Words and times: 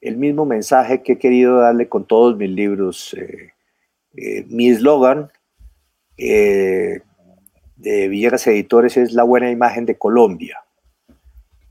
El 0.00 0.16
mismo 0.16 0.44
mensaje 0.44 1.02
que 1.02 1.12
he 1.12 1.18
querido 1.18 1.58
darle 1.58 1.88
con 1.88 2.06
todos 2.06 2.36
mis 2.36 2.50
libros. 2.50 3.14
Eh, 3.14 3.52
eh, 4.16 4.44
mi 4.48 4.68
eslogan 4.68 5.30
eh, 6.16 7.00
de 7.76 8.08
Villegas 8.08 8.46
Editores 8.46 8.96
es 8.96 9.12
la 9.12 9.24
buena 9.24 9.50
imagen 9.50 9.86
de 9.86 9.98
Colombia. 9.98 10.58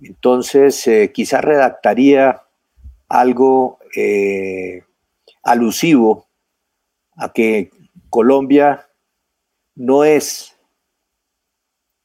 Entonces, 0.02 0.88
quizás 1.12 1.44
redactaría 1.44 2.44
algo 3.08 3.80
alusivo 5.42 6.28
a 7.16 7.34
que 7.34 7.72
Colombia 8.12 8.88
no 9.76 10.04
es 10.04 10.56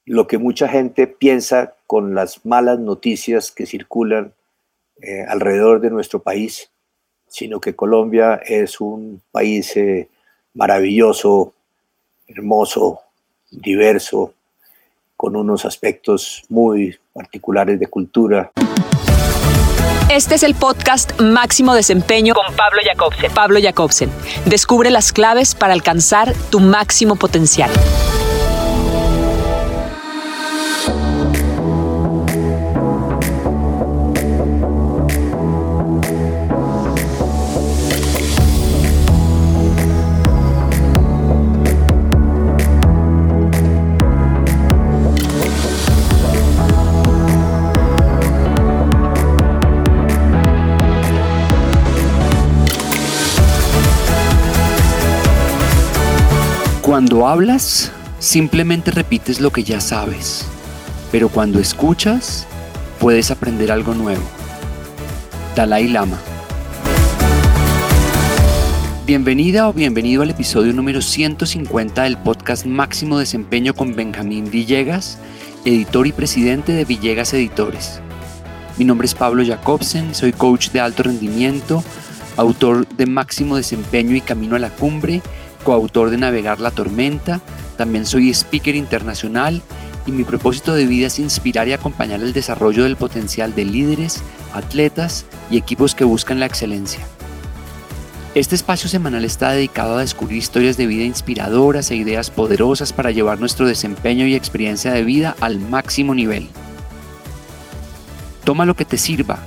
lo 0.07 0.27
que 0.27 0.39
mucha 0.39 0.69
gente 0.69 1.07
piensa 1.07 1.75
con 1.87 2.15
las 2.15 2.47
malas 2.47 2.79
noticias 2.79 3.53
que 3.53 3.67
circulan 3.67 4.33
eh, 5.03 5.25
alrededor 5.29 5.81
de 5.81 5.91
nuestro 5.91 6.23
país, 6.23 6.71
sino 7.27 7.61
que 7.61 7.75
Colombia 7.75 8.41
es 8.47 8.81
un 8.81 9.21
país 9.33 9.77
eh, 9.77 10.09
maravilloso, 10.55 11.55
hermoso, 12.29 13.01
diverso, 13.51 14.35
con 15.17 15.35
unos 15.37 15.65
aspectos 15.65 16.45
muy 16.49 16.97
particulares 17.13 17.81
de 17.81 17.87
cultura. 17.87 18.53
Este 20.09 20.35
es 20.35 20.43
el 20.43 20.55
podcast 20.55 21.21
Máximo 21.21 21.75
Desempeño 21.75 22.35
con 22.35 22.55
Pablo 22.55 22.81
Jacobsen. 22.85 23.33
Pablo 23.33 23.59
Jacobsen. 23.63 24.11
Descubre 24.45 24.91
las 24.91 25.13
claves 25.13 25.55
para 25.55 25.73
alcanzar 25.73 26.35
tu 26.51 26.61
máximo 26.61 27.17
potencial. 27.17 27.71
Cuando 56.93 57.27
hablas, 57.27 57.91
simplemente 58.19 58.91
repites 58.91 59.41
lo 59.41 59.51
que 59.51 59.65
ya 59.65 59.81
sabes, 59.81 60.45
pero 61.11 61.31
cuando 61.31 61.59
escuchas, 61.59 62.47
puedes 63.01 63.31
aprender 63.31 63.73
algo 63.73 63.95
nuevo. 63.95 64.23
Dalai 65.57 65.89
Lama. 65.89 66.19
Bienvenida 69.07 69.71
o 69.71 69.73
bienvenido 69.73 70.21
al 70.21 70.29
episodio 70.29 70.75
número 70.75 71.01
150 71.01 72.03
del 72.03 72.19
podcast 72.19 72.67
Máximo 72.67 73.19
Desempeño 73.19 73.73
con 73.73 73.97
Benjamín 73.97 74.51
Villegas, 74.51 75.17
editor 75.65 76.07
y 76.07 76.13
presidente 76.13 76.73
de 76.73 76.85
Villegas 76.85 77.33
Editores. 77.33 78.03
Mi 78.77 78.85
nombre 78.85 79.07
es 79.07 79.15
Pablo 79.15 79.43
Jacobsen, 79.43 80.15
soy 80.15 80.35
coach 80.35 80.69
de 80.73 80.81
alto 80.81 81.05
rendimiento, 81.05 81.83
autor 82.37 82.87
de 82.87 83.07
Máximo 83.07 83.57
Desempeño 83.57 84.15
y 84.15 84.21
Camino 84.21 84.57
a 84.57 84.59
la 84.59 84.69
Cumbre 84.69 85.23
coautor 85.63 86.11
de 86.11 86.19
Navegar 86.19 86.61
la 86.61 86.71
Tormenta, 86.71 87.41
también 87.77 88.07
soy 88.07 88.31
speaker 88.31 88.75
internacional 88.75 89.63
y 90.07 90.13
mi 90.13 90.25
propósito 90.25 90.75
de 90.75 90.87
vida 90.87 91.07
es 91.07 91.19
inspirar 91.19 91.69
y 91.69 91.73
acompañar 91.73 92.21
el 92.21 92.33
desarrollo 92.33 92.85
del 92.85 92.97
potencial 92.97 93.55
de 93.55 93.65
líderes, 93.65 94.23
atletas 94.53 95.25
y 95.51 95.57
equipos 95.57 95.95
que 95.95 96.05
buscan 96.05 96.41
la 96.41 96.47
excelencia. 96.47 97.01
Este 98.35 98.55
espacio 98.55 98.89
semanal 98.89 99.27
está 99.27 99.51
dedicado 99.51 99.97
a 99.97 100.01
descubrir 100.01 100.39
historias 100.39 100.79
de 100.79 100.87
vida 100.87 101.05
inspiradoras 101.05 101.91
e 101.91 101.97
ideas 101.97 102.31
poderosas 102.31 102.93
para 102.93 103.11
llevar 103.11 103.39
nuestro 103.39 103.67
desempeño 103.67 104.27
y 104.27 104.35
experiencia 104.35 104.93
de 104.93 105.05
vida 105.05 105.37
al 105.41 105.61
máximo 105.61 106.15
nivel. 106.15 106.49
Toma 108.45 108.65
lo 108.65 108.75
que 108.75 108.87
te 108.87 108.97
sirva, 108.97 109.39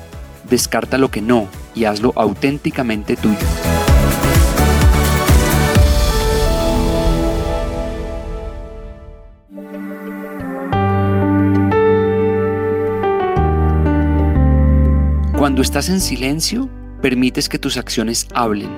descarta 0.49 0.99
lo 0.99 1.09
que 1.09 1.21
no 1.21 1.47
y 1.73 1.85
hazlo 1.85 2.13
auténticamente 2.15 3.15
tuyo. 3.15 3.84
Cuando 15.55 15.63
estás 15.63 15.87
en 15.87 16.01
silencio, 16.01 16.69
permites 17.01 17.47
que 17.47 17.57
tus 17.57 17.77
acciones 17.77 18.27
hablen. 18.33 18.71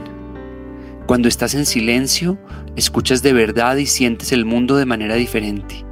Cuando 1.08 1.28
estás 1.28 1.56
en 1.56 1.66
silencio, 1.66 2.38
escuchas 2.76 3.24
de 3.24 3.34
verdad 3.34 3.78
y 3.78 3.88
sientes 3.88 4.32
el 4.32 4.46
mundo 4.46 4.78
de 4.78 4.86
manera 4.86 5.16
diferente. 5.16 5.84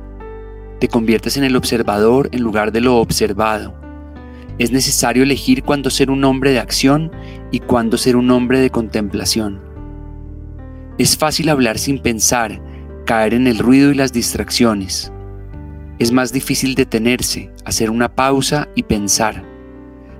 Te 0.79 0.87
conviertes 0.87 1.37
en 1.37 1.43
el 1.43 1.55
observador 1.55 2.29
en 2.33 2.43
lugar 2.43 2.71
de 2.71 2.81
lo 2.81 2.97
observado. 2.97 3.73
Es 4.59 4.69
necesario 4.69 5.23
elegir 5.23 5.63
cuándo 5.63 5.89
ser 5.89 6.11
un 6.11 6.23
hombre 6.23 6.51
de 6.51 6.59
acción 6.59 7.11
y 7.49 7.61
cuándo 7.61 7.97
ser 7.97 8.15
un 8.15 8.29
hombre 8.29 8.59
de 8.59 8.69
contemplación. 8.69 9.63
Es 10.99 11.17
fácil 11.17 11.49
hablar 11.49 11.79
sin 11.79 11.97
pensar, 11.97 12.61
caer 13.07 13.33
en 13.33 13.47
el 13.47 13.57
ruido 13.57 13.89
y 13.89 13.95
las 13.95 14.13
distracciones. 14.13 15.11
Es 15.97 16.11
más 16.11 16.31
difícil 16.31 16.75
detenerse, 16.75 17.51
hacer 17.65 17.89
una 17.89 18.13
pausa 18.13 18.69
y 18.75 18.83
pensar. 18.83 19.54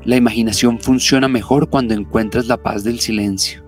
La 0.06 0.16
imaginación 0.16 0.80
funciona 0.80 1.28
mejor 1.28 1.68
cuando 1.68 1.96
encuentras 1.96 2.46
la 2.46 2.58
paz 2.58 2.84
del 2.84 3.00
silencio. 3.00 3.66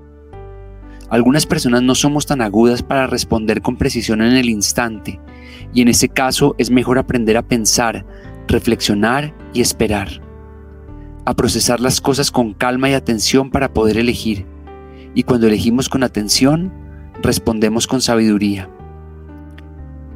Algunas 1.10 1.48
personas 1.48 1.82
no 1.82 1.96
somos 1.96 2.28
tan 2.28 2.42
agudas 2.42 2.84
para 2.84 3.08
responder 3.08 3.64
con 3.64 3.76
precisión 3.76 4.22
en 4.22 4.34
el 4.34 4.48
instante, 4.48 5.20
y 5.74 5.82
en 5.82 5.88
ese 5.88 6.10
caso 6.10 6.54
es 6.60 6.70
mejor 6.70 7.00
aprender 7.00 7.38
a 7.38 7.48
pensar, 7.48 8.06
reflexionar 8.48 9.34
y 9.52 9.62
esperar. 9.62 10.22
A 11.26 11.34
procesar 11.34 11.80
las 11.80 12.02
cosas 12.02 12.30
con 12.30 12.54
calma 12.54 12.90
y 12.90 12.94
atención 12.94 13.50
para 13.50 13.74
poder 13.74 13.98
elegir. 13.98 14.46
Y 15.16 15.24
cuando 15.24 15.48
elegimos 15.48 15.90
con 15.90 16.04
atención, 16.04 16.72
respondemos 17.24 17.88
con 17.88 18.00
sabiduría. 18.00 18.70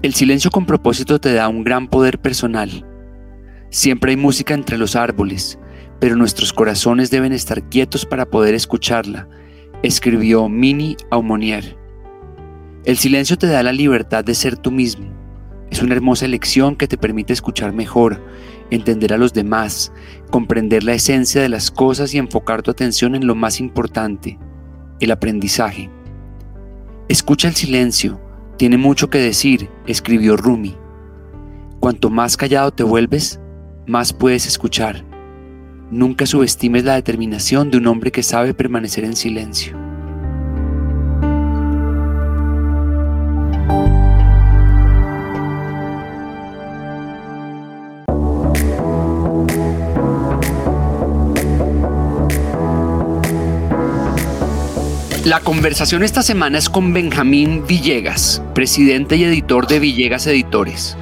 El 0.03 0.13
silencio 0.13 0.51
con 0.51 0.67
propósito 0.67 1.19
te 1.19 1.33
da 1.33 1.47
un 1.47 1.63
gran 1.63 1.87
poder 1.87 2.19
personal. 2.19 2.85
Siempre 3.69 4.11
hay 4.11 4.17
música 4.17 4.53
entre 4.53 4.77
los 4.77 4.95
árboles, 4.95 5.57
pero 6.01 6.15
nuestros 6.15 6.51
corazones 6.51 7.11
deben 7.11 7.31
estar 7.31 7.61
quietos 7.69 8.07
para 8.07 8.25
poder 8.25 8.55
escucharla, 8.55 9.29
escribió 9.83 10.49
Mini 10.49 10.97
Aumonier. 11.11 11.77
El 12.85 12.97
silencio 12.97 13.37
te 13.37 13.45
da 13.45 13.61
la 13.61 13.71
libertad 13.71 14.25
de 14.25 14.33
ser 14.33 14.57
tú 14.57 14.71
mismo. 14.71 15.05
Es 15.69 15.83
una 15.83 15.93
hermosa 15.93 16.25
elección 16.25 16.75
que 16.75 16.87
te 16.87 16.97
permite 16.97 17.33
escuchar 17.33 17.71
mejor, 17.71 18.19
entender 18.71 19.13
a 19.13 19.19
los 19.19 19.31
demás, 19.31 19.93
comprender 20.31 20.83
la 20.83 20.93
esencia 20.93 21.39
de 21.39 21.49
las 21.49 21.69
cosas 21.69 22.15
y 22.15 22.17
enfocar 22.17 22.63
tu 22.63 22.71
atención 22.71 23.13
en 23.13 23.27
lo 23.27 23.35
más 23.35 23.59
importante, 23.59 24.39
el 24.99 25.11
aprendizaje. 25.11 25.91
Escucha 27.09 27.47
el 27.47 27.53
silencio, 27.53 28.19
tiene 28.57 28.77
mucho 28.77 29.11
que 29.11 29.19
decir, 29.19 29.69
escribió 29.85 30.35
Rumi. 30.35 30.75
Cuanto 31.79 32.09
más 32.09 32.37
callado 32.37 32.71
te 32.71 32.81
vuelves, 32.81 33.39
más 33.85 34.13
puedes 34.13 34.47
escuchar. 34.47 35.10
Nunca 35.91 36.25
subestimes 36.25 36.85
la 36.85 36.95
determinación 36.95 37.69
de 37.69 37.77
un 37.77 37.87
hombre 37.87 38.13
que 38.13 38.23
sabe 38.23 38.53
permanecer 38.53 39.03
en 39.03 39.17
silencio. 39.17 39.77
La 55.25 55.41
conversación 55.41 56.03
esta 56.03 56.23
semana 56.23 56.57
es 56.57 56.69
con 56.69 56.93
Benjamín 56.93 57.65
Villegas, 57.67 58.41
presidente 58.55 59.17
y 59.17 59.25
editor 59.25 59.67
de 59.67 59.79
Villegas 59.79 60.25
Editores. 60.25 60.95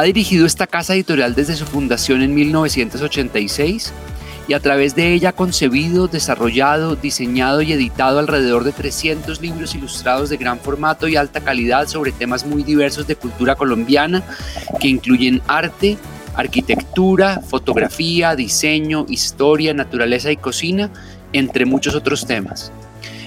Ha 0.00 0.04
dirigido 0.04 0.46
esta 0.46 0.66
casa 0.66 0.94
editorial 0.94 1.34
desde 1.34 1.56
su 1.56 1.66
fundación 1.66 2.22
en 2.22 2.34
1986 2.34 3.92
y 4.48 4.54
a 4.54 4.60
través 4.60 4.94
de 4.94 5.12
ella 5.12 5.28
ha 5.28 5.32
concebido, 5.34 6.08
desarrollado, 6.08 6.96
diseñado 6.96 7.60
y 7.60 7.74
editado 7.74 8.18
alrededor 8.18 8.64
de 8.64 8.72
300 8.72 9.42
libros 9.42 9.74
ilustrados 9.74 10.30
de 10.30 10.38
gran 10.38 10.58
formato 10.58 11.06
y 11.06 11.16
alta 11.16 11.42
calidad 11.42 11.86
sobre 11.86 12.12
temas 12.12 12.46
muy 12.46 12.62
diversos 12.62 13.06
de 13.06 13.16
cultura 13.16 13.56
colombiana 13.56 14.22
que 14.80 14.88
incluyen 14.88 15.42
arte, 15.46 15.98
arquitectura, 16.34 17.42
fotografía, 17.46 18.34
diseño, 18.34 19.04
historia, 19.06 19.74
naturaleza 19.74 20.30
y 20.30 20.38
cocina, 20.38 20.88
entre 21.34 21.66
muchos 21.66 21.94
otros 21.94 22.26
temas. 22.26 22.72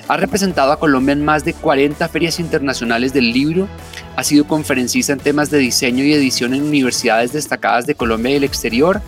Ha 0.08 0.18
representado 0.18 0.72
a 0.72 0.80
Colombia 0.80 1.14
en 1.14 1.24
más 1.24 1.46
de 1.46 1.54
40 1.54 2.10
ferias 2.10 2.40
internacionales 2.40 3.14
del 3.14 3.32
libro, 3.32 3.68
ha 4.16 4.24
sido 4.24 4.46
conferencista 4.46 5.14
en 5.14 5.20
temas 5.20 5.50
de 5.50 5.58
diseño 5.58 6.04
y 6.04 6.14
edición 6.14 6.54
en 6.54 6.64
universidades 6.64 7.34
destacadas 7.34 7.86
de 7.86 7.96
Colombia 7.96 8.32
y 8.32 8.36
el 8.36 8.44
exterior, 8.44 9.02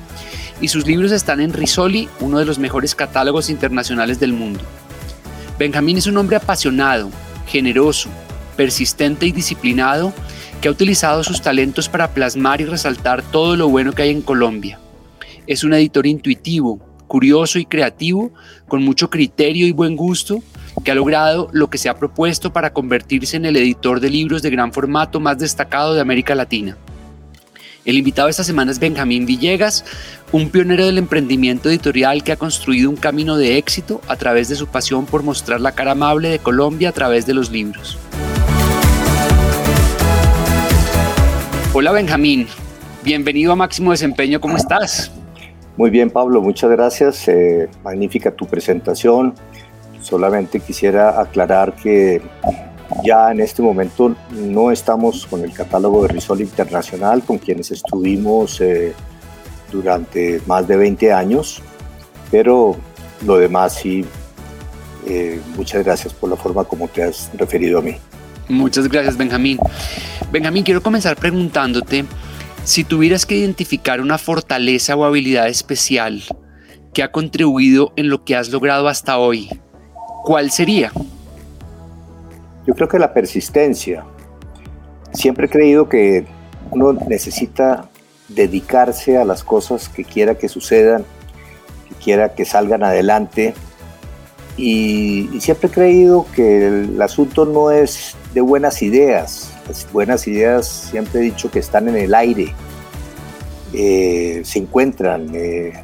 y 0.61 0.69
sus 0.69 0.87
libros 0.87 1.11
están 1.11 1.41
en 1.41 1.53
Risoli, 1.53 2.09
uno 2.19 2.39
de 2.39 2.45
los 2.45 2.59
mejores 2.59 2.95
catálogos 2.95 3.49
internacionales 3.49 4.19
del 4.19 4.33
mundo. 4.33 4.61
Benjamín 5.59 5.97
es 5.97 6.07
un 6.07 6.17
hombre 6.17 6.37
apasionado, 6.37 7.09
generoso, 7.47 8.09
persistente 8.55 9.25
y 9.25 9.31
disciplinado 9.31 10.13
que 10.61 10.67
ha 10.67 10.71
utilizado 10.71 11.23
sus 11.23 11.41
talentos 11.41 11.89
para 11.89 12.11
plasmar 12.11 12.61
y 12.61 12.65
resaltar 12.65 13.21
todo 13.21 13.55
lo 13.55 13.69
bueno 13.69 13.93
que 13.93 14.03
hay 14.03 14.09
en 14.09 14.21
Colombia. 14.21 14.79
Es 15.45 15.63
un 15.63 15.73
editor 15.73 16.07
intuitivo, 16.07 16.79
curioso 17.07 17.59
y 17.59 17.65
creativo, 17.65 18.31
con 18.67 18.83
mucho 18.83 19.09
criterio 19.09 19.67
y 19.67 19.71
buen 19.71 19.95
gusto, 19.95 20.41
que 20.83 20.91
ha 20.91 20.95
logrado 20.95 21.49
lo 21.51 21.69
que 21.69 21.77
se 21.77 21.89
ha 21.89 21.97
propuesto 21.97 22.51
para 22.51 22.73
convertirse 22.73 23.37
en 23.37 23.45
el 23.45 23.55
editor 23.57 23.99
de 23.99 24.09
libros 24.09 24.41
de 24.41 24.49
gran 24.49 24.73
formato 24.73 25.19
más 25.19 25.37
destacado 25.37 25.93
de 25.93 26.01
América 26.01 26.35
Latina. 26.35 26.77
El 27.85 27.97
invitado 27.97 28.29
esta 28.29 28.43
semana 28.43 28.71
es 28.71 28.79
Benjamín 28.79 29.27
Villegas, 29.27 29.85
un 30.31 30.49
pionero 30.49 30.87
del 30.87 30.97
emprendimiento 30.97 31.69
editorial 31.69 32.23
que 32.23 32.31
ha 32.31 32.35
construido 32.35 32.89
un 32.89 32.95
camino 32.95 33.37
de 33.37 33.57
éxito 33.57 34.01
a 34.07 34.15
través 34.15 34.49
de 34.49 34.55
su 34.55 34.65
pasión 34.65 35.05
por 35.05 35.21
mostrar 35.21 35.61
la 35.61 35.71
cara 35.73 35.91
amable 35.91 36.29
de 36.29 36.39
Colombia 36.39 36.89
a 36.89 36.93
través 36.93 37.27
de 37.27 37.35
los 37.35 37.51
libros. 37.51 37.99
Hola 41.73 41.91
Benjamín, 41.91 42.47
bienvenido 43.03 43.51
a 43.51 43.55
Máximo 43.55 43.91
Desempeño, 43.91 44.41
¿cómo 44.41 44.57
estás? 44.57 45.11
Muy 45.77 45.91
bien 45.91 46.09
Pablo, 46.09 46.41
muchas 46.41 46.71
gracias, 46.71 47.27
eh, 47.27 47.69
magnífica 47.83 48.31
tu 48.31 48.47
presentación, 48.47 49.35
Solamente 50.05 50.59
quisiera 50.59 51.19
aclarar 51.19 51.73
que 51.73 52.21
ya 53.03 53.31
en 53.31 53.41
este 53.41 53.63
momento 53.63 54.15
no 54.29 54.69
estamos 54.69 55.25
con 55.25 55.43
el 55.43 55.51
catálogo 55.51 56.03
de 56.03 56.09
Risol 56.09 56.41
Internacional, 56.41 57.23
con 57.23 57.39
quienes 57.39 57.71
estuvimos 57.71 58.61
eh, 58.61 58.93
durante 59.71 60.41
más 60.45 60.67
de 60.67 60.77
20 60.77 61.11
años, 61.11 61.59
pero 62.29 62.75
lo 63.25 63.37
demás 63.37 63.73
sí, 63.73 64.05
eh, 65.07 65.41
muchas 65.57 65.83
gracias 65.83 66.13
por 66.13 66.29
la 66.29 66.35
forma 66.35 66.65
como 66.65 66.87
te 66.87 67.01
has 67.01 67.31
referido 67.35 67.79
a 67.79 67.81
mí. 67.81 67.97
Muchas 68.47 68.87
gracias, 68.87 69.17
Benjamín. 69.17 69.57
Benjamín, 70.31 70.63
quiero 70.63 70.83
comenzar 70.83 71.15
preguntándote 71.15 72.05
si 72.63 72.83
tuvieras 72.83 73.25
que 73.25 73.37
identificar 73.37 74.01
una 74.01 74.19
fortaleza 74.19 74.95
o 74.95 75.03
habilidad 75.03 75.47
especial 75.47 76.21
que 76.93 77.03
ha 77.03 77.11
contribuido 77.11 77.91
en 77.95 78.09
lo 78.09 78.23
que 78.23 78.35
has 78.35 78.49
logrado 78.49 78.87
hasta 78.87 79.17
hoy, 79.17 79.49
¿cuál 80.25 80.49
sería? 80.49 80.91
Yo 82.65 82.73
creo 82.73 82.89
que 82.89 82.97
la 82.97 83.13
persistencia. 83.13 84.03
Siempre 85.13 85.45
he 85.45 85.49
creído 85.49 85.87
que 85.87 86.25
uno 86.71 86.93
necesita 87.07 87.89
dedicarse 88.27 89.17
a 89.17 89.23
las 89.23 89.43
cosas 89.43 89.87
que 89.87 90.03
quiera 90.03 90.35
que 90.35 90.49
sucedan, 90.49 91.05
que 91.87 91.95
quiera 92.03 92.33
que 92.33 92.43
salgan 92.43 92.83
adelante. 92.83 93.53
Y, 94.57 95.29
siempre 95.39 95.69
he 95.69 95.71
creído 95.71 96.25
que 96.35 96.67
el 96.67 97.01
asunto 97.01 97.45
no 97.45 97.69
es 97.69 98.15
de 98.33 98.41
buenas 98.41 98.81
ideas. 98.81 99.53
Las 99.67 99.87
buenas 99.91 100.27
ideas 100.27 100.67
siempre 100.67 101.21
he 101.21 101.23
dicho 101.23 101.51
que 101.51 101.59
están 101.59 101.87
en 101.87 101.97
el 101.97 102.15
aire, 102.15 102.53
eh, 103.73 104.41
se 104.43 104.59
encuentran, 104.59 105.29
eh, 105.33 105.83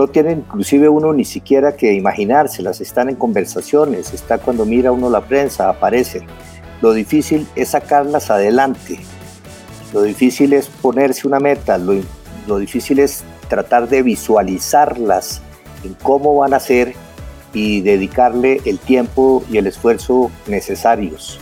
no 0.00 0.08
tiene 0.08 0.32
inclusive 0.32 0.88
uno 0.88 1.12
ni 1.12 1.26
siquiera 1.26 1.76
que 1.76 1.92
imaginárselas, 1.92 2.80
están 2.80 3.10
en 3.10 3.16
conversaciones, 3.16 4.14
está 4.14 4.38
cuando 4.38 4.64
mira 4.64 4.92
uno 4.92 5.10
la 5.10 5.20
prensa, 5.20 5.68
aparecen. 5.68 6.22
Lo 6.80 6.94
difícil 6.94 7.46
es 7.54 7.68
sacarlas 7.68 8.30
adelante, 8.30 8.98
lo 9.92 10.00
difícil 10.00 10.54
es 10.54 10.68
ponerse 10.68 11.26
una 11.26 11.38
meta, 11.38 11.76
lo, 11.76 12.00
lo 12.46 12.56
difícil 12.56 12.98
es 12.98 13.24
tratar 13.48 13.90
de 13.90 14.02
visualizarlas 14.02 15.42
en 15.84 15.92
cómo 15.92 16.34
van 16.34 16.54
a 16.54 16.60
ser 16.60 16.94
y 17.52 17.82
dedicarle 17.82 18.62
el 18.64 18.78
tiempo 18.78 19.44
y 19.50 19.58
el 19.58 19.66
esfuerzo 19.66 20.30
necesarios. 20.46 21.38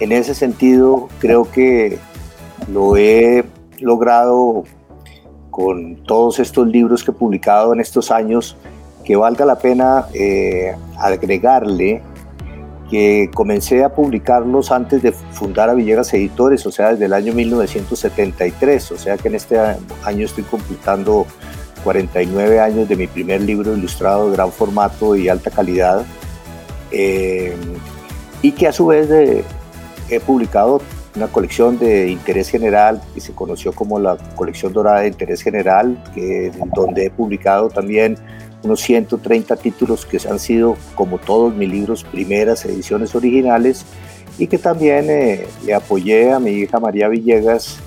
En 0.00 0.10
ese 0.10 0.34
sentido, 0.34 1.08
creo 1.20 1.48
que 1.48 2.00
lo 2.66 2.96
he 2.96 3.44
logrado 3.78 4.64
con 5.54 5.94
todos 6.04 6.40
estos 6.40 6.66
libros 6.66 7.04
que 7.04 7.12
he 7.12 7.14
publicado 7.14 7.72
en 7.72 7.78
estos 7.78 8.10
años, 8.10 8.56
que 9.04 9.14
valga 9.14 9.44
la 9.44 9.56
pena 9.56 10.06
eh, 10.12 10.74
agregarle 10.98 12.02
que 12.90 13.30
comencé 13.32 13.84
a 13.84 13.94
publicarlos 13.94 14.72
antes 14.72 15.00
de 15.00 15.12
fundar 15.12 15.70
a 15.70 15.74
Villegas 15.74 16.12
Editores, 16.12 16.66
o 16.66 16.72
sea, 16.72 16.90
desde 16.90 17.04
el 17.04 17.12
año 17.12 17.32
1973, 17.32 18.90
o 18.90 18.98
sea 18.98 19.16
que 19.16 19.28
en 19.28 19.36
este 19.36 19.56
año 20.04 20.24
estoy 20.24 20.42
completando 20.42 21.24
49 21.84 22.58
años 22.58 22.88
de 22.88 22.96
mi 22.96 23.06
primer 23.06 23.40
libro 23.40 23.76
ilustrado 23.76 24.30
de 24.30 24.32
gran 24.32 24.50
formato 24.50 25.14
y 25.14 25.28
alta 25.28 25.52
calidad, 25.52 26.04
eh, 26.90 27.54
y 28.42 28.50
que 28.50 28.66
a 28.66 28.72
su 28.72 28.86
vez 28.86 29.08
he 30.10 30.18
publicado 30.18 30.80
una 31.16 31.28
colección 31.28 31.78
de 31.78 32.08
interés 32.08 32.48
general 32.48 33.00
que 33.14 33.20
se 33.20 33.32
conoció 33.32 33.72
como 33.72 33.98
la 33.98 34.16
colección 34.34 34.72
dorada 34.72 35.00
de 35.00 35.08
interés 35.08 35.42
general, 35.42 36.02
que, 36.14 36.50
donde 36.74 37.06
he 37.06 37.10
publicado 37.10 37.68
también 37.68 38.16
unos 38.64 38.80
130 38.80 39.56
títulos 39.56 40.06
que 40.06 40.18
han 40.28 40.38
sido, 40.38 40.76
como 40.94 41.18
todos 41.18 41.54
mis 41.54 41.70
libros, 41.70 42.02
primeras 42.02 42.64
ediciones 42.64 43.14
originales 43.14 43.84
y 44.38 44.46
que 44.48 44.58
también 44.58 45.08
eh, 45.10 45.46
le 45.64 45.74
apoyé 45.74 46.32
a 46.32 46.40
mi 46.40 46.50
hija 46.50 46.80
María 46.80 47.08
Villegas, 47.08 47.78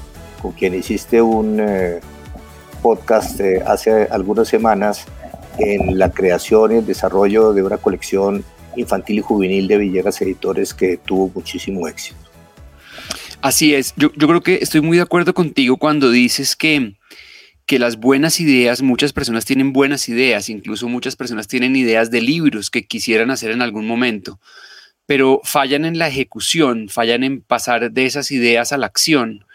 con 0.41 0.51
quien 0.53 0.75
hiciste 0.75 1.21
un 1.21 1.57
eh, 1.59 1.99
podcast 2.81 3.39
eh, 3.39 3.61
hace 3.65 4.07
algunas 4.09 4.47
semanas 4.47 5.05
en 5.57 5.97
la 5.97 6.11
creación 6.11 6.71
y 6.71 6.75
el 6.75 6.85
desarrollo 6.85 7.51
de 7.51 7.63
una 7.63 7.77
colección 7.77 8.43
infantil 8.75 9.19
y 9.19 9.21
juvenil 9.21 9.67
de 9.67 9.77
Villegas 9.77 10.21
Editores 10.21 10.73
que 10.73 10.97
tuvo 10.97 11.31
muchísimo 11.33 11.87
éxito. 11.87 12.26
Así 13.41 13.75
es, 13.75 13.93
yo, 13.97 14.11
creo 14.11 14.41
que 14.41 14.55
estoy 14.61 14.81
muy 14.81 14.97
de 14.97 15.03
acuerdo 15.03 15.33
contigo 15.33 15.77
cuando 15.77 16.09
dices 16.09 16.55
que, 16.55 16.95
que 17.67 17.77
las 17.77 17.97
buenas 17.97 18.39
ideas, 18.39 18.81
muchas 18.81 19.13
personas 19.13 19.45
tienen 19.45 19.73
buenas 19.73 20.09
ideas, 20.09 20.49
incluso 20.49 20.89
muchas 20.89 21.15
personas 21.15 21.47
tienen 21.47 21.75
ideas 21.75 22.09
de 22.09 22.21
libros 22.21 22.71
que 22.71 22.87
quisieran 22.87 23.29
hacer 23.29 23.51
en 23.51 23.61
algún 23.61 23.85
momento, 23.85 24.39
pero 25.05 25.39
fallan 25.43 25.85
en 25.85 25.99
la 25.99 26.07
ejecución, 26.07 26.89
fallan 26.89 27.23
en 27.23 27.41
pasar 27.41 27.91
de 27.91 28.05
esas 28.07 28.31
ideas 28.31 28.73
a 28.73 28.77
la 28.77 28.87
acción. 28.87 29.45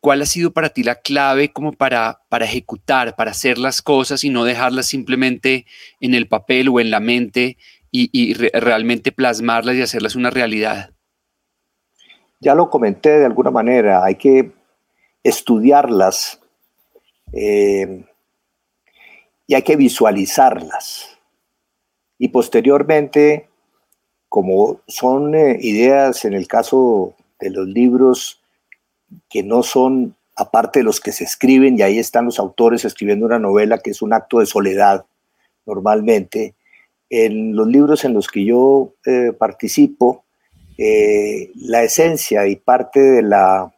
¿Cuál 0.00 0.22
ha 0.22 0.26
sido 0.26 0.52
para 0.52 0.70
ti 0.70 0.82
la 0.82 0.96
clave 0.96 1.52
como 1.52 1.72
para, 1.72 2.20
para 2.28 2.46
ejecutar, 2.46 3.14
para 3.16 3.30
hacer 3.30 3.58
las 3.58 3.80
cosas 3.80 4.24
y 4.24 4.30
no 4.30 4.44
dejarlas 4.44 4.86
simplemente 4.86 5.66
en 6.00 6.14
el 6.14 6.26
papel 6.28 6.68
o 6.68 6.80
en 6.80 6.90
la 6.90 7.00
mente 7.00 7.58
y, 7.90 8.10
y 8.12 8.34
realmente 8.34 9.12
plasmarlas 9.12 9.76
y 9.76 9.82
hacerlas 9.82 10.16
una 10.16 10.30
realidad? 10.30 10.97
Ya 12.40 12.54
lo 12.54 12.70
comenté 12.70 13.18
de 13.18 13.26
alguna 13.26 13.50
manera, 13.50 14.04
hay 14.04 14.14
que 14.14 14.52
estudiarlas 15.22 16.40
eh, 17.32 18.04
y 19.46 19.54
hay 19.54 19.62
que 19.62 19.76
visualizarlas. 19.76 21.18
Y 22.18 22.28
posteriormente, 22.28 23.48
como 24.28 24.80
son 24.86 25.34
eh, 25.34 25.58
ideas 25.60 26.24
en 26.24 26.34
el 26.34 26.46
caso 26.46 27.14
de 27.40 27.50
los 27.50 27.66
libros 27.66 28.42
que 29.28 29.42
no 29.42 29.62
son 29.62 30.16
aparte 30.36 30.80
de 30.80 30.84
los 30.84 31.00
que 31.00 31.10
se 31.10 31.24
escriben, 31.24 31.76
y 31.76 31.82
ahí 31.82 31.98
están 31.98 32.26
los 32.26 32.38
autores 32.38 32.84
escribiendo 32.84 33.26
una 33.26 33.40
novela 33.40 33.78
que 33.78 33.90
es 33.90 34.02
un 34.02 34.12
acto 34.12 34.38
de 34.38 34.46
soledad 34.46 35.04
normalmente, 35.66 36.54
en 37.10 37.56
los 37.56 37.66
libros 37.66 38.04
en 38.04 38.14
los 38.14 38.28
que 38.28 38.44
yo 38.44 38.94
eh, 39.04 39.32
participo, 39.36 40.24
eh, 40.78 41.50
la 41.56 41.82
esencia 41.82 42.46
y 42.46 42.56
parte 42.56 43.00
de 43.00 43.22
la 43.22 43.72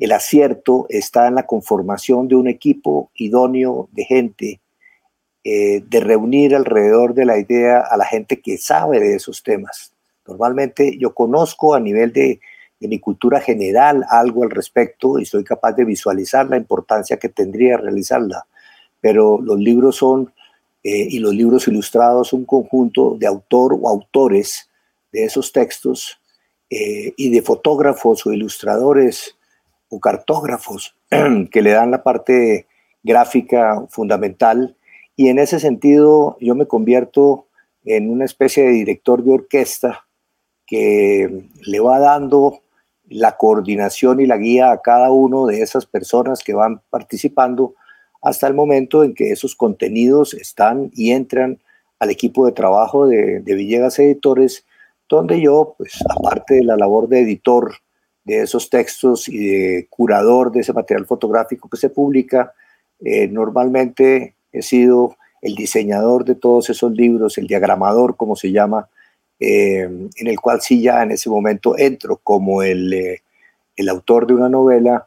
el 0.00 0.12
acierto 0.12 0.86
está 0.88 1.28
en 1.28 1.34
la 1.34 1.46
conformación 1.46 2.26
de 2.26 2.34
un 2.34 2.48
equipo 2.48 3.10
idóneo 3.14 3.90
de 3.92 4.04
gente, 4.04 4.60
eh, 5.44 5.82
de 5.86 6.00
reunir 6.00 6.56
alrededor 6.56 7.12
de 7.12 7.26
la 7.26 7.38
idea 7.38 7.80
a 7.80 7.98
la 7.98 8.06
gente 8.06 8.40
que 8.40 8.56
sabe 8.56 8.98
de 8.98 9.16
esos 9.16 9.42
temas. 9.42 9.92
Normalmente 10.26 10.96
yo 10.98 11.12
conozco 11.14 11.74
a 11.74 11.80
nivel 11.80 12.12
de, 12.12 12.40
mi 12.80 12.98
cultura 12.98 13.40
general 13.40 14.06
algo 14.08 14.42
al 14.42 14.48
respecto 14.48 15.18
y 15.18 15.26
soy 15.26 15.44
capaz 15.44 15.72
de 15.72 15.84
visualizar 15.84 16.48
la 16.48 16.56
importancia 16.56 17.18
que 17.18 17.28
tendría 17.28 17.76
realizarla, 17.76 18.46
pero 19.02 19.38
los 19.38 19.58
libros 19.58 19.96
son, 19.96 20.32
eh, 20.82 21.06
y 21.10 21.18
los 21.18 21.34
libros 21.34 21.68
ilustrados, 21.68 22.32
un 22.32 22.46
conjunto 22.46 23.16
de 23.18 23.26
autor 23.26 23.78
o 23.78 23.86
autores 23.86 24.70
de 25.12 25.24
esos 25.24 25.52
textos 25.52 26.19
eh, 26.70 27.12
y 27.16 27.30
de 27.30 27.42
fotógrafos 27.42 28.24
o 28.26 28.32
ilustradores 28.32 29.36
o 29.88 30.00
cartógrafos 30.00 30.94
que 31.50 31.62
le 31.62 31.70
dan 31.70 31.90
la 31.90 32.02
parte 32.02 32.66
gráfica 33.02 33.84
fundamental. 33.88 34.76
Y 35.16 35.28
en 35.28 35.38
ese 35.38 35.60
sentido 35.60 36.36
yo 36.40 36.54
me 36.54 36.66
convierto 36.66 37.46
en 37.84 38.10
una 38.10 38.24
especie 38.24 38.64
de 38.64 38.70
director 38.70 39.24
de 39.24 39.32
orquesta 39.32 40.06
que 40.66 41.48
le 41.66 41.80
va 41.80 41.98
dando 41.98 42.60
la 43.08 43.36
coordinación 43.36 44.20
y 44.20 44.26
la 44.26 44.36
guía 44.36 44.70
a 44.70 44.80
cada 44.80 45.10
uno 45.10 45.46
de 45.46 45.62
esas 45.62 45.84
personas 45.84 46.44
que 46.44 46.54
van 46.54 46.80
participando 46.90 47.74
hasta 48.22 48.46
el 48.46 48.54
momento 48.54 49.02
en 49.02 49.14
que 49.14 49.32
esos 49.32 49.56
contenidos 49.56 50.34
están 50.34 50.90
y 50.94 51.10
entran 51.10 51.58
al 51.98 52.10
equipo 52.10 52.46
de 52.46 52.52
trabajo 52.52 53.06
de, 53.06 53.40
Villegas 53.40 53.98
Editores, 53.98 54.64
donde 55.16 55.40
yo, 55.40 55.74
pues 55.76 55.98
aparte 56.08 56.54
de 56.54 56.64
la 56.64 56.76
labor 56.76 57.08
de 57.08 57.20
editor 57.20 57.74
de 58.24 58.42
esos 58.42 58.70
textos 58.70 59.28
y 59.28 59.38
de 59.38 59.86
curador 59.90 60.52
de 60.52 60.60
ese 60.60 60.72
material 60.72 61.04
fotográfico 61.04 61.68
que 61.68 61.76
se 61.76 61.90
publica, 61.90 62.54
eh, 63.00 63.26
normalmente 63.26 64.36
he 64.52 64.62
sido 64.62 65.16
el 65.42 65.56
diseñador 65.56 66.24
de 66.24 66.36
todos 66.36 66.70
esos 66.70 66.92
libros, 66.92 67.38
el 67.38 67.48
diagramador, 67.48 68.16
como 68.16 68.36
se 68.36 68.52
llama, 68.52 68.88
eh, 69.40 69.80
en 69.80 70.26
el 70.26 70.38
cual 70.38 70.60
sí 70.60 70.80
ya 70.80 71.02
en 71.02 71.10
ese 71.10 71.28
momento 71.28 71.76
entro 71.76 72.20
como 72.22 72.62
el, 72.62 72.92
eh, 72.92 73.22
el 73.76 73.88
autor 73.88 74.26
de 74.26 74.34
una 74.34 74.48
novela, 74.48 75.06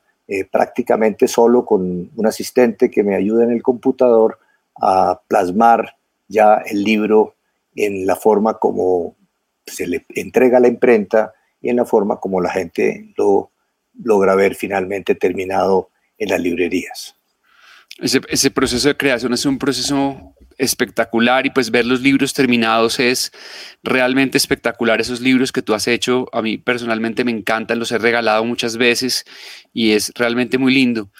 prácticamente 0.51 1.27
solo 1.27 1.63
con 1.63 2.09
un 2.15 2.25
asistente 2.25 2.89
que 2.89 3.03
me 3.03 3.13
ayuda 3.13 3.43
en 3.43 3.51
el 3.51 3.61
computador 3.61 4.39
a 4.81 5.21
plasmar 5.27 5.95
ya 6.27 6.55
el 6.65 6.81
libro 6.81 7.35
en 7.75 8.07
la 8.07 8.15
forma 8.15 8.57
como 8.57 9.15
se 9.65 9.87
le 9.87 10.05
entrega 10.09 10.57
a 10.57 10.61
la 10.61 10.67
imprenta 10.67 11.33
y 11.61 11.69
en 11.69 11.77
la 11.77 11.85
forma 11.85 12.19
como 12.19 12.41
la 12.41 12.49
gente 12.49 13.13
lo 13.17 13.51
logra 14.01 14.35
ver 14.35 14.55
finalmente 14.55 15.15
terminado 15.15 15.89
en 16.17 16.29
las 16.29 16.39
librerías. 16.41 17.15
Ese, 17.99 18.49
proceso 18.49 18.87
de 18.87 18.97
creación 18.97 19.33
es 19.33 19.45
un 19.45 19.59
proceso 19.59 20.33
espectacular 20.57 21.45
y 21.45 21.51
pues 21.51 21.69
ver 21.69 21.85
los 21.85 22.01
libros 22.01 22.33
terminados 22.33 22.99
es 22.99 23.31
realmente 23.83 24.37
espectacular. 24.37 24.99
Esos 24.99 25.21
libros 25.21 25.51
que 25.51 25.61
tú 25.61 25.75
has 25.75 25.87
hecho, 25.87 26.27
a 26.33 26.41
mí 26.41 26.57
personalmente 26.57 27.23
me 27.23 27.31
encantan, 27.31 27.77
los 27.77 27.91
he 27.91 27.99
regalado 27.99 28.43
muchas 28.45 28.77
veces 28.77 29.25
y 29.73 29.91
es 29.91 30.11
realmente 30.15 30.57
muy 30.57 30.73
lindo. 30.73 31.11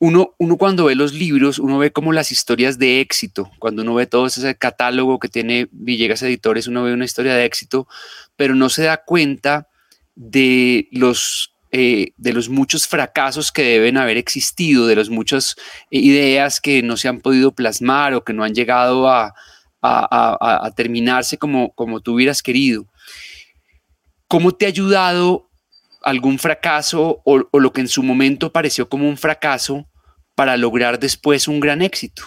Uno, 0.00 0.34
uno 0.38 0.56
cuando 0.56 0.84
ve 0.84 0.94
los 0.94 1.12
libros, 1.12 1.58
uno 1.58 1.78
ve 1.78 1.90
como 1.90 2.12
las 2.12 2.30
historias 2.30 2.78
de 2.78 3.00
éxito. 3.00 3.50
Cuando 3.58 3.82
uno 3.82 3.94
ve 3.94 4.06
todo 4.06 4.26
ese 4.26 4.54
catálogo 4.54 5.18
que 5.18 5.28
tiene 5.28 5.68
Villegas 5.72 6.22
Editores, 6.22 6.68
uno 6.68 6.84
ve 6.84 6.92
una 6.92 7.04
historia 7.04 7.34
de 7.34 7.44
éxito, 7.44 7.88
pero 8.36 8.54
no 8.54 8.68
se 8.68 8.84
da 8.84 8.98
cuenta 8.98 9.68
de 10.14 10.88
los, 10.92 11.52
eh, 11.72 12.12
de 12.16 12.32
los 12.32 12.48
muchos 12.48 12.86
fracasos 12.86 13.50
que 13.50 13.62
deben 13.62 13.96
haber 13.96 14.16
existido, 14.16 14.86
de 14.86 14.96
las 14.96 15.08
muchas 15.08 15.56
eh, 15.90 15.98
ideas 15.98 16.60
que 16.60 16.82
no 16.82 16.96
se 16.96 17.08
han 17.08 17.20
podido 17.20 17.52
plasmar 17.52 18.14
o 18.14 18.22
que 18.22 18.32
no 18.32 18.44
han 18.44 18.54
llegado 18.54 19.08
a, 19.08 19.34
terminarse 20.76 21.38
como, 21.38 21.72
como 21.72 22.00
tú 22.00 22.14
hubieras 22.14 22.42
querido. 22.42 22.86
¿Cómo 24.26 24.52
te 24.52 24.66
ha 24.66 24.68
ayudado 24.68 25.47
algún 26.08 26.38
fracaso 26.38 27.20
o, 27.24 27.38
lo 27.58 27.72
que 27.72 27.80
en 27.80 27.88
su 27.88 28.02
momento 28.02 28.52
pareció 28.52 28.88
como 28.88 29.08
un 29.08 29.16
fracaso 29.16 29.86
para 30.34 30.56
lograr 30.56 30.98
después 30.98 31.48
un 31.48 31.60
gran 31.60 31.82
éxito? 31.82 32.22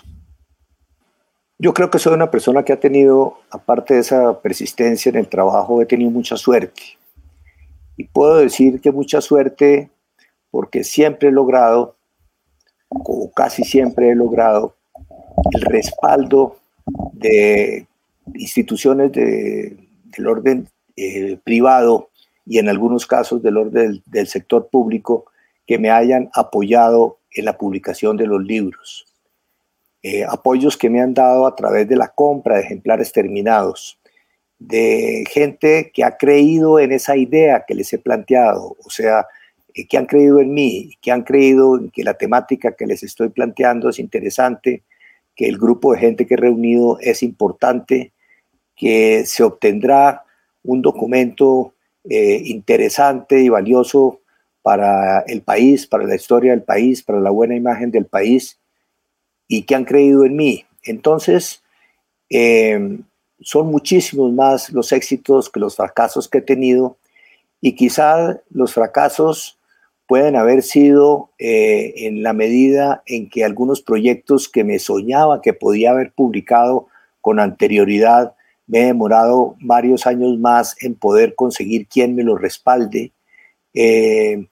Yo 1.57 1.73
creo 1.73 1.89
que 1.89 1.99
soy 1.99 2.13
una 2.13 2.31
persona 2.31 2.63
que 2.63 2.73
ha 2.73 2.79
tenido, 2.79 3.39
aparte 3.51 3.93
de 3.93 3.99
esa 3.99 4.41
persistencia 4.41 5.09
en 5.09 5.17
el 5.17 5.27
trabajo, 5.27 5.81
he 5.81 5.85
tenido 5.85 6.09
mucha 6.09 6.37
suerte. 6.37 6.81
Y 7.97 8.05
puedo 8.05 8.37
decir 8.37 8.81
que 8.81 8.91
mucha 8.91 9.21
suerte 9.21 9.89
porque 10.49 10.83
siempre 10.83 11.29
he 11.29 11.31
logrado, 11.31 11.95
o 12.89 13.31
casi 13.31 13.63
siempre 13.63 14.09
he 14.09 14.15
logrado, 14.15 14.75
el 15.53 15.61
respaldo 15.61 16.57
de 17.13 17.87
instituciones 18.33 19.11
del 19.11 20.27
orden 20.27 20.67
eh, 20.95 21.39
privado 21.43 22.10
y 22.51 22.57
en 22.57 22.67
algunos 22.67 23.07
casos 23.07 23.41
del 23.41 23.55
orden 23.55 24.03
del 24.05 24.27
sector 24.27 24.67
público 24.69 25.23
que 25.65 25.77
me 25.77 25.89
hayan 25.89 26.29
apoyado 26.33 27.19
en 27.31 27.45
la 27.45 27.57
publicación 27.57 28.17
de 28.17 28.27
los 28.27 28.43
libros. 28.43 29.05
Eh, 30.03 30.25
apoyos 30.25 30.75
que 30.75 30.89
me 30.89 30.99
han 30.99 31.13
dado 31.13 31.47
a 31.47 31.55
través 31.55 31.87
de 31.87 31.95
la 31.95 32.09
compra 32.09 32.57
de 32.57 32.63
ejemplares 32.63 33.13
terminados, 33.13 33.97
de 34.59 35.23
gente 35.31 35.93
que 35.93 36.03
ha 36.03 36.17
creído 36.17 36.77
en 36.77 36.91
esa 36.91 37.15
idea 37.15 37.63
que 37.65 37.73
les 37.73 37.93
he 37.93 37.99
planteado, 37.99 38.75
o 38.83 38.89
sea, 38.89 39.27
eh, 39.73 39.87
que 39.87 39.97
han 39.97 40.05
creído 40.05 40.41
en 40.41 40.53
mí, 40.53 40.91
que 41.01 41.13
han 41.13 41.23
creído 41.23 41.77
en 41.77 41.89
que 41.89 42.03
la 42.03 42.15
temática 42.15 42.73
que 42.73 42.85
les 42.85 43.01
estoy 43.01 43.29
planteando 43.29 43.87
es 43.87 43.97
interesante, 43.97 44.83
que 45.37 45.47
el 45.47 45.57
grupo 45.57 45.93
de 45.93 45.99
gente 45.99 46.27
que 46.27 46.33
he 46.33 46.37
reunido 46.37 46.97
es 46.99 47.23
importante, 47.23 48.11
que 48.75 49.25
se 49.25 49.41
obtendrá 49.41 50.25
un 50.63 50.81
documento 50.81 51.75
eh, 52.09 52.41
interesante 52.45 53.41
y 53.41 53.49
valioso 53.49 54.21
para 54.61 55.21
el 55.21 55.41
país, 55.41 55.87
para 55.87 56.05
la 56.05 56.15
historia 56.15 56.51
del 56.51 56.63
país, 56.63 57.03
para 57.03 57.19
la 57.19 57.29
buena 57.29 57.55
imagen 57.55 57.91
del 57.91 58.05
país 58.05 58.59
y 59.47 59.63
que 59.63 59.75
han 59.75 59.85
creído 59.85 60.25
en 60.25 60.35
mí. 60.35 60.65
Entonces, 60.83 61.63
eh, 62.29 62.99
son 63.41 63.67
muchísimos 63.67 64.31
más 64.33 64.69
los 64.71 64.91
éxitos 64.91 65.49
que 65.49 65.59
los 65.59 65.75
fracasos 65.75 66.27
que 66.27 66.39
he 66.39 66.41
tenido 66.41 66.97
y 67.59 67.75
quizá 67.75 68.39
los 68.49 68.73
fracasos 68.73 69.57
pueden 70.07 70.35
haber 70.35 70.61
sido 70.61 71.29
eh, 71.39 71.93
en 72.07 72.23
la 72.23 72.33
medida 72.33 73.01
en 73.05 73.29
que 73.29 73.45
algunos 73.45 73.81
proyectos 73.81 74.49
que 74.49 74.63
me 74.63 74.77
soñaba 74.77 75.41
que 75.41 75.53
podía 75.53 75.91
haber 75.91 76.11
publicado 76.11 76.87
con 77.21 77.39
anterioridad, 77.39 78.35
me 78.67 78.83
he 78.83 78.85
demorado 78.85 79.55
varios 79.61 80.07
años 80.07 80.37
más 80.39 80.75
en 80.81 80.95
poder 80.95 81.35
conseguir 81.35 81.87
quien 81.87 82.15
me 82.15 82.23
lo 82.23 82.37
respalde. 82.37 83.11
Eh, 83.73 84.47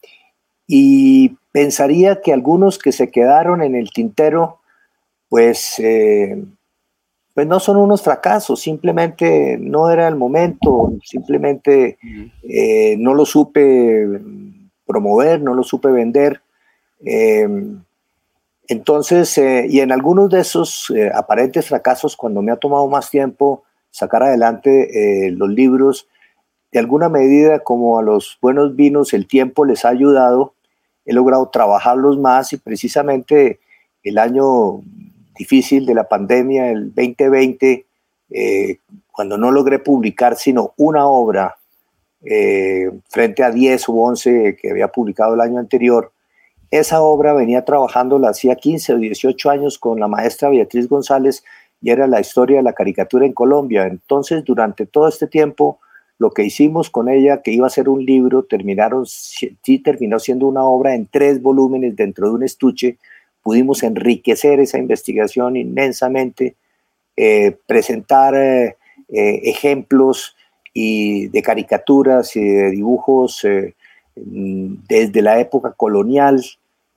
y 0.68 1.38
pensaría 1.51 2.22
que 2.22 2.34
algunos 2.34 2.78
que 2.78 2.92
se 2.92 3.10
quedaron 3.10 3.62
en 3.62 3.75
el 3.75 3.92
tintero 3.92 4.60
pues, 5.30 5.75
eh, 5.80 6.44
pues 7.34 7.48
no 7.48 7.60
son 7.60 7.78
unos 7.78 8.01
fracasos, 8.01 8.60
simplemente 8.60 9.58
no 9.60 9.89
era 9.89 10.08
el 10.08 10.16
momento, 10.16 10.92
simplemente 11.04 11.98
eh, 12.44 12.96
no 12.98 13.13
lo 13.13 13.25
supe 13.25 14.06
promover, 14.86 15.42
no 15.42 15.54
lo 15.54 15.63
supe 15.63 15.92
vender. 15.92 16.42
Entonces, 18.68 19.38
y 19.38 19.80
en 19.80 19.92
algunos 19.92 20.30
de 20.30 20.42
esos 20.42 20.92
aparentes 21.13 21.68
fracasos, 21.68 22.18
cuando 22.18 22.42
me 22.42 22.51
ha 22.51 22.58
tomado 22.58 22.88
más 22.88 23.10
tiempo 23.10 23.63
sacar 23.91 24.24
adelante 24.24 25.31
los 25.31 25.50
libros, 25.50 26.08
de 26.72 26.79
alguna 26.79 27.10
medida, 27.10 27.60
como 27.60 27.98
a 27.98 28.03
los 28.03 28.38
buenos 28.41 28.75
vinos, 28.75 29.13
el 29.13 29.27
tiempo 29.27 29.65
les 29.65 29.86
ha 29.86 29.89
ayudado, 29.89 30.53
he 31.05 31.13
logrado 31.13 31.50
trabajarlos 31.50 32.19
más 32.19 32.53
y 32.53 32.58
precisamente 32.58 33.60
el 34.03 34.17
año 34.19 34.81
difícil 35.36 35.86
de 35.86 35.96
la 35.96 36.08
pandemia, 36.08 36.69
el 36.69 36.93
2020, 36.93 37.86
eh, 38.31 38.77
cuando 39.12 39.38
no 39.38 39.51
logré 39.51 39.79
publicar 39.79 40.36
sino 40.36 40.74
una 40.77 41.08
obra 41.08 41.58
eh, 42.24 42.91
frente 43.08 43.43
a 43.43 43.50
10 43.50 43.89
u 43.89 44.01
11 44.01 44.58
que 44.62 44.69
había 44.69 44.89
publicado 44.89 45.34
el 45.34 45.41
año 45.41 45.58
anterior, 45.60 46.12
esa 46.69 47.01
obra 47.01 47.34
venía 47.34 47.65
trabajándola 47.65 48.29
hacía 48.29 48.55
15 48.55 48.93
o 48.93 48.98
18 48.98 49.50
años 49.50 49.79
con 49.79 50.00
la 50.00 50.08
maestra 50.08 50.50
Beatriz 50.50 50.88
González 50.88 51.43
y 51.81 51.91
era 51.91 52.07
la 52.07 52.19
historia 52.19 52.57
de 52.57 52.63
la 52.63 52.74
caricatura 52.74 53.25
en 53.25 53.33
Colombia. 53.33 53.86
Entonces, 53.86 54.43
durante 54.43 54.86
todo 54.86 55.07
este 55.07 55.27
tiempo, 55.27 55.79
lo 56.17 56.31
que 56.31 56.43
hicimos 56.43 56.89
con 56.89 57.07
ella, 57.07 57.41
que 57.41 57.51
iba 57.51 57.65
a 57.65 57.71
ser 57.71 57.88
un 57.88 58.05
libro, 58.05 58.43
terminaron, 58.43 59.05
sí 59.05 59.79
terminó 59.83 60.19
siendo 60.19 60.48
una 60.48 60.63
obra 60.63 60.93
en 60.93 61.05
tres 61.05 61.41
volúmenes 61.41 61.95
dentro 61.95 62.27
de 62.27 62.33
un 62.33 62.43
estuche. 62.43 62.98
Pudimos 63.41 63.83
enriquecer 63.83 64.59
esa 64.59 64.77
investigación 64.77 65.55
inmensamente, 65.55 66.55
eh, 67.15 67.55
presentar 67.65 68.36
eh, 68.36 68.75
eh, 69.07 69.41
ejemplos 69.43 70.36
y 70.74 71.27
de 71.29 71.41
caricaturas 71.41 72.36
y 72.36 72.43
de 72.43 72.71
dibujos 72.71 73.45
desde 74.15 75.21
la 75.21 75.39
época 75.39 75.71
colonial 75.71 76.43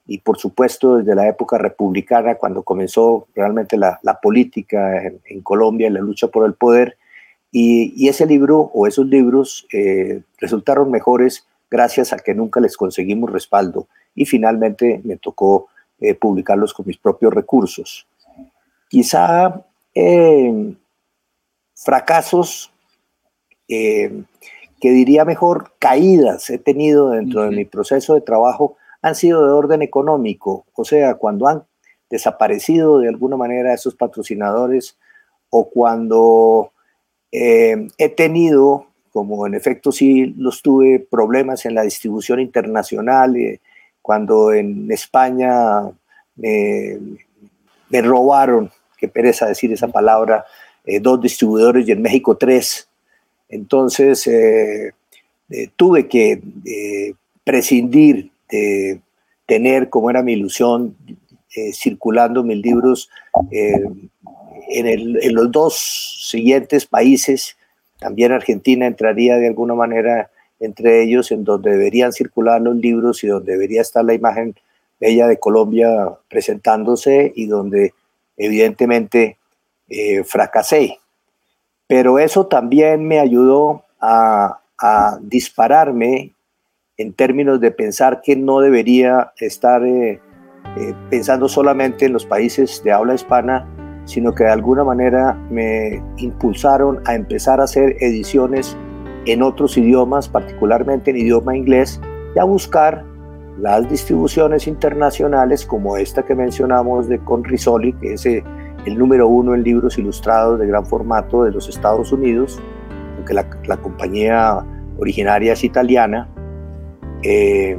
y 0.07 0.19
por 0.19 0.39
supuesto 0.39 0.97
desde 0.97 1.15
la 1.15 1.29
época 1.29 1.59
republicana, 1.59 2.35
cuando 2.35 2.63
comenzó 2.63 3.29
realmente 3.35 3.77
la, 3.77 4.01
política 4.23 5.05
en, 5.05 5.21
en 5.25 5.43
Colombia 5.43 5.87
y 5.87 5.91
la 5.91 6.01
lucha 6.01 6.29
por 6.29 6.47
el 6.47 6.55
poder 6.55 6.97
y, 7.55 8.09
ese 8.09 8.25
libro 8.27 8.71
o 8.73 8.87
esos 8.87 9.07
libros 9.07 9.67
eh, 9.73 10.23
resultaron 10.39 10.91
mejores 10.91 11.47
gracias 11.71 12.13
a 12.13 12.19
que 12.19 12.35
nunca 12.35 12.61
les 12.61 12.79
conseguimos 12.79 13.31
respaldo 13.31 13.89
y 14.15 14.25
finalmente 14.25 15.03
me 15.05 15.19
tocó 15.19 15.69
eh, 16.01 16.15
publicarlos 16.15 16.73
con 16.73 16.87
mis 16.87 16.97
propios 16.97 17.33
recursos. 17.33 18.07
Quizá 18.89 19.65
eh, 19.95 20.75
fracasos, 21.75 22.71
que 23.69 24.91
diría 24.91 25.25
mejor 25.25 25.73
caídas 25.79 26.51
he 26.51 26.59
tenido 26.59 27.11
dentro 27.11 27.45
de 27.45 27.57
mi 27.57 27.65
proceso 27.65 28.15
de 28.15 28.21
trabajo, 28.21 28.77
han 29.03 29.17
sido 29.17 29.45
de 29.45 29.53
orden 29.53 29.83
económico, 29.83 30.65
o 30.75 30.85
sea, 30.85 31.17
cuando 31.17 31.49
han 31.49 31.65
desaparecido 32.09 33.01
de 33.01 33.09
alguna 33.09 33.37
manera 33.37 33.75
esos 33.75 33.97
patrocinadores 33.97 34.97
o 35.51 35.69
cuando 35.69 36.73
eh, 37.33 37.89
he 37.99 38.09
tenido, 38.11 38.87
como 39.13 39.47
en 39.47 39.55
efecto 39.55 39.91
sí 39.91 40.27
los 40.37 40.63
tuve, 40.63 41.01
problemas 41.01 41.67
en 41.67 41.75
la 41.75 41.83
distribución 41.83 42.39
internacional, 42.41 43.37
eh, 43.37 43.61
cuando 44.01 44.53
en 44.53 44.91
España 44.91 45.91
me 46.37 48.03
robaron, 48.03 48.71
qué 48.97 49.09
pereza 49.09 49.47
decir 49.47 49.73
esa 49.73 49.89
palabra, 49.89 50.45
eh, 50.85 51.01
dos 51.01 51.21
distribuidores 51.21 51.89
y 51.89 51.93
en 51.93 52.03
México 52.03 52.37
tres. 52.37 52.89
Entonces 53.49 54.29
tuve 55.77 56.09
que 56.09 56.43
prescindir 57.45 58.32
de 58.53 59.01
tener, 59.47 59.89
como 59.89 60.11
era 60.11 60.23
mi 60.23 60.35
ilusión, 60.35 60.97
circulando 61.73 62.45
mis 62.45 62.59
libros 62.59 63.11
en, 63.51 65.35
los 65.35 65.51
dos 65.51 66.19
siguientes 66.31 66.87
países, 66.87 67.57
también 67.99 68.33
Argentina 68.33 68.87
entraría 68.87 69.37
de 69.37 69.49
alguna 69.49 69.75
manera 69.75 70.31
entre 70.61 71.03
ellos, 71.03 71.33
en 71.33 71.43
donde 71.43 71.73
deberían 71.73 72.13
circular 72.13 72.61
los 72.61 72.77
libros 72.77 73.25
y 73.25 73.27
donde 73.27 73.53
debería 73.53 73.81
estar 73.81 74.05
la 74.05 74.15
imagen 74.15 74.55
bella 75.01 75.27
de 75.27 75.39
Colombia 75.39 76.11
presentándose 76.29 77.33
y 77.35 77.47
donde 77.47 77.93
evidentemente 78.37 79.39
eh, 79.89 80.23
fracasé. 80.23 80.99
Pero 81.89 82.21
eso 82.21 82.47
también 82.47 83.07
me 83.07 83.19
ayudó 83.19 83.85
a, 84.01 84.59
dispararme 85.21 86.33
en 86.97 87.13
términos 87.15 87.61
de 87.61 87.71
pensar 87.71 88.21
que 88.23 88.37
no 88.37 88.61
debería 88.61 89.33
estar 89.39 89.85
eh, 89.85 90.21
eh, 90.77 90.95
pensando 91.11 91.49
solamente 91.49 92.07
en 92.07 92.13
los 92.13 92.27
países 92.27 92.83
de 92.85 92.93
habla 92.93 93.15
hispana, 93.15 93.67
sino 94.05 94.35
que 94.35 94.45
de 94.45 94.51
alguna 94.51 94.85
manera 94.85 95.35
me 95.51 96.03
impulsaron 96.19 97.01
a 97.07 97.15
empezar 97.15 97.61
a 97.61 97.65
hacer 97.65 97.97
ediciones 98.01 98.77
en 99.27 99.43
otros 99.43 99.77
idiomas, 99.77 100.29
particularmente 100.29 101.11
en 101.11 101.19
idioma 101.19 101.57
inglés, 101.57 102.01
y 102.35 102.39
a 102.39 102.45
buscar 102.45 103.05
las 103.59 103.89
distribuciones 103.89 104.67
internacionales 104.67 105.67
como 105.67 105.97
esta 105.97 106.23
que 106.23 106.35
mencionamos 106.35 107.09
de 107.09 107.19
Conrisoli, 107.19 107.93
que 107.95 108.15
es 108.15 108.27
eh, 108.27 108.43
el 108.87 108.99
número 108.99 109.29
uno 109.29 109.55
en 109.55 109.63
libros 109.63 109.99
ilustrados 109.99 110.59
de 110.59 110.67
gran 110.67 110.85
formato 110.87 111.45
de 111.45 111.53
los 111.53 111.69
Estados 111.69 112.13
Unidos, 112.13 112.61
aunque 113.17 113.35
la, 113.35 113.77
compañía 113.77 114.65
originaria 114.99 115.53
es 115.53 115.65
italiana. 115.65 116.29
Eh, 117.23 117.77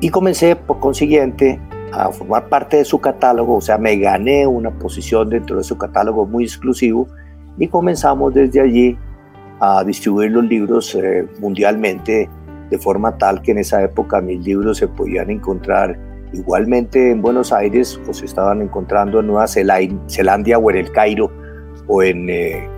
y 0.00 0.08
comencé 0.10 0.54
por 0.54 0.78
consiguiente 0.78 1.60
a 1.92 2.10
formar 2.12 2.48
parte 2.48 2.78
de 2.78 2.84
su 2.84 3.00
catálogo, 3.00 3.56
o 3.56 3.60
sea, 3.60 3.78
me 3.78 3.96
gané 3.96 4.46
una 4.46 4.70
posición 4.70 5.30
dentro 5.30 5.56
de 5.56 5.64
su 5.64 5.76
catálogo 5.76 6.26
muy 6.26 6.44
exclusivo 6.44 7.08
y 7.58 7.66
comenzamos 7.66 8.34
desde 8.34 8.60
allí 8.60 8.98
a 9.60 9.82
distribuir 9.84 10.30
los 10.30 10.44
libros 10.44 10.94
eh, 10.94 11.26
mundialmente 11.40 12.28
de 12.70 12.78
forma 12.78 13.16
tal 13.16 13.42
que 13.42 13.52
en 13.52 13.58
esa 13.58 13.82
época 13.82 14.20
mis 14.20 14.44
libros 14.44 14.78
se 14.78 14.88
podían 14.88 15.30
encontrar 15.30 15.98
igualmente 16.32 17.10
en 17.10 17.22
Buenos 17.22 17.52
Aires 17.52 17.98
o 18.06 18.12
se 18.12 18.26
estaban 18.26 18.60
encontrando 18.62 19.20
en 19.20 19.26
Nueva 19.26 19.46
Zelanda 19.48 20.58
o 20.58 20.70
en 20.70 20.76
el 20.76 20.92
Cairo 20.92 21.32
o 21.86 22.02
en 22.02 22.28
eh, 22.28 22.68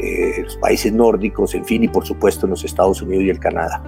eh, 0.00 0.42
los 0.42 0.56
países 0.56 0.92
nórdicos, 0.92 1.54
en 1.54 1.64
fin, 1.64 1.84
y 1.84 1.88
por 1.88 2.04
supuesto 2.04 2.46
en 2.46 2.50
los 2.50 2.64
Estados 2.64 3.00
Unidos 3.02 3.24
y 3.24 3.30
el 3.30 3.38
Canadá. 3.38 3.82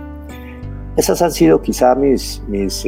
Esas 0.97 1.23
han 1.23 1.33
sido 1.33 1.63
quizá 1.63 1.95
mis, 1.95 2.43
mis 2.49 2.85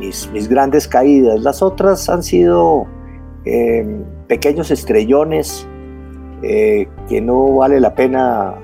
mis, 0.00 0.48
grandes 0.48 0.88
caídas. 0.88 1.40
Las 1.40 1.62
otras 1.62 2.08
han 2.08 2.22
sido 2.22 2.86
eh, 3.44 3.86
pequeños 4.26 4.70
estrellones 4.70 5.68
eh, 6.42 6.88
que 7.08 7.20
no 7.20 7.56
vale 7.56 7.80
la 7.80 7.94
pena 7.94 8.54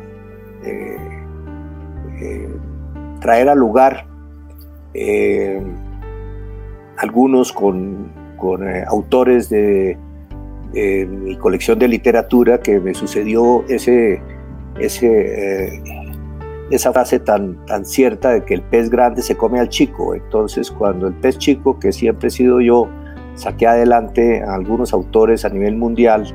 eh, 0.64 0.96
traer 3.20 3.48
al 3.48 3.58
lugar. 3.58 4.06
algunos 6.98 7.52
con, 7.52 8.10
autores 8.88 9.50
de, 9.50 9.98
mi 10.72 11.36
colección 11.36 11.78
de 11.78 11.88
literatura 11.88 12.60
que 12.60 12.80
me 12.80 12.94
sucedió 12.94 13.64
ese, 13.68 14.22
ese 14.78 15.82
esa 16.70 16.92
frase 16.92 17.20
tan, 17.20 17.64
tan 17.66 17.84
cierta 17.84 18.30
de 18.30 18.44
que 18.44 18.54
el 18.54 18.62
pez 18.62 18.90
grande 18.90 19.22
se 19.22 19.36
come 19.36 19.60
al 19.60 19.68
chico. 19.68 20.14
Entonces, 20.14 20.70
cuando 20.70 21.08
el 21.08 21.14
pez 21.14 21.38
chico, 21.38 21.78
que 21.78 21.92
siempre 21.92 22.28
he 22.28 22.30
sido 22.30 22.60
yo, 22.60 22.88
saqué 23.34 23.66
adelante 23.66 24.42
a 24.42 24.54
algunos 24.54 24.92
autores 24.92 25.44
a 25.44 25.48
nivel 25.48 25.76
mundial, 25.76 26.26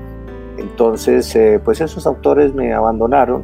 entonces, 0.58 1.36
eh, 1.36 1.60
pues 1.64 1.82
esos 1.82 2.06
autores 2.06 2.54
me 2.54 2.74
abandonaron 2.74 3.44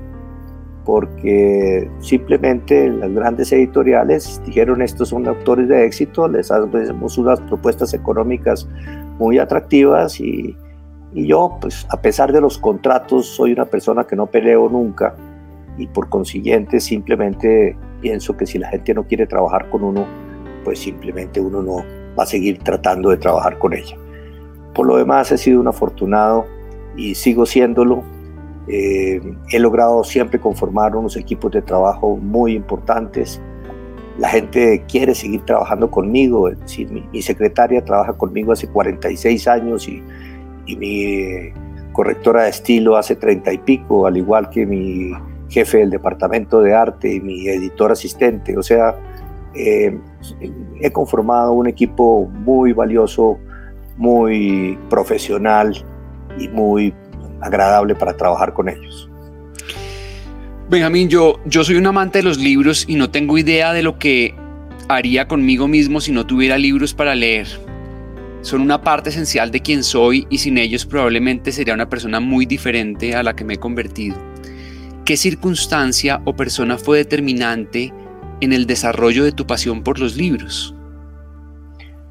porque 0.86 1.90
simplemente 2.00 2.90
las 2.90 3.12
grandes 3.12 3.52
editoriales 3.52 4.42
dijeron 4.46 4.82
estos 4.82 5.10
son 5.10 5.28
autores 5.28 5.68
de 5.68 5.86
éxito, 5.86 6.30
les 6.30 6.50
hacemos 6.50 7.18
unas 7.18 7.42
propuestas 7.42 7.94
económicas 7.94 8.70
muy 9.20 9.38
atractivas 9.38 10.22
y, 10.22 10.56
y 11.14 11.28
yo, 11.28 11.58
pues 11.60 11.86
a 11.90 12.02
pesar 12.02 12.32
de 12.32 12.40
los 12.40 12.58
contratos, 12.58 13.26
soy 13.26 13.52
una 13.52 13.66
persona 13.66 14.06
que 14.06 14.16
no 14.16 14.28
peleo 14.28 14.70
nunca 14.70 15.14
y 15.78 15.88
por 15.88 16.10
consiguiente 16.10 16.80
simplemente 16.80 17.78
pienso 18.02 18.36
que 18.36 18.46
si 18.46 18.58
la 18.58 18.70
gente 18.70 18.94
no 18.94 19.04
quiere 19.06 19.28
trabajar 19.28 19.70
con 19.70 19.84
uno, 19.84 20.06
pues 20.64 20.80
simplemente 20.80 21.40
uno 21.40 21.62
no 21.62 21.78
va 22.18 22.24
a 22.24 22.26
seguir 22.26 22.60
tratando 22.60 23.10
de 23.10 23.18
trabajar 23.18 23.58
con 23.60 23.74
ella. 23.74 23.96
Por 24.74 24.88
lo 24.88 24.98
demás 24.98 25.32
he 25.32 25.38
sido 25.38 25.60
un 25.60 25.68
afortunado 25.68 26.46
y 26.96 27.16
sigo 27.16 27.46
siéndolo. 27.46 28.04
Eh, 28.68 29.22
he 29.52 29.60
logrado 29.60 30.04
siempre 30.04 30.40
conformar 30.40 30.96
unos 30.96 31.16
equipos 31.16 31.52
de 31.52 31.62
trabajo 31.62 32.18
muy 32.18 32.54
importantes. 32.54 33.42
La 34.20 34.30
gente 34.30 34.84
quiere 34.88 35.16
seguir 35.16 35.42
trabajando 35.46 35.90
conmigo. 35.90 36.50
mi, 37.12 37.22
secretaria 37.22 37.84
trabaja 37.84 38.14
conmigo 38.14 38.52
hace 38.52 38.68
46 38.68 39.48
años 39.48 39.88
y, 39.88 40.04
y 40.66 40.76
mi 40.76 41.54
correctora 41.94 42.44
de 42.44 42.50
estilo 42.50 42.98
hace 42.98 43.16
30 43.16 43.54
y 43.54 43.58
pico, 43.60 44.06
al 44.06 44.18
igual 44.18 44.50
que 44.50 44.66
mi 44.66 45.14
jefe 45.50 45.80
del 45.80 45.90
departamento 45.90 46.62
de 46.62 46.74
arte 46.74 47.16
y 47.16 47.20
mi 47.20 47.48
editor 47.48 47.92
asistente. 47.92 48.58
O 48.58 48.64
sea, 48.64 48.96
eh, 49.56 49.98
he 50.82 50.92
conformado 50.92 51.54
un 51.54 51.68
equipo 51.68 52.26
muy 52.26 52.74
valioso, 52.74 53.40
muy 53.98 54.78
profesional 54.90 55.74
y 56.38 56.48
muy 56.50 56.94
agradable 57.42 57.96
para 57.96 58.16
trabajar 58.16 58.54
con 58.54 58.70
ellos. 58.70 59.10
Benjamín, 60.70 61.08
yo, 61.08 61.40
yo 61.46 61.64
soy 61.64 61.76
un 61.78 61.88
amante 61.88 62.20
de 62.20 62.24
los 62.24 62.38
libros 62.38 62.84
y 62.88 62.96
no 62.96 63.10
tengo 63.10 63.38
idea 63.38 63.72
de 63.72 63.84
lo 63.84 63.98
que 63.98 64.36
haría 64.90 65.28
conmigo 65.28 65.68
mismo 65.68 66.02
si 66.02 66.12
no 66.12 66.26
tuviera 66.26 66.58
libros 66.58 66.94
para 66.94 67.16
leer. 67.16 67.48
Son 68.42 68.62
una 68.62 68.82
parte 68.82 69.10
esencial 69.10 69.50
de 69.50 69.62
quien 69.62 69.84
soy 69.84 70.28
y 70.30 70.38
sin 70.38 70.58
ellos 70.58 70.86
probablemente 70.86 71.52
sería 71.52 71.74
una 71.74 71.90
persona 71.90 72.20
muy 72.20 72.46
diferente 72.46 73.16
a 73.16 73.24
la 73.24 73.36
que 73.36 73.44
me 73.44 73.56
he 73.56 73.58
convertido. 73.58 74.18
¿Qué 75.08 75.16
circunstancia 75.16 76.22
o 76.26 76.34
persona 76.34 76.78
fue 76.78 76.98
determinante 76.98 77.94
en 78.42 78.52
el 78.52 78.68
desarrollo 78.68 79.24
de 79.24 79.32
tu 79.32 79.48
pasión 79.48 79.82
por 79.82 80.00
los 80.00 80.18
libros? 80.18 80.76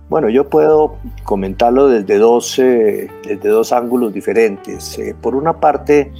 Bueno, 0.08 0.30
yo 0.30 0.48
puedo 0.48 0.96
comentarlo 1.22 1.88
desde 1.88 2.16
dos, 2.16 2.56
desde 2.56 3.48
dos 3.50 3.70
ángulos 3.74 4.14
diferentes. 4.14 4.98
Eh, 4.98 5.14
por 5.20 5.34
una 5.34 5.60
parte, 5.60 6.10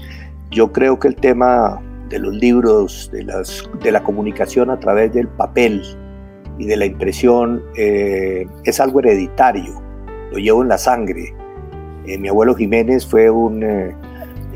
yo 0.51 0.71
creo 0.71 0.99
que 0.99 1.09
el 1.09 1.17
tema 1.17 1.81
de 2.11 2.19
los 2.19 2.35
libros, 2.35 3.09
de, 3.11 3.25
las, 3.25 3.67
de 3.83 3.91
la 3.91 4.03
comunicación 4.03 4.69
a 4.69 4.79
través 4.79 5.15
del 5.15 5.29
papel 5.29 5.81
y 6.59 6.67
de 6.67 6.77
la 6.77 6.85
impresión 6.85 7.63
eh, 7.79 8.47
es 8.65 8.81
algo 8.81 9.01
hereditario, 9.01 9.81
lo 10.31 10.37
llevo 10.37 10.61
en 10.61 10.69
la 10.69 10.77
sangre. 10.77 11.35
Eh, 12.05 12.19
mi 12.19 12.29
abuelo 12.29 12.55
Jiménez 12.55 13.07
fue 13.07 13.31
un 13.31 13.65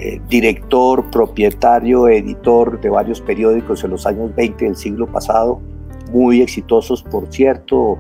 eh, 0.01 0.21
director, 0.29 1.11
propietario, 1.11 2.09
editor 2.09 2.81
de 2.81 2.89
varios 2.89 3.21
periódicos 3.21 3.85
en 3.85 3.91
los 3.91 4.07
años 4.07 4.35
20 4.35 4.65
del 4.65 4.77
siglo 4.77 5.07
pasado, 5.07 5.61
muy 6.13 6.41
exitosos 6.41 7.03
por 7.03 7.33
cierto, 7.33 7.99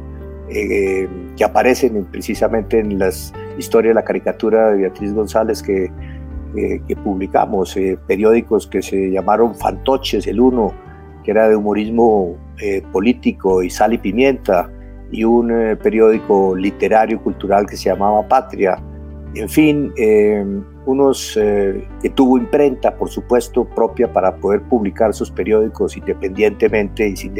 que 0.48 1.44
aparecen 1.44 2.04
precisamente 2.06 2.80
en 2.80 2.98
las 2.98 3.32
historias 3.56 3.90
de 3.90 3.94
la 3.94 4.04
caricatura 4.04 4.70
de 4.72 4.78
Beatriz 4.78 5.12
González 5.14 5.62
que 5.62 5.88
que 6.54 6.96
publicamos, 6.96 7.76
eh, 7.76 7.98
periódicos 8.06 8.66
que 8.66 8.82
se 8.82 9.10
llamaron 9.10 9.54
Fantoches, 9.54 10.26
el 10.26 10.40
uno, 10.40 10.72
que 11.22 11.30
era 11.30 11.48
de 11.48 11.56
humorismo 11.56 12.36
eh, 12.60 12.82
político 12.92 13.62
y 13.62 13.70
sal 13.70 13.92
y 13.92 13.98
pimienta, 13.98 14.70
y 15.12 15.24
un 15.24 15.50
eh, 15.50 15.76
periódico 15.76 16.54
literario 16.56 17.16
y 17.16 17.20
cultural 17.20 17.66
que 17.66 17.76
se 17.76 17.90
llamaba 17.90 18.26
Patria. 18.26 18.82
En 19.34 19.48
fin, 19.48 19.92
unos 20.86 21.34
que 21.34 22.10
tuvo 22.14 22.38
imprenta, 22.38 22.96
por 22.96 23.08
supuesto, 23.10 23.64
propia 23.64 24.12
para 24.12 24.36
poder 24.36 24.62
publicar 24.62 25.12
sus 25.12 25.30
periódicos 25.30 25.96
independientemente 25.96 27.08
y 27.08 27.16
sin 27.16 27.34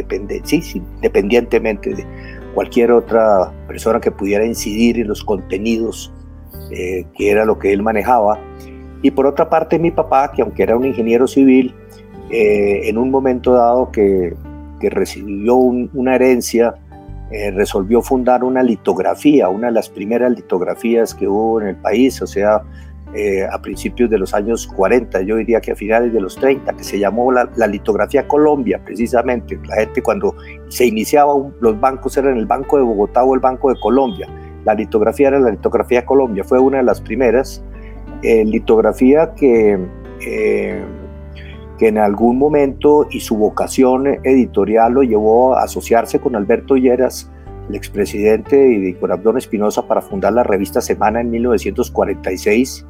sí, 0.44 0.82
independientemente 0.96 1.94
de 1.94 2.06
cualquier 2.54 2.92
otra 2.92 3.52
persona 3.66 4.00
que 4.00 4.10
pudiera 4.10 4.44
incidir 4.44 5.00
en 5.00 5.08
los 5.08 5.24
contenidos 5.24 6.12
que 6.70 7.30
era 7.30 7.44
lo 7.44 7.58
que 7.58 7.72
él 7.72 7.82
manejaba. 7.82 8.38
Y 9.02 9.10
por 9.10 9.26
otra 9.26 9.48
parte, 9.48 9.78
mi 9.78 9.90
papá, 9.90 10.30
que 10.32 10.42
aunque 10.42 10.62
era 10.62 10.76
un 10.76 10.84
ingeniero 10.84 11.26
civil, 11.26 11.74
eh, 12.30 12.88
en 12.88 12.98
un 12.98 13.10
momento 13.10 13.54
dado 13.54 13.90
que, 13.90 14.34
recibió 14.80 15.56
una 15.56 16.14
herencia, 16.14 16.74
eh, 17.30 17.50
resolvió 17.50 18.00
fundar 18.00 18.42
una 18.44 18.62
litografía, 18.62 19.50
una 19.50 19.66
de 19.66 19.74
las 19.74 19.90
primeras 19.90 20.32
litografías 20.32 21.14
que 21.14 21.28
hubo 21.28 21.60
en 21.60 21.68
el 21.68 21.76
país, 21.76 22.22
o 22.22 22.26
sea, 22.26 22.62
eh, 23.14 23.44
a 23.44 23.60
principios 23.60 24.08
de 24.08 24.18
los 24.18 24.34
años 24.34 24.68
40, 24.68 25.22
yo 25.22 25.36
diría 25.36 25.60
que 25.60 25.72
a 25.72 25.74
finales 25.74 26.12
de 26.12 26.20
los 26.20 26.36
30, 26.36 26.74
que 26.74 26.84
se 26.84 26.98
llamó 26.98 27.32
la, 27.32 27.48
litografía 27.66 28.28
Colombia, 28.28 28.80
precisamente. 28.84 29.58
La 29.66 29.76
gente 29.76 30.00
cuando 30.00 30.36
se 30.68 30.86
iniciaba, 30.86 31.34
los 31.60 31.80
bancos 31.80 32.16
eran 32.16 32.36
el 32.36 32.46
Banco 32.46 32.76
de 32.76 32.84
Bogotá 32.84 33.24
o 33.24 33.34
el 33.34 33.40
Banco 33.40 33.68
de 33.72 33.80
Colombia. 33.80 34.28
La 34.64 34.74
litografía 34.74 35.28
era 35.28 35.40
la 35.40 35.50
litografía 35.50 36.06
Colombia, 36.06 36.44
fue 36.44 36.60
una 36.60 36.78
de 36.78 36.84
las 36.84 37.00
primeras 37.00 37.64
eh, 38.22 38.44
litografía 38.44 39.34
que, 39.34 39.78
eh, 40.26 40.84
que 41.78 41.88
en 41.88 41.96
algún 41.96 42.38
momento 42.38 43.06
y 43.10 43.20
su 43.20 43.36
vocación 43.36 44.06
editorial 44.22 44.92
lo 44.92 45.02
llevó 45.02 45.56
a 45.56 45.62
asociarse 45.62 46.20
con 46.20 46.36
Alberto 46.36 46.76
Lleras, 46.76 47.30
el 47.70 47.74
expresidente, 47.74 48.72
y 48.72 48.92
con 48.94 49.10
Abdón 49.10 49.38
Espinosa 49.38 49.88
para 49.88 50.02
fundar 50.02 50.34
la 50.34 50.42
revista 50.42 50.82
Semana 50.82 51.22
en 51.22 51.30
1946, 51.30 52.86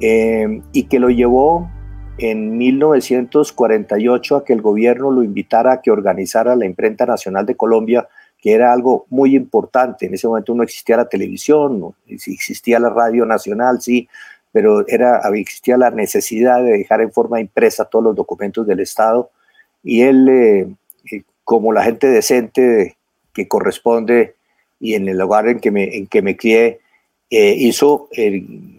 eh, 0.00 0.62
y 0.72 0.84
que 0.84 0.98
lo 0.98 1.10
llevó 1.10 1.70
en 2.18 2.56
1948 2.56 4.36
a 4.36 4.44
que 4.44 4.52
el 4.52 4.62
gobierno 4.62 5.10
lo 5.10 5.22
invitara 5.22 5.72
a 5.72 5.82
que 5.82 5.90
organizara 5.90 6.56
la 6.56 6.66
Imprenta 6.66 7.06
Nacional 7.06 7.44
de 7.46 7.56
Colombia, 7.56 8.08
que 8.38 8.52
era 8.52 8.72
algo 8.72 9.06
muy 9.10 9.36
importante. 9.36 10.06
En 10.06 10.14
ese 10.14 10.28
momento 10.28 10.54
no 10.54 10.62
existía 10.62 10.96
la 10.96 11.08
televisión, 11.08 11.80
no 11.80 11.94
existía 12.06 12.78
la 12.78 12.90
radio 12.90 13.26
nacional, 13.26 13.80
sí, 13.80 14.08
pero 14.52 14.86
era, 14.88 15.20
existía 15.34 15.76
la 15.76 15.90
necesidad 15.90 16.62
de 16.62 16.78
dejar 16.78 17.02
en 17.02 17.12
forma 17.12 17.40
impresa 17.40 17.84
todos 17.84 18.04
los 18.04 18.16
documentos 18.16 18.66
del 18.66 18.80
Estado 18.80 19.30
y 19.82 20.02
él, 20.02 20.28
eh, 20.28 20.68
eh, 21.12 21.22
como 21.44 21.72
la 21.72 21.82
gente 21.82 22.06
decente 22.08 22.96
que 23.34 23.46
corresponde 23.46 24.34
y 24.80 24.94
en 24.94 25.08
el 25.08 25.18
lugar 25.18 25.48
en 25.48 25.60
que 25.60 25.70
me, 25.70 25.96
en 25.96 26.06
que 26.06 26.22
me 26.22 26.36
crié, 26.36 26.80
eh, 27.30 27.54
hizo, 27.58 28.08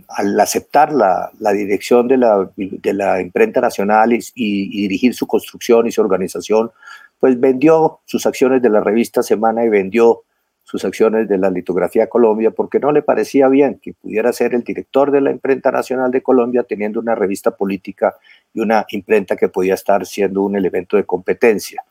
al 0.08 0.40
aceptar 0.40 0.94
la, 0.94 1.32
la 1.40 1.52
dirección 1.52 2.08
de 2.08 2.18
la, 2.18 2.50
de 2.56 2.94
la, 2.94 3.22
imprenta 3.22 3.60
nacional 3.60 4.14
y, 4.14 4.20
y, 4.36 4.82
dirigir 4.82 5.14
su 5.14 5.28
construcción 5.28 5.88
y 5.88 5.92
su 5.92 6.02
organización, 6.02 6.72
pues 7.20 7.40
vendió 7.40 8.00
sus 8.06 8.26
acciones 8.26 8.62
de 8.62 8.70
la 8.70 8.80
revista 8.80 9.22
Semana 9.24 9.66
y 9.66 9.70
vendió 9.70 10.24
sus 10.68 10.84
acciones 10.84 11.30
de 11.30 11.38
la 11.38 11.50
litografía 11.50 12.08
Colombia 12.08 12.52
porque 12.52 12.78
no 12.78 12.92
le 12.92 13.02
parecía 13.02 13.48
bien 13.48 13.80
que 13.82 13.94
pudiera 13.94 14.34
ser 14.34 14.54
el 14.54 14.64
director 14.64 15.12
de 15.12 15.22
la 15.22 15.32
imprenta 15.32 15.72
nacional 15.72 16.12
de 16.12 16.22
Colombia 16.22 16.64
teniendo 16.64 17.00
una 17.00 17.16
revista 17.16 17.52
política 17.52 18.16
y 18.54 18.60
una 18.60 18.86
imprenta 18.90 19.38
que 19.38 19.48
podía 19.48 19.76
estar 19.76 20.06
siendo 20.06 20.42
un 20.42 20.58
elemento 20.58 20.98
de 20.98 21.06
competencia. 21.06 21.84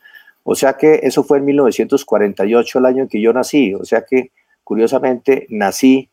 O 0.43 0.55
sea 0.55 0.75
que 0.75 1.01
eso 1.03 1.25
fue 1.25 1.39
en 1.39 1.47
1948, 1.47 2.79
el 2.79 2.85
año 2.85 3.03
en 3.05 3.09
que 3.09 3.21
yo 3.21 3.33
nací. 3.33 3.75
O 3.75 3.85
sea 3.85 4.03
que, 4.03 4.31
curiosamente, 4.63 5.47
nací 5.49 6.11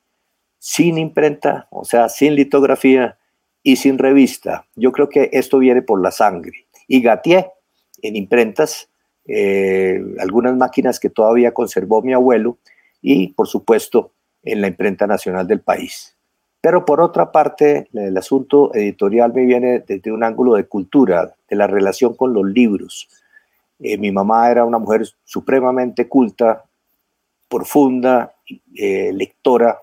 sin 0.64 0.98
imprenta, 0.98 1.68
o 1.72 1.84
sea, 1.84 2.08
sin 2.08 2.36
litografía 2.36 3.18
y 3.64 3.76
sin 3.76 3.98
revista. 3.98 4.66
Yo 4.78 4.94
creo 4.94 5.10
que 5.10 5.30
esto 5.34 5.60
viene 5.60 5.82
por 5.82 6.02
la 6.02 6.10
sangre. 6.10 6.68
Y 6.88 7.02
gateé 7.02 7.52
en 8.02 8.16
imprentas 8.16 8.88
eh, 9.28 10.02
algunas 10.20 10.56
máquinas 10.56 11.02
que 11.02 11.10
todavía 11.10 11.54
conservó 11.54 12.02
mi 12.02 12.14
abuelo 12.14 12.60
y, 13.02 13.28
por 13.34 13.50
supuesto, 13.50 14.12
en 14.42 14.62
la 14.62 14.68
imprenta 14.68 15.06
nacional 15.06 15.46
del 15.48 15.60
país. 15.60 16.16
Pero 16.62 16.86
por 16.86 17.02
otra 17.02 17.34
parte, 17.34 17.90
el 17.92 18.16
asunto 18.16 18.74
editorial 18.74 19.34
me 19.34 19.46
viene 19.46 19.84
desde 19.86 20.14
un 20.14 20.24
ángulo 20.24 20.54
de 20.54 20.64
cultura, 20.64 21.36
de 21.50 21.56
la 21.58 21.68
relación 21.68 22.14
con 22.14 22.34
los 22.34 22.46
libros. 22.46 23.10
Eh, 23.82 23.98
mi 23.98 24.14
mamá 24.14 24.50
era 24.50 24.64
una 24.64 24.80
mujer 24.80 25.06
supremamente 25.26 26.08
culta, 26.08 26.64
profunda, 27.50 28.34
eh, 28.78 29.12
lectora, 29.12 29.78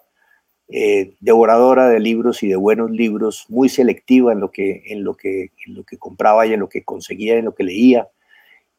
devoradora 1.21 1.89
de 1.89 1.99
libros 1.99 2.43
y 2.43 2.49
de 2.49 2.57
buenos 2.57 2.91
libros, 2.91 3.47
muy 3.49 3.69
selectiva 3.69 4.33
en 4.33 4.41
lo, 4.41 4.51
que, 4.51 4.83
en, 4.87 5.03
lo 5.03 5.15
que, 5.15 5.51
en 5.67 5.75
lo 5.75 5.85
que 5.85 5.99
compraba 5.99 6.47
y 6.47 6.53
en 6.53 6.61
lo 6.61 6.69
que 6.69 6.85
conseguía, 6.85 7.37
en 7.37 7.47
lo 7.47 7.55
que 7.55 7.65
leía. 7.65 8.09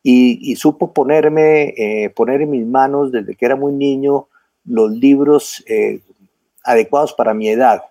Y, 0.03 0.55
supo 0.55 0.93
ponerme, 0.93 1.73
eh, 1.77 2.09
poner 2.09 2.41
en 2.41 2.51
mis 2.51 2.65
manos 2.65 3.11
desde 3.11 3.35
que 3.35 3.45
era 3.45 3.55
muy 3.55 3.73
niño 3.73 4.27
los 4.63 4.91
libros 4.91 5.63
eh, 5.67 5.99
adecuados 6.63 7.13
para 7.13 7.33
mi 7.33 7.49
edad, 7.49 7.81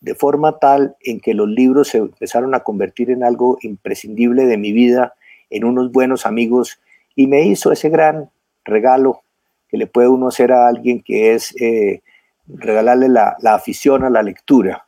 de 0.00 0.14
forma 0.14 0.58
tal 0.58 0.96
en 1.00 1.20
que 1.20 1.34
los 1.34 1.48
libros 1.48 1.88
se 1.88 1.98
empezaron 1.98 2.54
a 2.54 2.60
convertir 2.60 3.10
en 3.10 3.24
algo 3.24 3.58
imprescindible 3.62 4.46
de 4.46 4.58
mi 4.58 4.72
vida, 4.72 5.14
en 5.50 5.64
unos 5.64 5.92
buenos 5.92 6.26
amigos, 6.26 6.80
y 7.14 7.26
me 7.26 7.46
hizo 7.46 7.70
ese 7.72 7.88
gran 7.88 8.30
regalo 8.64 9.22
que 9.68 9.76
le 9.76 9.86
puede 9.86 10.08
uno 10.08 10.28
hacer 10.28 10.52
a 10.52 10.66
alguien 10.66 11.02
que 11.02 11.34
es 11.34 11.54
eh, 11.60 12.02
regalarle 12.46 13.08
la, 13.08 13.36
la, 13.40 13.54
afición 13.54 14.04
a 14.04 14.10
la 14.10 14.22
lectura. 14.22 14.86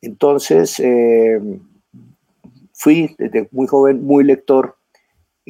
Entonces, 0.00 0.80
fui 2.72 3.14
desde 3.18 3.48
muy 3.50 3.66
joven 3.66 4.04
muy 4.04 4.24
lector 4.24 4.78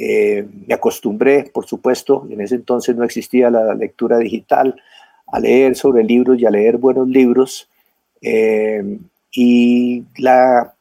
eh, 0.01 0.47
me 0.69 0.75
acostumbré, 0.75 1.51
por 1.53 1.67
supuesto, 1.67 2.25
en 2.31 2.41
ese 2.41 2.55
entonces 2.55 2.95
no 2.95 3.03
existía 3.03 3.51
la 3.51 3.75
lectura 3.75 4.19
digital, 4.19 4.81
a 5.27 5.41
leer 5.41 5.75
sobre 5.75 6.05
libros 6.05 6.39
y 6.39 6.47
a 6.47 6.51
leer 6.51 6.77
buenos 6.77 7.09
libros. 7.09 7.69
Eh, 8.23 8.99
y 9.33 10.05
la, 10.19 10.73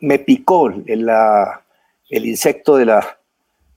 me 0.00 0.18
picó 0.18 0.68
el, 0.68 1.08
el 2.10 2.26
insecto 2.26 2.76
de 2.76 2.86
la, 2.86 3.18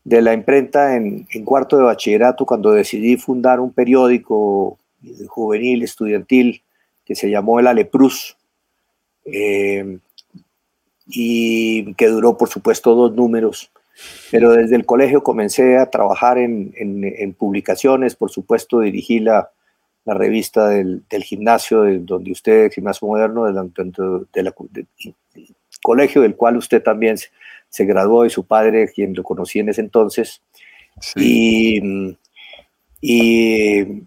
de 0.07 0.21
la 0.21 0.33
imprenta 0.33 0.95
en, 0.95 1.25
cuarto 1.43 1.75
de 1.75 1.83
bachillerato 1.83 2.45
cuando 2.45 2.71
decidí 2.71 3.17
fundar 3.17 3.59
un 3.59 3.73
periódico 3.73 4.77
juvenil, 5.27 5.83
estudiantil, 5.83 6.61
que 7.03 7.13
se 7.13 7.29
llamó 7.29 7.59
El 7.59 7.67
Aleprus. 7.67 8.37
Eh, 9.25 9.97
y 11.07 11.93
que 11.95 12.07
duró, 12.07 12.37
por 12.37 12.47
supuesto, 12.47 12.95
dos 12.95 13.13
números. 13.13 13.69
Pero 14.31 14.53
desde 14.53 14.77
el 14.77 14.85
colegio 14.85 15.23
comencé 15.23 15.77
a 15.77 15.89
trabajar 15.89 16.37
en, 16.37 16.71
en, 16.73 17.33
publicaciones, 17.33 18.15
por 18.15 18.31
supuesto, 18.31 18.79
dirigí 18.79 19.19
la, 19.19 19.51
la 20.05 20.13
revista 20.13 20.69
del, 20.69 21.03
gimnasio, 21.21 21.81
de, 21.81 21.99
donde 21.99 22.31
usted, 22.31 22.71
Gimnasio 22.71 23.09
Moderno, 23.09 23.43
del, 23.43 24.53
colegio 25.81 26.21
del 26.21 26.35
cual 26.37 26.55
usted 26.55 26.81
también 26.81 27.17
se, 27.69 27.85
graduó 27.85 28.25
y 28.25 28.29
su 28.29 28.45
padre, 28.45 28.91
quien 28.93 29.13
lo 29.13 29.23
conocí 29.23 29.59
en 29.59 29.69
ese 29.69 29.81
entonces. 29.81 30.41
Y, 31.15 32.15
y, 33.01 34.03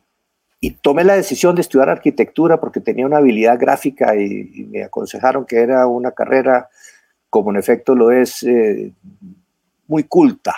y, 0.60 0.70
tomé 0.82 1.04
la 1.04 1.14
decisión 1.14 1.54
de 1.54 1.60
estudiar 1.60 1.88
arquitectura 1.88 2.60
porque 2.60 2.80
tenía 2.80 3.06
una 3.06 3.18
habilidad 3.18 3.58
gráfica 3.58 4.16
y, 4.16 4.50
y 4.52 4.64
me 4.64 4.82
aconsejaron 4.82 5.46
que 5.46 5.58
era 5.58 5.86
una 5.86 6.10
carrera 6.10 6.68
como 7.30 7.50
en 7.50 7.56
efecto 7.56 7.94
lo 7.94 8.10
es, 8.10 8.42
eh, 8.42 8.92
muy 9.86 10.04
culta, 10.04 10.54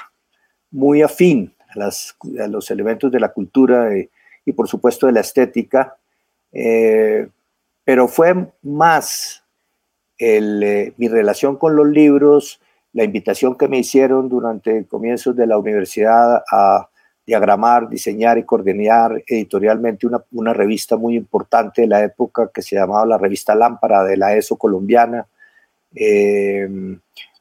muy 0.70 1.02
afín 1.02 1.54
a, 1.68 2.46
los 2.48 2.70
elementos 2.70 3.12
de 3.12 3.20
la 3.20 3.32
cultura 3.32 3.94
eh, 3.94 4.10
y 4.44 4.52
por 4.52 4.68
supuesto 4.68 5.06
de 5.06 5.12
la 5.12 5.20
estética, 5.20 5.96
eh, 6.50 7.28
pero 7.84 8.08
fue 8.08 8.34
más 8.62 9.44
el, 10.18 10.94
mi 10.96 11.08
relación 11.08 11.56
con 11.56 11.76
los 11.76 11.86
libros, 11.86 12.60
la 12.92 13.04
invitación 13.04 13.56
que 13.56 13.68
me 13.68 13.78
hicieron 13.78 14.28
durante 14.28 14.84
comienzos 14.86 15.34
de 15.34 15.46
la 15.46 15.58
universidad 15.58 16.42
a 16.50 16.88
diagramar, 17.26 17.88
diseñar 17.88 18.36
y 18.38 18.44
coordinar 18.44 19.22
editorialmente 19.26 20.06
una, 20.32 20.52
revista 20.52 20.96
muy 20.96 21.16
importante 21.16 21.82
de 21.82 21.88
la 21.88 22.02
época 22.02 22.50
que 22.52 22.62
se 22.62 22.76
llamaba 22.76 23.06
la 23.06 23.18
revista 23.18 23.54
Lámpara 23.54 24.04
de 24.04 24.16
la 24.16 24.36
ESO 24.36 24.56
colombiana, 24.56 25.26
eh, 25.94 26.68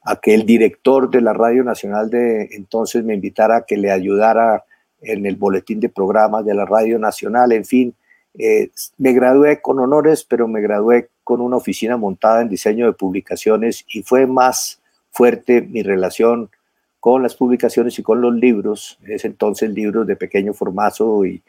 a 0.04 0.16
que 0.18 0.34
el 0.34 0.46
director 0.46 1.10
de 1.10 1.22
la 1.22 1.34
Radio 1.34 1.64
Nacional 1.64 2.10
de 2.10 2.50
entonces 2.52 3.04
me 3.04 3.14
invitara 3.14 3.58
a 3.58 3.66
que 3.66 3.78
le 3.78 3.92
ayudara 3.92 4.64
en 5.02 5.26
el 5.26 5.36
boletín 5.36 5.80
de 5.80 5.90
programas 5.90 6.46
de 6.46 6.54
la 6.54 6.66
Radio 6.66 7.00
Nacional, 7.00 7.52
en 7.52 7.66
fin, 7.66 7.96
eh, 8.38 8.70
me 8.98 9.14
gradué 9.14 9.62
con 9.62 9.80
honores, 9.80 10.24
pero 10.24 10.48
me 10.48 10.62
gradué 10.62 11.10
con 11.24 11.42
una 11.42 11.58
oficina 11.58 11.98
montada 11.98 12.42
en 12.42 12.50
diseño 12.50 12.86
de 12.86 12.94
publicaciones 12.94 13.84
y 13.88 14.04
fue 14.04 14.26
más 14.28 14.81
mi 15.62 15.84
relación 15.84 16.50
con 17.00 17.24
las 17.24 17.36
publicaciones 17.36 17.98
y 17.98 18.04
con 18.04 18.22
los 18.22 18.34
libros, 18.36 19.00
es 19.08 19.26
entonces 19.26 19.70
libros 19.72 20.06
de 20.06 20.16
pequeño 20.16 20.54
formato 20.54 21.26
y, 21.26 21.42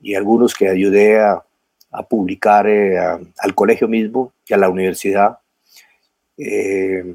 y 0.00 0.14
algunos 0.14 0.54
que 0.54 0.68
ayudé 0.68 1.20
a, 1.20 1.42
a 1.92 2.02
publicar 2.02 2.66
eh, 2.66 2.98
al 2.98 3.54
colegio 3.54 3.86
mismo 3.86 4.32
y 4.46 4.54
a 4.54 4.56
la 4.56 4.68
universidad. 4.68 5.38
Eh, 6.38 7.14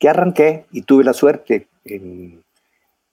Que 0.00 0.08
arranqué 0.08 0.64
y 0.72 0.82
tuve 0.82 1.04
la 1.04 1.12
suerte 1.12 1.68
en, 1.84 2.42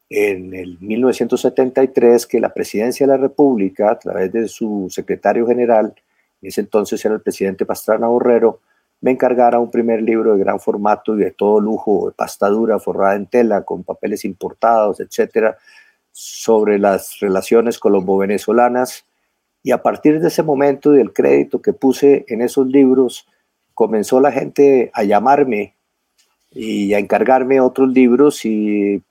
en, 0.10 0.56
el 0.56 0.80
1973 0.80 2.26
que 2.26 2.40
la 2.40 2.54
presidencia 2.54 3.06
de 3.06 3.12
la 3.12 3.18
República, 3.18 3.92
a 3.92 4.00
través 4.00 4.32
de 4.32 4.48
su 4.48 4.88
secretario 4.90 5.46
general, 5.46 5.94
en 6.42 6.48
ese 6.48 6.62
entonces 6.62 7.04
era 7.04 7.14
el 7.16 7.22
presidente 7.22 7.66
Pastrana 7.66 8.08
Borrero, 8.08 8.62
me 9.02 9.12
encargara 9.12 9.60
un 9.60 9.70
primer 9.70 10.02
libro 10.02 10.34
de 10.34 10.40
gran 10.40 10.62
formato 10.62 11.16
y 11.16 11.20
de 11.20 11.32
todo 11.32 11.60
lujo, 11.60 12.08
de 12.08 12.14
pasta 12.14 12.48
dura, 12.48 12.80
forrada 12.80 13.16
en 13.16 13.28
tela, 13.28 13.64
con 13.64 13.84
papeles 13.84 14.24
importados, 14.24 15.02
etcétera, 15.02 15.58
sobre 16.12 16.80
las 16.80 17.20
relaciones 17.20 17.80
colombo-venezolanas. 17.80 19.06
Y 19.62 19.72
a 19.72 19.84
partir 19.84 20.22
de 20.22 20.30
ese 20.30 20.42
momento 20.42 20.96
y 20.96 21.00
del 21.00 21.14
crédito 21.14 21.62
que 21.62 21.74
puse 21.74 22.26
en 22.30 22.42
esos 22.42 22.66
libros, 22.66 23.28
comenzó 23.74 24.20
la 24.22 24.32
gente 24.32 24.90
a 24.94 25.04
llamarme 25.04 25.77
y 26.60 26.94
a 26.96 27.00
encargarme 27.00 27.62
otros 27.62 27.94
libros 27.94 28.44
y 28.44 29.04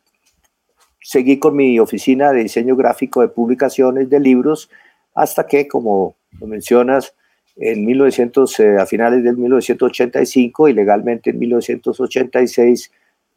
seguí 1.00 1.38
con 1.38 1.54
mi 1.54 1.78
oficina 1.78 2.32
de 2.32 2.42
diseño 2.42 2.74
gráfico 2.74 3.20
de 3.20 3.28
publicaciones 3.28 4.11
de 4.11 4.18
libros 4.18 4.68
hasta 5.14 5.46
que, 5.46 5.68
como 5.68 6.16
lo 6.40 6.48
mencionas, 6.48 7.14
en 7.54 7.87
1900, 7.87 8.61
eh, 8.61 8.76
a 8.78 8.87
finales 8.87 9.22
del 9.22 9.37
1985 9.37 10.68
y 10.68 10.72
legalmente 10.72 11.30
en 11.30 11.38
1986 11.38 12.90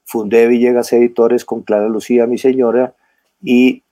fundé 0.06 0.48
Villegas 0.48 0.92
Editores 0.92 1.46
con 1.46 1.62
Clara 1.62 1.88
Lucía, 1.88 2.26
mi 2.26 2.40
señora, 2.40 2.96
y 3.44 3.84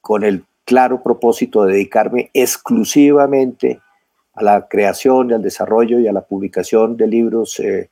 con 0.00 0.24
el 0.24 0.44
claro 0.64 1.02
propósito 1.02 1.64
de 1.64 1.74
dedicarme 1.74 2.30
exclusivamente 2.32 3.78
a 4.32 4.42
la 4.42 4.68
creación 4.68 5.34
al 5.34 5.42
desarrollo 5.42 6.00
y 6.00 6.08
a 6.08 6.12
la 6.14 6.22
publicación 6.22 6.96
de 6.96 7.06
libros 7.06 7.60
eh, 7.60 7.90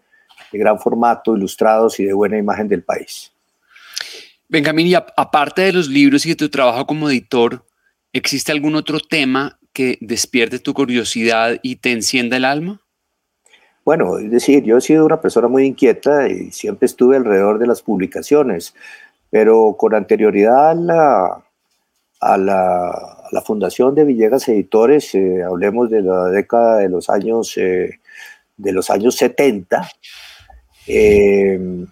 de 0.52 0.58
gran 0.58 0.78
formato, 0.78 1.36
ilustrados 1.36 1.98
y 2.00 2.04
de 2.04 2.12
buena 2.12 2.38
imagen 2.38 2.68
del 2.68 2.82
país. 2.82 3.32
Benjamín, 4.48 4.86
y 4.86 4.94
aparte 4.94 5.62
de 5.62 5.72
los 5.72 5.88
libros 5.88 6.24
y 6.24 6.30
de 6.30 6.36
tu 6.36 6.48
trabajo 6.48 6.86
como 6.86 7.10
editor, 7.10 7.64
¿existe 8.12 8.50
algún 8.50 8.76
otro 8.76 8.98
tema 8.98 9.58
que 9.74 9.98
despierte 10.00 10.58
tu 10.58 10.72
curiosidad 10.72 11.58
y 11.62 11.76
te 11.76 11.92
encienda 11.92 12.38
el 12.38 12.46
alma? 12.46 12.80
Bueno, 13.84 14.18
es 14.18 14.30
decir, 14.30 14.64
yo 14.64 14.78
he 14.78 14.80
sido 14.80 15.06
una 15.06 15.20
persona 15.20 15.48
muy 15.48 15.64
inquieta 15.64 16.28
y 16.28 16.50
siempre 16.50 16.86
estuve 16.86 17.16
alrededor 17.16 17.58
de 17.58 17.66
las 17.66 17.82
publicaciones, 17.82 18.74
pero 19.30 19.76
con 19.78 19.94
anterioridad 19.94 20.70
a 20.70 20.74
la, 20.74 21.44
a 22.20 22.36
la, 22.36 22.88
a 22.88 23.28
la 23.30 23.42
fundación 23.42 23.94
de 23.94 24.04
Villegas 24.04 24.48
Editores, 24.48 25.14
eh, 25.14 25.42
hablemos 25.42 25.90
de 25.90 26.02
la 26.02 26.24
década 26.24 26.78
de 26.78 26.88
los 26.88 27.08
años, 27.08 27.56
eh, 27.56 28.00
de 28.56 28.72
los 28.72 28.90
años 28.90 29.16
70, 29.16 29.88
eh, 30.88 31.86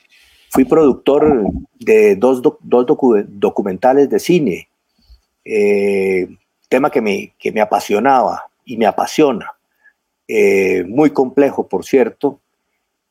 fui 0.51 0.65
productor 0.65 1.45
de 1.79 2.17
dos, 2.17 2.41
dos 2.43 2.87
documentales 3.29 4.09
de 4.09 4.19
cine, 4.19 4.69
eh, 5.45 6.29
tema 6.69 6.91
que 6.91 7.03
me, 7.03 7.35
que 7.39 7.53
me 7.53 7.61
apasionaba 7.61 8.47
y 8.65 8.77
me 8.77 8.87
apasiona. 8.87 9.53
Eh, 10.27 10.85
muy 10.89 11.11
complejo, 11.11 11.69
por 11.69 11.85
cierto, 11.85 12.41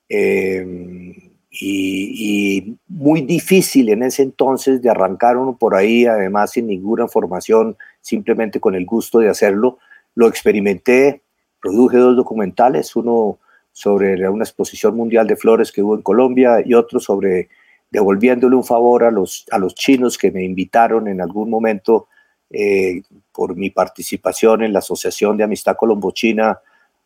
y, 0.09 1.15
y, 1.51 2.77
muy 2.87 3.21
difícil 3.21 3.89
en 3.89 4.03
ese 4.03 4.23
entonces 4.23 4.81
de 4.81 4.89
arrancar 4.89 5.37
uno 5.37 5.55
por 5.55 5.75
ahí, 5.75 6.05
además 6.05 6.51
sin 6.51 6.67
ninguna 6.67 7.07
formación, 7.07 7.77
simplemente 8.01 8.59
con 8.59 8.75
el 8.75 8.85
gusto 8.85 9.19
de 9.19 9.29
hacerlo. 9.29 9.77
Lo 10.15 10.27
experimenté, 10.27 11.21
produje 11.61 11.97
dos 11.97 12.15
documentales, 12.15 12.95
uno 12.95 13.39
sobre 13.75 14.29
una 14.29 14.45
exposición 14.45 14.95
mundial 14.95 15.27
de 15.27 15.35
flores 15.35 15.69
que 15.69 15.83
hubo 15.83 15.95
en 15.95 16.01
Colombia 16.01 16.63
y 16.65 16.73
otro 16.73 17.01
sobre 17.01 17.49
devolviéndole 17.91 18.55
un 18.55 18.63
favor 18.63 19.03
a 19.03 19.11
los, 19.11 19.45
a 19.51 19.57
los 19.57 19.75
chinos 19.75 20.17
que 20.17 20.31
me 20.31 20.45
invitaron 20.45 21.09
en 21.09 21.19
algún 21.19 21.49
momento 21.49 22.07
eh, 22.49 23.01
por 23.33 23.57
mi 23.57 23.71
participación 23.71 24.63
en 24.63 24.71
la 24.71 24.79
Asociación 24.79 25.35
de 25.35 25.43
Amistad 25.43 25.75
Colombo-China 25.75 26.57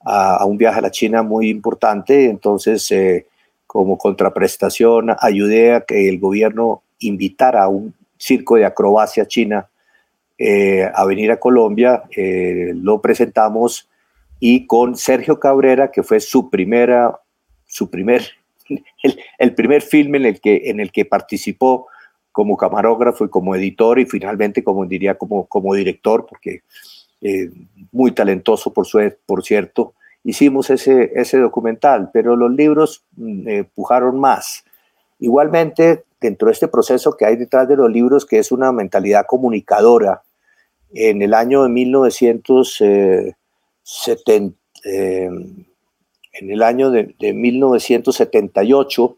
a, 0.01 0.45
un 0.45 0.57
viaje 0.59 0.77
a 0.77 0.83
la 0.83 0.91
China 0.91 1.23
muy 1.23 1.49
importante. 1.49 2.29
Entonces, 2.29 2.91
eh, 2.91 3.25
como 3.65 3.97
contraprestación, 3.97 5.15
ayudé 5.19 5.73
a 5.73 5.81
que 5.81 6.07
el 6.07 6.19
gobierno 6.19 6.83
invitara 6.99 7.63
a 7.63 7.67
un 7.67 7.95
circo 8.15 8.57
de 8.57 8.65
acrobacia 8.65 9.27
china 9.27 9.67
eh, 10.37 10.87
a 10.93 11.03
venir 11.05 11.31
a 11.31 11.39
Colombia. 11.39 12.03
lo 12.15 13.01
presentamos 13.01 13.89
y 14.39 14.67
con 14.67 14.95
Sergio 14.95 15.39
Cabrera, 15.39 15.91
que 15.91 16.03
fue 16.03 16.19
su 16.19 16.49
primera, 16.49 17.19
su 17.65 17.89
primer, 17.89 18.23
el, 19.39 19.53
primer 19.53 19.81
filme 19.81 20.17
en 20.17 20.25
el, 20.25 20.41
que, 20.41 20.69
en 20.69 20.79
el 20.79 20.91
que 20.91 21.05
participó 21.05 21.87
como 22.31 22.55
camarógrafo 22.55 23.25
y 23.25 23.29
como 23.29 23.55
editor 23.55 23.99
y 23.99 24.05
finalmente, 24.05 24.63
como 24.63 24.85
diría, 24.85 25.17
como, 25.17 25.45
como 25.47 25.73
director, 25.75 26.25
porque 26.27 26.61
eh, 27.21 27.49
muy 27.91 28.11
talentoso, 28.11 28.71
por, 28.73 28.85
su, 28.85 29.11
por 29.25 29.43
cierto, 29.43 29.93
hicimos 30.23 30.69
ese, 30.69 31.11
ese 31.15 31.37
documental, 31.37 32.11
pero 32.13 32.35
los 32.35 32.51
libros 32.51 33.03
mm, 33.17 33.47
eh, 33.47 33.63
pujaron 33.75 34.19
más. 34.19 34.63
Igualmente, 35.19 36.05
dentro 36.21 36.47
de 36.47 36.53
este 36.53 36.69
proceso 36.69 37.17
que 37.17 37.25
hay 37.25 37.35
detrás 37.35 37.67
de 37.67 37.75
los 37.75 37.91
libros, 37.91 38.25
que 38.25 38.39
es 38.39 38.51
una 38.53 38.71
mentalidad 38.71 39.25
comunicadora, 39.27 40.21
en 40.93 41.21
el 41.21 41.33
año 41.33 41.63
de 41.63 41.69
1970, 41.69 42.85
eh, 42.85 43.35
en 44.83 46.51
el 46.51 46.63
año 46.63 46.91
de, 46.91 47.15
1978, 47.19 49.17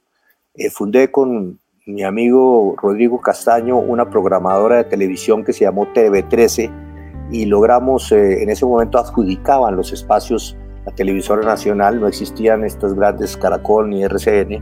eh, 0.56 0.70
fundé 0.70 1.12
con 1.12 1.60
mi 1.86 2.04
amigo 2.04 2.76
Rodrigo 2.82 3.22
Castaño 3.22 3.78
una 3.78 4.10
programadora 4.10 4.78
de 4.78 4.84
televisión 4.86 5.44
que 5.44 5.54
se 5.54 5.66
llamó 5.66 5.88
TV13 5.94 7.30
y 7.32 7.46
logramos, 7.46 8.12
en 8.12 8.50
ese 8.50 8.66
momento 8.66 8.98
adjudicaban 8.98 9.76
los 9.76 9.92
espacios 9.94 10.58
la 10.86 10.92
televisora 10.94 11.44
nacional, 11.44 12.00
no 12.00 12.08
existían 12.08 12.64
estos 12.64 12.96
grandes 12.96 13.38
Caracol 13.38 13.90
ni 13.90 14.04
RCN, 14.04 14.62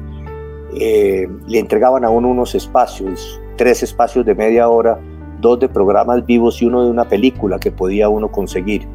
eh, 0.73 1.27
le 1.47 1.59
entregaban 1.59 2.03
a 2.03 2.09
uno 2.09 2.29
unos 2.29 2.55
espacios, 2.55 3.39
tres 3.55 3.83
espacios 3.83 4.25
de 4.25 4.35
media 4.35 4.69
hora, 4.69 4.99
dos 5.39 5.59
de 5.59 5.69
programas 5.69 6.25
vivos 6.25 6.62
y 6.62 6.65
uno 6.65 6.83
de 6.83 6.91
una 6.91 7.07
película 7.07 7.57
que 7.57 7.71
podía 7.71 8.09
uno 8.09 8.31
conseguir. 8.31 8.88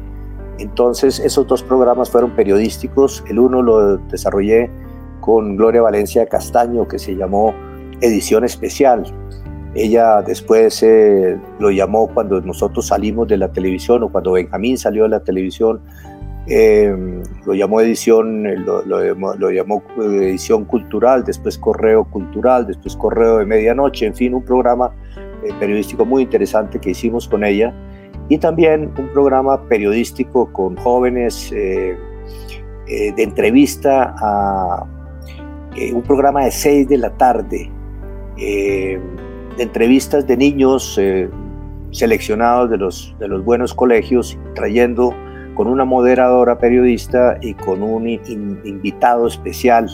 Entonces 0.59 1.19
esos 1.19 1.47
dos 1.47 1.63
programas 1.63 2.09
fueron 2.09 2.31
periodísticos, 2.31 3.23
el 3.29 3.39
uno 3.39 3.61
lo 3.61 3.97
desarrollé 3.97 4.69
con 5.19 5.57
Gloria 5.57 5.81
Valencia 5.81 6.25
Castaño 6.27 6.87
que 6.87 6.99
se 6.99 7.15
llamó 7.15 7.53
Edición 8.01 8.43
Especial. 8.43 9.03
Ella 9.73 10.21
después 10.21 10.81
eh, 10.83 11.37
lo 11.59 11.69
llamó 11.71 12.07
cuando 12.07 12.39
nosotros 12.39 12.87
salimos 12.87 13.27
de 13.27 13.37
la 13.37 13.51
televisión 13.51 14.03
o 14.03 14.09
cuando 14.09 14.31
Benjamín 14.33 14.77
salió 14.77 15.03
de 15.03 15.09
la 15.09 15.19
televisión, 15.19 15.81
eh, 16.47 16.95
lo 17.45 17.53
llamó 17.55 17.81
edición, 17.81 18.43
lo, 18.65 18.83
llamó, 19.51 19.83
eh, 19.99 20.29
edición 20.29 20.65
cultural, 20.65 21.23
después 21.23 21.57
correo 21.57 22.05
cultural, 22.05 22.67
después 22.67 22.95
correo 22.95 23.39
de 23.39 23.45
medianoche, 23.45 24.05
en 24.05 24.13
fin, 24.13 24.35
un 24.35 24.43
programa 24.43 24.91
eh, 25.43 25.51
periodístico 25.59 26.05
muy 26.05 26.21
interesante 26.21 26.79
que 26.79 26.91
hicimos 26.91 27.27
con 27.27 27.43
ella 27.43 27.73
y 28.29 28.37
también 28.37 28.91
un 28.97 29.07
programa 29.09 29.61
periodístico 29.67 30.51
con 30.51 30.75
jóvenes 30.77 31.51
de 31.51 31.97
entrevista 33.17 34.15
a 34.19 34.85
un 35.93 36.01
programa 36.01 36.45
de 36.45 36.51
6 36.51 36.87
de 36.87 36.97
la 36.97 37.09
tarde 37.11 37.71
de 38.35 38.99
entrevistas 39.57 40.25
de 40.25 40.37
niños 40.37 40.99
seleccionados 41.91 42.69
de 42.69 42.77
los, 42.77 43.15
de 43.19 43.27
los 43.27 43.43
buenos 43.43 43.73
colegios 43.73 44.37
trayendo 44.53 45.13
con 45.55 45.67
una 45.67 45.85
moderadora 45.85 46.59
periodista 46.59 47.37
y 47.41 47.53
con 47.53 47.81
un 47.81 48.07
invitado 48.07 49.27
especial 49.27 49.89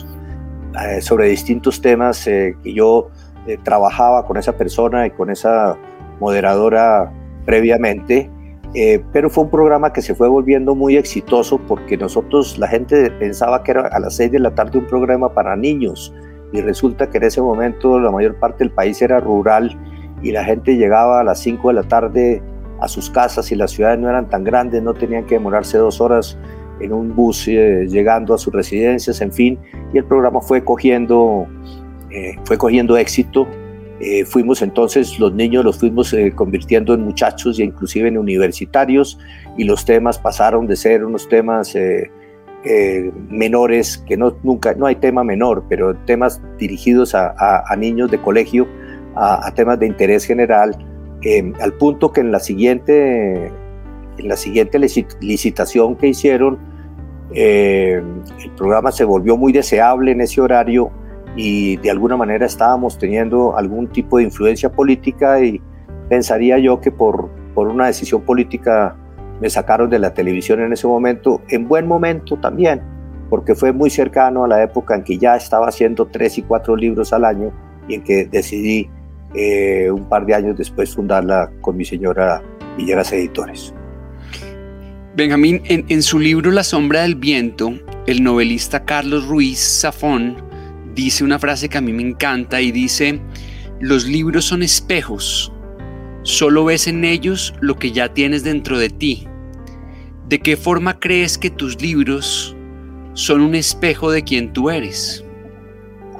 eh, 0.84 1.00
sobre 1.00 1.28
distintos 1.28 1.80
temas 1.80 2.26
eh, 2.26 2.56
que 2.62 2.74
yo 2.74 3.08
eh, 3.46 3.56
trabajaba 3.62 4.26
con 4.26 4.36
esa 4.36 4.56
persona 4.56 5.06
y 5.06 5.10
con 5.10 5.30
esa 5.30 5.76
moderadora 6.20 7.12
previamente. 7.44 8.30
pero 9.12 9.28
fue 9.28 9.44
un 9.44 9.50
programa 9.50 9.92
que 9.92 10.00
se 10.00 10.14
fue 10.14 10.28
volviendo 10.28 10.74
muy 10.74 10.96
exitoso 10.96 11.58
porque 11.68 11.96
nosotros, 11.96 12.58
la 12.58 12.68
gente 12.68 13.10
pensaba 13.10 13.62
que 13.62 13.72
era 13.72 13.88
a 13.88 14.00
las 14.00 14.16
6 14.16 14.32
de 14.32 14.38
la 14.38 14.54
tarde 14.54 14.78
un 14.78 14.86
programa 14.86 15.34
para 15.34 15.54
niños 15.56 16.14
y 16.52 16.60
resulta 16.60 17.08
que 17.08 17.18
en 17.18 17.24
ese 17.24 17.40
momento 17.40 17.98
la 17.98 18.10
mayor 18.10 18.36
parte 18.36 18.64
del 18.64 18.70
país 18.70 19.00
era 19.02 19.20
rural 19.20 19.76
y 20.22 20.32
la 20.32 20.44
gente 20.44 20.76
llegaba 20.76 21.20
a 21.20 21.24
las 21.24 21.40
5 21.40 21.68
de 21.68 21.74
la 21.74 21.82
tarde 21.82 22.42
a 22.80 22.88
sus 22.88 23.10
casas 23.10 23.50
y 23.52 23.54
las 23.54 23.70
ciudades 23.70 23.98
no 23.98 24.08
eran 24.08 24.28
tan 24.28 24.44
grandes, 24.44 24.82
no 24.82 24.92
tenían 24.92 25.24
que 25.24 25.36
demorarse 25.36 25.78
dos 25.78 26.00
horas 26.00 26.36
en 26.80 26.92
un 26.92 27.14
bus 27.14 27.46
eh, 27.48 27.86
llegando 27.88 28.34
a 28.34 28.38
sus 28.38 28.52
residencias, 28.52 29.20
en 29.20 29.32
fin, 29.32 29.58
y 29.92 29.98
el 29.98 30.04
programa 30.04 30.40
fue 30.40 30.64
cogiendo, 30.64 31.46
eh, 32.10 32.36
fue 32.44 32.58
cogiendo 32.58 32.96
éxito. 32.96 33.46
Eh, 34.00 34.24
fuimos 34.24 34.62
entonces, 34.62 35.18
los 35.18 35.32
niños 35.32 35.64
los 35.64 35.78
fuimos 35.78 36.14
convirtiendo 36.34 36.94
en 36.94 37.02
muchachos 37.02 37.58
e 37.58 37.64
inclusive 37.64 38.08
en 38.08 38.18
universitarios 38.18 39.18
y 39.56 39.64
los 39.64 39.84
temas 39.84 40.18
pasaron 40.18 40.66
de 40.66 40.76
ser 40.76 41.04
unos 41.04 41.28
temas 41.28 41.76
menores, 43.28 43.98
que 44.06 44.16
no, 44.16 44.36
nunca, 44.42 44.74
no 44.74 44.86
hay 44.86 44.96
tema 44.96 45.22
menor, 45.22 45.64
pero 45.68 45.94
temas 46.06 46.40
dirigidos 46.58 47.14
a, 47.14 47.64
niños 47.76 48.10
de 48.10 48.18
colegio, 48.18 48.66
a 49.14 49.52
temas 49.54 49.78
de 49.78 49.86
interés 49.86 50.24
general, 50.24 50.76
Em, 51.22 51.54
al 51.60 51.72
punto 51.74 52.12
que 52.12 52.20
en 52.20 52.32
la 52.32 52.40
siguiente, 52.40 53.46
en 54.18 54.28
la 54.28 54.36
siguiente 54.36 54.78
licitación 55.20 55.96
que 55.96 56.08
hicieron, 56.08 56.58
em, 57.32 58.22
el 58.42 58.50
programa 58.56 58.90
se 58.90 59.04
volvió 59.04 59.36
muy 59.36 59.52
deseable 59.52 60.10
en 60.12 60.20
ese 60.20 60.40
horario 60.40 60.90
y 61.36 61.76
de 61.76 61.90
alguna 61.90 62.16
manera 62.16 62.46
estábamos 62.46 62.98
teniendo 62.98 63.56
algún 63.56 63.88
tipo 63.88 64.18
de 64.18 64.24
influencia 64.24 64.70
política 64.70 65.42
y 65.42 65.60
pensaría 66.08 66.58
yo 66.58 66.80
que 66.80 66.90
por, 66.90 67.30
por 67.54 67.68
una 67.68 67.86
decisión 67.86 68.22
política 68.22 68.96
me 69.40 69.48
sacaron 69.50 69.90
de 69.90 69.98
la 69.98 70.14
televisión 70.14 70.60
en 70.60 70.72
ese 70.72 70.86
momento, 70.86 71.40
en 71.48 71.66
buen 71.66 71.86
momento 71.86 72.36
también, 72.36 72.82
porque 73.30 73.54
fue 73.54 73.72
muy 73.72 73.90
cercano 73.90 74.44
a 74.44 74.48
la 74.48 74.62
época 74.62 74.94
en 74.94 75.02
que 75.02 75.18
ya 75.18 75.36
estaba 75.36 75.68
haciendo 75.68 76.06
tres 76.06 76.38
y 76.38 76.42
cuatro 76.42 76.76
libros 76.76 77.12
al 77.12 77.24
año 77.24 77.52
y 77.88 77.94
en 77.94 78.02
que 78.02 78.26
decidí 78.26 78.88
eh, 79.34 79.90
un 79.90 80.04
par 80.08 80.26
de 80.26 80.34
años 80.34 80.56
después 80.56 80.94
fundarla 80.94 81.50
con 81.60 81.76
mi 81.76 81.84
señora 81.84 82.42
Villeras 82.76 83.12
Editores. 83.12 83.74
Benjamín, 85.14 85.62
en, 85.66 86.02
su 86.02 86.18
libro 86.18 86.50
La 86.50 86.62
sombra 86.62 87.02
del 87.02 87.16
viento, 87.16 87.72
el 88.06 88.22
novelista 88.22 88.84
Carlos 88.84 89.26
Ruiz 89.26 89.80
Zafón 89.80 90.51
dice 90.94 91.24
una 91.24 91.38
frase 91.38 91.68
que 91.68 91.78
a 91.78 91.80
mí 91.80 91.92
me 91.92 92.02
encanta 92.02 92.60
y 92.60 92.70
dice, 92.70 93.20
los 93.80 94.06
libros 94.06 94.44
son 94.44 94.62
espejos, 94.62 95.52
solo 96.22 96.64
ves 96.64 96.86
en 96.86 97.04
ellos 97.04 97.54
lo 97.60 97.76
que 97.76 97.92
ya 97.92 98.12
tienes 98.12 98.44
dentro 98.44 98.78
de 98.78 98.90
ti. 98.90 99.26
¿De 100.28 100.38
qué 100.38 100.56
forma 100.56 100.98
crees 100.98 101.36
que 101.36 101.50
tus 101.50 101.80
libros 101.82 102.56
son 103.14 103.40
un 103.40 103.54
espejo 103.54 104.10
de 104.10 104.22
quien 104.22 104.52
tú 104.52 104.70
eres? 104.70 105.24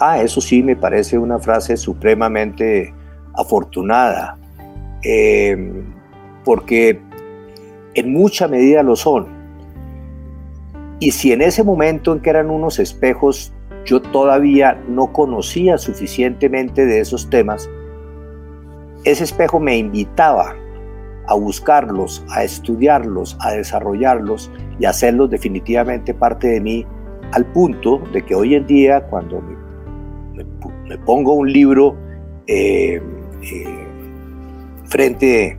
Ah, 0.00 0.20
eso 0.20 0.40
sí 0.40 0.62
me 0.62 0.76
parece 0.76 1.16
una 1.16 1.38
frase 1.38 1.76
supremamente 1.76 2.92
afortunada, 3.34 4.36
eh, 5.04 5.84
porque 6.44 7.00
en 7.94 8.12
mucha 8.12 8.48
medida 8.48 8.82
lo 8.82 8.96
son. 8.96 9.28
Y 10.98 11.12
si 11.12 11.32
en 11.32 11.42
ese 11.42 11.62
momento 11.62 12.12
en 12.12 12.20
que 12.20 12.30
eran 12.30 12.50
unos 12.50 12.78
espejos 12.78 13.52
yo 13.84 14.00
todavía 14.00 14.80
no 14.88 15.12
conocía 15.12 15.78
suficientemente 15.78 16.86
de 16.86 17.00
esos 17.00 17.28
temas, 17.30 17.68
ese 19.04 19.24
espejo 19.24 19.58
me 19.58 19.76
invitaba 19.76 20.54
a 21.26 21.34
buscarlos, 21.34 22.24
a 22.30 22.44
estudiarlos, 22.44 23.36
a 23.40 23.52
desarrollarlos 23.52 24.50
y 24.78 24.84
hacerlos 24.84 25.30
definitivamente 25.30 26.14
parte 26.14 26.48
de 26.48 26.60
mí, 26.60 26.86
al 27.32 27.46
punto 27.46 28.02
de 28.12 28.22
que 28.22 28.34
hoy 28.34 28.54
en 28.54 28.66
día 28.66 29.02
cuando 29.08 29.40
me, 29.40 30.98
pongo 30.98 31.32
un 31.32 31.50
libro 31.50 31.96
eh, 32.46 33.00
eh, 33.42 33.64
frente, 34.84 35.58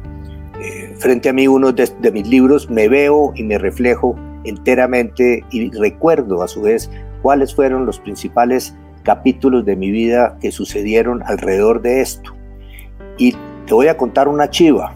eh, 0.62 0.96
frente 1.00 1.30
a 1.30 1.34
mí 1.34 1.48
uno 1.48 1.72
de, 1.72 2.12
mis 2.12 2.28
libros, 2.28 2.70
me 2.70 2.88
veo 2.88 3.34
y 3.36 3.44
me 3.44 3.58
reflejo 3.58 4.16
enteramente 4.44 5.44
y 5.52 5.72
recuerdo 5.72 6.44
a 6.44 6.48
su 6.48 6.62
vez 6.62 6.90
cuáles 7.24 7.56
fueron 7.56 7.88
los 7.88 8.00
principales 8.00 8.76
capítulos 9.02 9.66
de 9.66 9.76
mi 9.76 9.90
vida 9.90 10.38
que 10.40 10.52
sucedieron 10.52 11.24
alrededor 11.26 11.82
de 11.82 12.02
esto. 12.02 12.36
Y 13.18 13.36
te 13.66 13.74
voy 13.74 13.88
a 13.88 13.98
contar 13.98 14.28
una 14.28 14.50
chiva. 14.52 14.94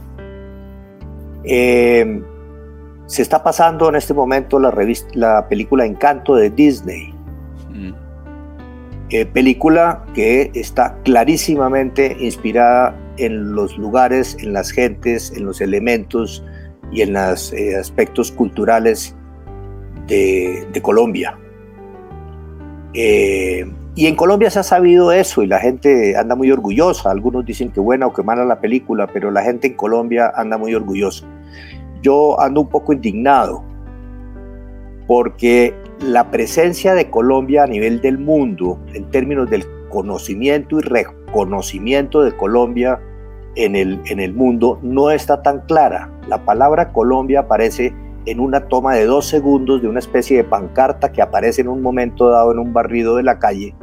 Eh, 1.44 2.22
se 3.08 3.22
está 3.22 3.42
pasando 3.42 3.90
en 3.90 3.96
este 3.96 4.14
momento 4.14 4.60
la, 4.60 4.70
revista, 4.70 5.10
la 5.14 5.48
película 5.48 5.86
Encanto 5.86 6.36
de 6.36 6.52
Disney. 6.52 7.14
Eh, 9.10 9.26
película 9.26 10.04
que 10.14 10.52
está 10.54 10.98
clarísimamente 11.06 12.18
inspirada 12.20 12.94
en 13.16 13.54
los 13.54 13.78
lugares, 13.78 14.36
en 14.42 14.52
las 14.52 14.70
gentes, 14.72 15.32
en 15.34 15.46
los 15.46 15.62
elementos 15.62 16.44
y 16.92 17.02
en 17.02 17.14
los 17.14 17.54
eh, 17.54 17.78
aspectos 17.78 18.34
culturales 18.34 19.16
de, 20.08 20.68
Colombia. 20.82 21.38
Eh, 22.94 23.66
y 23.96 24.06
en 24.06 24.16
Colombia 24.16 24.52
se 24.52 24.60
ha 24.60 24.64
sabido 24.64 25.12
eso 25.12 25.42
y 25.42 25.48
la 25.48 25.60
gente 25.60 26.16
anda 26.16 26.36
muy 26.36 26.52
orgullosa. 26.52 27.10
Algunos 27.10 27.46
dicen 27.46 27.72
que 27.72 27.80
buena 27.80 28.06
o 28.08 28.14
que 28.14 28.22
mala 28.22 28.46
la 28.46 28.60
película, 28.60 29.08
pero 29.08 29.32
la 29.32 29.42
gente 29.42 29.68
en 29.68 29.74
Colombia 29.74 30.32
anda 30.36 30.58
muy 30.58 30.76
orgullosa. 30.76 31.26
Yo 32.04 32.40
ando 32.40 32.62
un 32.62 32.70
poco 32.70 32.94
indignado 32.94 33.64
porque 35.08 35.74
la 36.00 36.30
presencia 36.30 36.94
de 36.94 37.10
Colombia 37.10 37.64
a 37.64 37.68
nivel 37.68 38.00
del 38.02 38.20
mundo, 38.20 38.78
en 38.94 39.10
términos 39.10 39.50
del 39.50 39.66
conocimiento 39.90 40.78
y 40.78 40.82
reconocimiento 40.82 42.22
de 42.22 42.34
Colombia 42.34 43.00
en 43.56 43.76
el, 43.76 44.00
en 44.06 44.20
el 44.20 44.34
mundo, 44.34 44.80
no 44.84 45.10
está 45.10 45.42
tan 45.42 45.62
clara. 45.62 46.12
La 46.28 46.46
palabra 46.46 46.94
Colombia 46.94 47.40
aparece 47.40 47.96
en 48.28 48.42
una 48.42 48.68
toma 48.68 48.94
de 48.94 49.06
dos 49.06 49.26
segundos 49.26 49.82
de 49.82 49.88
una 49.88 50.00
especie 50.00 50.38
de 50.38 50.44
pancarta 50.44 51.12
que 51.12 51.22
aparece 51.22 51.62
en 51.62 51.70
un 51.70 51.82
momento 51.82 52.30
dado 52.30 52.52
en 52.52 52.60
un 52.60 52.74
barrido 52.74 53.16
de 53.16 53.24
la 53.24 53.40
calle 53.40 53.74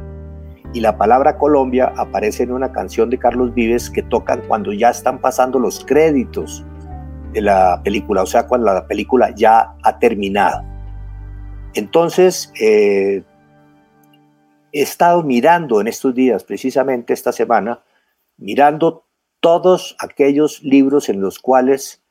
y 0.75 0.81
la 0.81 0.97
palabra 0.97 1.37
Colombia 1.37 1.93
aparece 1.97 2.43
en 2.43 2.51
una 2.51 2.71
canción 2.71 3.09
de 3.09 3.17
Carlos 3.17 3.53
Vives 3.55 3.89
que 3.89 4.03
tocan 4.03 4.41
cuando 4.47 4.71
ya 4.71 4.89
están 4.89 5.19
pasando 5.19 5.57
los 5.57 5.83
créditos 5.85 6.63
de 7.31 7.41
la 7.41 7.81
película, 7.83 8.21
o 8.23 8.25
sea, 8.25 8.45
cuando 8.45 8.71
la 8.73 8.85
película 8.85 9.33
ya 9.33 9.73
ha 9.81 9.99
terminado. 9.99 10.63
Entonces, 11.73 12.51
eh, 12.59 13.23
he 14.73 14.81
estado 14.81 15.23
mirando 15.23 15.79
en 15.79 15.87
estos 15.87 16.13
días, 16.13 16.43
precisamente 16.43 17.13
esta 17.13 17.31
semana, 17.31 17.81
mirando 18.37 19.05
todos 19.39 19.95
aquellos 19.99 20.61
libros 20.61 21.07
en 21.07 21.21
los 21.21 21.39
cuales 21.39 22.04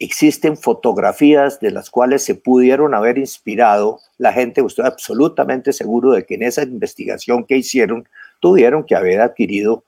existen 0.00 0.56
fotografías 0.56 1.60
de 1.60 1.70
las 1.70 1.90
cuales 1.90 2.24
se 2.24 2.34
pudieron 2.34 2.94
haber 2.94 3.18
inspirado. 3.18 4.00
La 4.16 4.32
gente, 4.32 4.62
estoy 4.66 4.86
absolutamente 4.86 5.74
seguro 5.74 6.12
de 6.12 6.24
que 6.24 6.34
en 6.34 6.42
esa 6.42 6.62
investigación 6.62 7.44
que 7.44 7.58
hicieron 7.58 8.08
tuvieron 8.40 8.84
que 8.84 8.96
haber 8.96 9.20
adquirido 9.20 9.84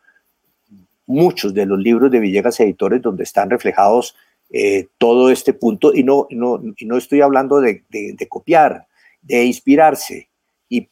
muchos 1.07 1.55
de 1.55 1.65
los 1.65 1.79
libros 1.79 2.11
de 2.11 2.21
Villegas 2.21 2.61
Editores 2.61 3.01
donde 3.01 3.25
están 3.25 3.49
reflejados 3.49 4.15
eh, 4.51 4.89
todo 4.99 5.31
este 5.31 5.55
punto. 5.55 5.95
Y 5.95 6.05
no, 6.05 6.27
no, 6.31 6.61
no 6.83 6.97
estoy 6.99 7.23
hablando 7.23 7.61
de, 7.61 7.83
copiar, 8.29 8.87
de 9.23 9.47
inspirarse, 9.47 10.29
y, 10.69 10.89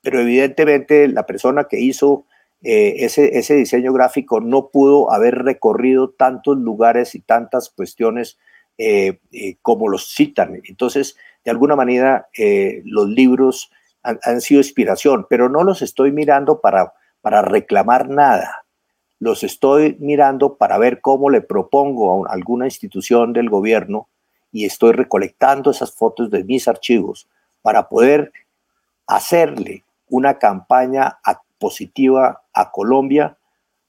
pero 0.00 0.20
evidentemente 0.20 1.06
la 1.08 1.26
persona 1.26 1.64
que 1.64 1.80
hizo 1.80 2.24
eh, 2.62 3.04
ese, 3.04 3.38
ese 3.38 3.56
diseño 3.56 3.92
gráfico 3.92 4.40
no 4.40 4.68
pudo 4.68 5.12
haber 5.12 5.34
recorrido 5.42 6.08
tantos 6.08 6.56
lugares 6.56 7.14
y 7.14 7.20
tantas 7.20 7.68
cuestiones 7.68 8.38
eh, 8.78 9.20
eh, 9.32 9.56
como 9.62 9.88
los 9.88 10.14
citan. 10.14 10.60
Entonces, 10.64 11.16
de 11.44 11.50
alguna 11.50 11.76
manera, 11.76 12.28
eh, 12.36 12.82
los 12.84 13.08
libros 13.08 13.70
han, 14.02 14.40
sido 14.40 14.60
inspiración, 14.60 15.26
pero 15.30 15.48
no 15.48 15.62
los 15.62 15.80
estoy 15.80 16.12
mirando 16.12 16.60
para, 16.60 16.92
para 17.22 17.40
reclamar 17.40 18.08
nada. 18.08 18.66
Los 19.18 19.42
estoy 19.44 19.96
mirando 19.98 20.56
para 20.56 20.76
ver 20.76 21.00
cómo 21.00 21.30
le 21.30 21.40
propongo 21.40 22.26
a 22.26 22.32
alguna 22.32 22.66
institución 22.66 23.32
del 23.32 23.48
gobierno 23.48 24.08
y 24.52 24.66
estoy 24.66 24.92
recolectando 24.92 25.70
esas 25.70 25.94
fotos 25.94 26.30
de 26.30 26.44
mis 26.44 26.68
archivos 26.68 27.28
para 27.62 27.88
poder 27.88 28.32
hacerle 29.06 29.84
una 30.08 30.38
campaña 30.38 31.18
positiva 31.58 32.42
a 32.52 32.70
Colombia 32.70 33.38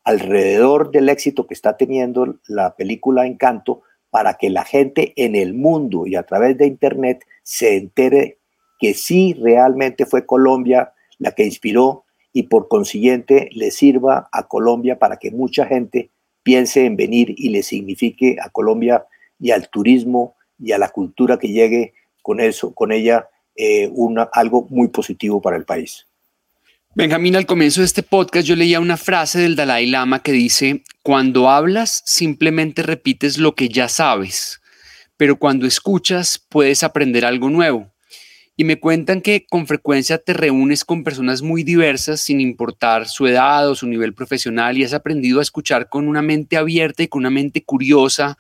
alrededor 0.06 0.92
del 0.92 1.10
éxito 1.10 1.48
que 1.48 1.54
está 1.54 1.76
teniendo 1.76 2.38
la 2.48 2.76
película 2.76 3.26
Encanto, 3.26 3.82
para 4.16 4.36
que 4.36 4.50
la 4.50 4.64
gente 4.64 5.12
en 5.18 5.36
el 5.36 5.54
mundo 5.54 6.08
y 6.08 6.16
a 6.16 6.24
través 6.24 6.58
de 6.58 6.66
Internet 6.66 7.26
se 7.44 7.76
entere 7.76 8.38
que 8.80 8.94
sí 8.94 9.34
realmente 9.34 10.06
fue 10.06 10.26
Colombia 10.26 10.94
la 11.18 11.34
que 11.34 11.44
inspiró 11.44 12.06
y 12.32 12.44
por 12.44 12.70
consiguiente 12.70 13.50
le 13.52 13.72
sirva 13.72 14.30
a 14.32 14.48
Colombia 14.48 15.00
para 15.00 15.18
que 15.18 15.32
mucha 15.32 15.66
gente 15.66 16.12
piense 16.44 16.86
en 16.86 16.96
venir 16.96 17.36
y 17.38 17.50
le 17.50 17.62
signifique 17.62 18.38
a 18.42 18.50
Colombia 18.52 19.06
y 19.38 19.52
al 19.52 19.68
turismo 19.68 20.36
y 20.58 20.72
a 20.72 20.78
la 20.78 20.88
cultura 20.88 21.38
que 21.38 21.50
llegue 21.50 21.94
con 22.22 22.40
eso, 22.40 22.74
con 22.74 22.94
ella, 22.94 23.28
eh, 23.58 23.92
algo 24.32 24.66
muy 24.70 24.88
positivo 24.88 25.42
para 25.42 25.58
el 25.58 25.66
país. 25.66 26.08
Benjamín, 26.98 27.36
al 27.36 27.46
comienzo 27.46 27.82
de 27.82 27.88
este 27.88 28.04
podcast 28.04 28.48
yo 28.48 28.56
leía 28.56 28.80
una 28.80 28.96
frase 28.96 29.38
del 29.38 29.58
Dalai 29.58 29.86
Lama 29.86 30.24
que 30.24 30.32
dice, 30.32 30.82
cuando 31.04 31.50
hablas 31.50 32.02
simplemente 32.06 32.84
repites 32.84 33.38
lo 33.38 33.54
que 33.54 33.68
ya 33.68 33.90
sabes, 33.90 34.62
pero 35.18 35.36
cuando 35.36 35.68
escuchas 35.68 36.42
puedes 36.48 36.84
aprender 36.84 37.26
algo 37.26 37.50
nuevo. 37.50 37.92
Y 38.56 38.64
me 38.64 38.80
cuentan 38.80 39.20
que 39.20 39.46
con 39.46 39.68
frecuencia 39.68 40.20
te 40.20 40.32
reúnes 40.32 40.86
con 40.86 41.04
personas 41.04 41.42
muy 41.42 41.64
diversas 41.64 42.22
sin 42.22 42.40
importar 42.40 43.10
su 43.10 43.28
edad 43.28 43.70
o 43.70 43.76
su 43.76 43.88
nivel 43.88 44.14
profesional 44.14 44.78
y 44.78 44.86
has 44.86 44.94
aprendido 44.94 45.40
a 45.40 45.44
escuchar 45.44 45.90
con 45.90 46.08
una 46.08 46.22
mente 46.22 46.56
abierta 46.56 47.04
y 47.04 47.10
con 47.10 47.24
una 47.24 47.30
mente 47.30 47.62
curiosa 47.66 48.38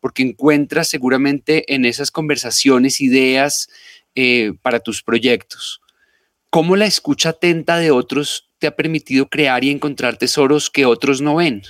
porque 0.00 0.22
encuentras 0.22 0.88
seguramente 0.88 1.72
en 1.72 1.86
esas 1.86 2.10
conversaciones 2.10 3.00
ideas 3.00 3.70
eh, 4.14 4.52
para 4.60 4.80
tus 4.80 5.02
proyectos. 5.02 5.80
¿Cómo 6.54 6.76
la 6.76 6.86
escucha 6.86 7.30
atenta 7.30 7.78
de 7.78 7.90
otros 7.90 8.48
te 8.60 8.68
ha 8.68 8.76
permitido 8.76 9.26
crear 9.26 9.64
y 9.64 9.72
encontrar 9.72 10.18
tesoros 10.18 10.70
que 10.70 10.86
otros 10.86 11.20
no 11.20 11.34
ven? 11.34 11.62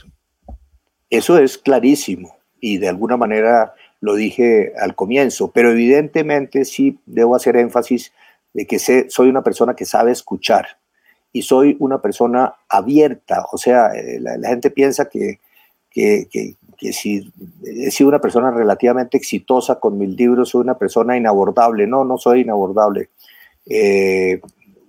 Eso 1.08 1.38
es 1.38 1.56
clarísimo 1.56 2.36
y 2.60 2.76
de 2.76 2.90
alguna 2.90 3.16
manera 3.16 3.72
lo 4.02 4.14
dije 4.14 4.74
al 4.78 4.94
comienzo, 4.94 5.50
pero 5.52 5.70
evidentemente 5.70 6.66
sí 6.66 6.98
debo 7.06 7.34
hacer 7.34 7.56
énfasis 7.56 8.12
de 8.52 8.66
que 8.66 8.78
soy 8.78 9.30
una 9.30 9.42
persona 9.42 9.74
que 9.74 9.86
sabe 9.86 10.12
escuchar 10.12 10.76
y 11.32 11.40
soy 11.40 11.78
una 11.80 12.02
persona 12.02 12.52
abierta, 12.68 13.46
o 13.52 13.56
sea, 13.56 13.86
eh, 13.94 14.20
la, 14.20 14.48
gente 14.50 14.68
piensa 14.68 15.08
que, 15.08 15.40
si 16.92 17.32
he 17.64 17.90
sido 17.90 18.08
una 18.10 18.20
persona 18.20 18.50
relativamente 18.50 19.16
exitosa 19.16 19.80
con 19.80 19.96
mis 19.96 20.10
libros, 20.10 20.50
soy 20.50 20.60
una 20.60 20.76
persona 20.76 21.16
inabordable, 21.16 21.86
no, 21.86 22.04
no 22.04 22.18
soy 22.18 22.42
inabordable. 22.42 23.08
Eh, 23.64 24.42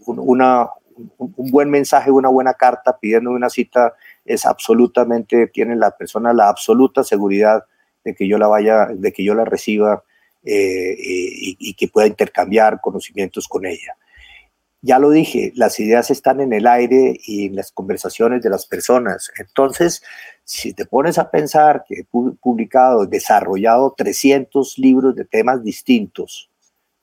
una, 0.08 0.70
un 0.95 1.51
buen 1.51 1.70
mensaje, 1.70 2.12
una 2.12 2.30
buena 2.30 2.53
carta 2.53 2.97
pidiendo 2.97 3.32
una 3.32 3.49
cita 3.49 3.93
es 4.24 4.45
absolutamente, 4.45 5.47
tiene 5.47 5.76
la 5.76 5.91
persona 5.91 6.34
la 6.34 6.49
absoluta 6.49 7.03
seguridad 7.03 7.66
de 8.03 8.16
que 8.16 8.28
yo 8.28 8.38
la 8.38 8.47
vaya, 8.47 8.88
de 8.88 9.12
que 9.12 9.24
yo 9.24 9.34
la 9.34 9.45
reciba 9.45 10.03
eh, 10.43 10.95
y, 10.97 11.74
que 11.74 11.88
pueda 11.88 12.08
intercambiar 12.08 12.80
conocimientos 12.80 13.47
con 13.47 13.66
ella. 13.66 13.97
Ya 14.82 14.99
lo 14.99 15.10
dije, 15.10 15.51
las 15.56 15.80
ideas 15.80 16.12
están 16.12 16.39
en 16.39 16.53
el 16.53 16.68
aire 16.68 17.20
y 17.26 17.47
en 17.47 17.56
las 17.56 17.72
conversaciones 17.72 18.43
de 18.43 18.51
las 18.51 18.68
personas. 18.68 19.32
Entonces, 19.39 20.03
si 20.43 20.74
te 20.74 20.86
pones 20.86 21.18
a 21.18 21.32
pensar 21.32 21.84
que 21.88 22.01
he 22.01 22.03
publicado, 22.03 23.08
desarrollado 23.08 23.95
300 23.97 24.78
libros 24.78 25.16
de 25.16 25.26
temas 25.26 25.64
distintos, 25.64 26.51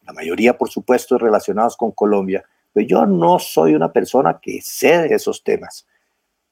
la 0.07 0.13
mayoría, 0.13 0.57
por 0.57 0.71
supuesto, 0.71 1.19
relacionados 1.19 1.77
con 1.77 1.91
Colombia, 1.91 2.45
pero 2.73 2.87
yo 2.87 3.07
no 3.07 3.39
soy 3.39 3.75
una 3.75 3.93
persona 3.93 4.41
que 4.41 4.61
sé 4.63 4.99
de 4.99 5.15
esos 5.15 5.45
temas. 5.45 5.87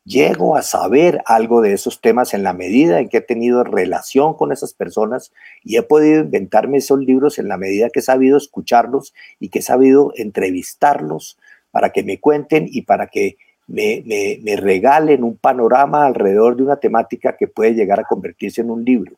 Llego 0.04 0.56
a 0.56 0.62
saber 0.62 1.22
algo 1.26 1.60
de 1.60 1.74
esos 1.74 2.00
temas 2.00 2.32
en 2.32 2.42
la 2.42 2.54
medida 2.54 3.00
en 3.00 3.08
que 3.08 3.18
he 3.18 3.22
tenido 3.22 3.64
relación 3.64 4.34
con 4.34 4.50
esas 4.50 4.72
personas 4.72 5.32
y 5.62 5.76
he 5.76 5.82
podido 5.82 6.20
inventarme 6.20 6.78
esos 6.78 6.98
libros 6.98 7.38
en 7.38 7.48
la 7.48 7.58
medida 7.58 7.90
que 7.90 8.00
he 8.00 8.02
sabido 8.02 8.38
escucharlos 8.38 9.14
y 9.38 9.50
que 9.50 9.58
he 9.58 9.62
sabido 9.62 10.12
entrevistarlos 10.16 11.38
para 11.70 11.90
que 11.90 12.02
me 12.02 12.18
cuenten 12.18 12.66
y 12.70 12.82
para 12.82 13.08
que 13.08 13.36
me, 13.70 14.56
regalen 14.56 15.22
un 15.22 15.36
panorama 15.36 16.06
alrededor 16.06 16.56
de 16.56 16.64
una 16.64 16.76
temática 16.76 17.36
que 17.36 17.46
puede 17.46 17.74
llegar 17.74 18.00
a 18.00 18.04
convertirse 18.04 18.62
en 18.62 18.70
un 18.70 18.84
libro. 18.84 19.16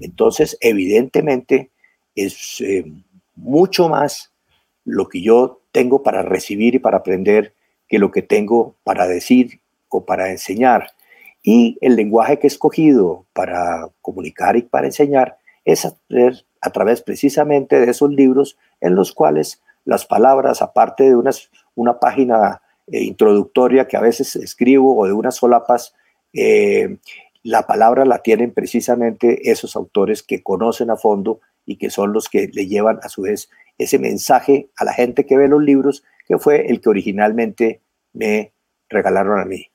Entonces, 0.00 0.56
evidentemente, 0.60 1.70
es 2.14 2.60
eh, 2.60 2.84
mucho 3.36 3.88
más 3.88 4.29
lo 4.84 5.08
que 5.08 5.22
yo 5.22 5.60
tengo 5.72 6.02
para 6.02 6.22
recibir 6.22 6.74
y 6.74 6.78
para 6.78 6.98
aprender 6.98 7.54
que 7.88 7.98
lo 7.98 8.10
que 8.10 8.22
tengo 8.22 8.76
para 8.84 9.06
decir 9.06 9.60
o 9.88 10.04
para 10.04 10.30
enseñar. 10.30 10.92
Y 11.42 11.78
el 11.80 11.96
lenguaje 11.96 12.38
que 12.38 12.46
he 12.46 12.48
escogido 12.48 13.26
para 13.32 13.88
comunicar 14.02 14.56
y 14.56 14.62
para 14.62 14.86
enseñar 14.86 15.38
es 15.64 15.86
a, 15.86 16.70
través 16.70 17.02
precisamente 17.02 17.80
de 17.80 17.90
esos 17.90 18.10
libros 18.10 18.58
en 18.80 18.94
los 18.94 19.12
cuales 19.12 19.62
las 19.84 20.06
palabras, 20.06 20.62
aparte 20.62 21.04
de 21.04 21.16
unas, 21.16 21.50
una 21.74 21.98
página 21.98 22.62
eh, 22.86 23.02
introductoria 23.02 23.88
que 23.88 23.96
a 23.96 24.00
veces 24.00 24.36
escribo 24.36 24.96
o 24.96 25.06
de 25.06 25.12
unas 25.12 25.36
solapas, 25.36 25.94
eh, 26.32 26.98
la 27.42 27.66
palabra 27.66 28.04
la 28.04 28.18
tienen 28.18 28.52
precisamente 28.52 29.50
esos 29.50 29.74
autores 29.76 30.22
que 30.22 30.42
conocen 30.42 30.90
a 30.90 30.96
fondo 30.96 31.40
y 31.66 31.76
que 31.76 31.90
son 31.90 32.12
los 32.12 32.28
que 32.28 32.48
le 32.52 32.66
llevan 32.66 32.98
a 33.02 33.08
su 33.08 33.22
vez 33.22 33.50
ese 33.78 33.98
mensaje 33.98 34.70
a 34.76 34.84
la 34.84 34.92
gente 34.92 35.26
que 35.26 35.36
ve 35.36 35.48
los 35.48 35.62
libros, 35.62 36.04
que 36.26 36.38
fue 36.38 36.70
el 36.70 36.80
que 36.80 36.88
originalmente 36.88 37.80
me 38.12 38.52
regalaron 38.88 39.40
a 39.40 39.44
mí. 39.44 39.66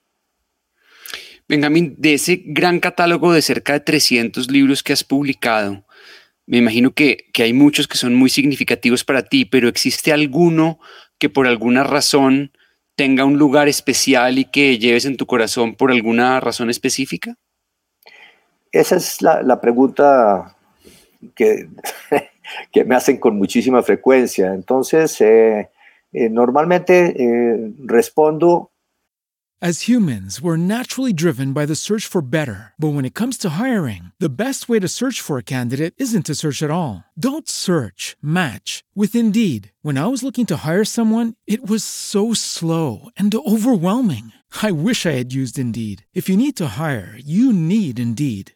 Benjamín, 1.48 1.96
de 1.98 2.16
ese 2.16 2.42
gran 2.46 2.80
catálogo 2.80 3.32
de 3.32 3.42
cerca 3.42 3.74
de 3.74 3.80
300 3.80 4.50
libros 4.50 4.82
que 4.82 4.94
has 4.94 5.04
publicado, 5.04 5.86
me 6.48 6.58
imagino 6.58 6.92
que, 6.92 7.30
que, 7.34 7.44
hay 7.44 7.54
muchos 7.54 7.88
que 7.88 7.98
son 7.98 8.16
muy 8.16 8.30
significativos 8.30 9.04
para 9.04 9.24
ti, 9.24 9.46
pero 9.46 9.68
¿existe 9.68 10.12
alguno 10.12 10.80
que 11.18 11.30
por 11.30 11.48
alguna 11.48 11.84
razón 11.84 12.52
tenga 12.96 13.26
un 13.26 13.38
lugar 13.38 13.68
especial 13.68 14.38
y 14.38 14.46
que 14.46 14.78
lleves 14.78 15.06
en 15.06 15.18
tu 15.18 15.26
corazón 15.26 15.76
por 15.76 15.92
alguna 15.92 16.40
razón 16.40 16.70
específica? 16.70 17.36
Esa 18.72 18.98
es 18.98 19.22
la, 19.22 19.42
la 19.42 19.60
pregunta 19.60 20.55
que 21.36 21.68
que 22.72 22.84
me 22.84 22.96
hacen 22.96 23.18
con 23.18 23.38
muchísima 23.38 23.82
frecuencia. 23.84 24.54
Entonces, 24.54 25.20
eh, 25.22 25.70
eh, 26.14 26.30
normalmente 26.30 27.14
eh, 27.18 27.74
respondo. 27.84 28.72
As 29.62 29.88
humans, 29.88 30.42
we're 30.42 30.58
naturally 30.58 31.14
driven 31.14 31.54
by 31.54 31.66
the 31.66 31.78
search 31.78 32.06
for 32.06 32.22
better. 32.22 32.74
But 32.78 32.90
when 32.90 33.06
it 33.06 33.16
comes 33.16 33.38
to 33.40 33.52
hiring, 33.52 34.12
the 34.20 34.30
best 34.30 34.68
way 34.68 34.80
to 34.80 34.88
search 34.88 35.22
for 35.22 35.38
a 35.38 35.44
candidate 35.44 35.94
isn't 35.98 36.26
to 36.26 36.36
search 36.36 36.62
at 36.62 36.70
all. 36.70 37.06
Don't 37.18 37.48
search, 37.48 38.18
match 38.22 38.84
with 38.94 39.16
Indeed. 39.16 39.72
When 39.82 39.98
I 39.98 40.08
was 40.08 40.24
looking 40.24 40.46
to 40.48 40.58
hire 40.58 40.84
someone, 40.84 41.36
it 41.48 41.66
was 41.66 41.86
so 41.86 42.34
slow 42.34 43.10
and 43.16 43.34
overwhelming. 43.34 44.34
I 44.62 44.72
wish 44.72 45.06
I 45.06 45.12
had 45.12 45.34
used 45.34 45.58
Indeed. 45.58 46.06
If 46.14 46.28
you 46.28 46.36
need 46.36 46.58
to 46.58 46.76
hire, 46.78 47.16
you 47.18 47.54
need 47.54 47.98
Indeed. 47.98 48.52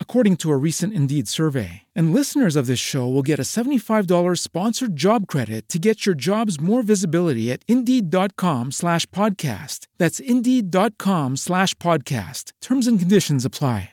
according 0.00 0.38
to 0.38 0.50
a 0.50 0.56
recent 0.56 0.94
Indeed 0.94 1.28
survey. 1.28 1.82
And 1.94 2.14
listeners 2.14 2.56
of 2.56 2.66
this 2.66 2.78
show 2.78 3.06
will 3.06 3.20
get 3.20 3.38
a 3.38 3.42
$75 3.42 4.38
sponsored 4.38 4.96
job 4.96 5.26
credit 5.26 5.68
to 5.68 5.78
get 5.78 6.06
your 6.06 6.14
jobs 6.14 6.58
more 6.58 6.80
visibility 6.80 7.52
at 7.52 7.62
Indeed.com 7.68 8.72
slash 8.72 9.04
podcast. 9.12 9.88
That's 9.98 10.18
Indeed.com 10.18 11.36
slash 11.36 11.74
podcast. 11.74 12.52
Terms 12.62 12.86
and 12.86 12.98
conditions 12.98 13.44
apply. 13.44 13.90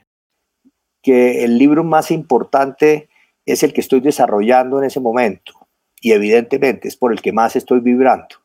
que 1.04 1.43
el 1.43 1.60
libro 1.60 1.84
más 1.84 2.10
importante 2.10 3.10
es 3.45 3.62
el 3.62 3.74
que 3.74 3.82
estoy 3.82 3.99
desarrollando 3.99 4.80
en 4.80 4.86
ese 4.86 5.01
momento 5.01 5.54
y 6.01 6.14
evidentemente 6.14 6.88
es 6.88 6.95
por 6.95 7.12
el 7.12 7.22
que 7.22 7.34
más 7.34 7.56
estoy 7.56 7.82
vibrando. 7.82 8.38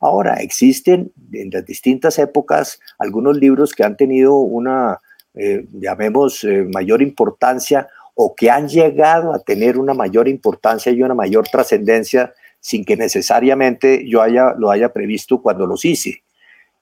Ahora, 0.00 0.36
existen 0.36 1.12
en 1.32 1.50
las 1.50 1.64
distintas 1.66 2.18
épocas 2.18 2.80
algunos 2.98 3.36
libros 3.36 3.74
que 3.74 3.84
han 3.84 3.96
tenido 3.96 4.36
una, 4.36 5.00
eh, 5.38 5.64
llamemos, 5.72 6.44
eh, 6.44 6.66
mayor 6.72 7.00
importancia 7.02 7.88
o 8.14 8.34
que 8.34 8.50
han 8.50 8.68
llegado 8.68 9.32
a 9.32 9.38
tener 9.38 9.78
una 9.78 9.94
mayor 9.94 10.28
importancia 10.28 10.90
y 10.90 11.02
una 11.02 11.14
mayor 11.14 11.46
trascendencia 11.48 12.34
sin 12.60 12.84
que 12.84 12.96
necesariamente 12.96 14.04
yo 14.08 14.20
haya, 14.20 14.54
lo 14.58 14.70
haya 14.70 14.92
previsto 14.92 15.40
cuando 15.40 15.66
los 15.66 15.84
hice. 15.84 16.22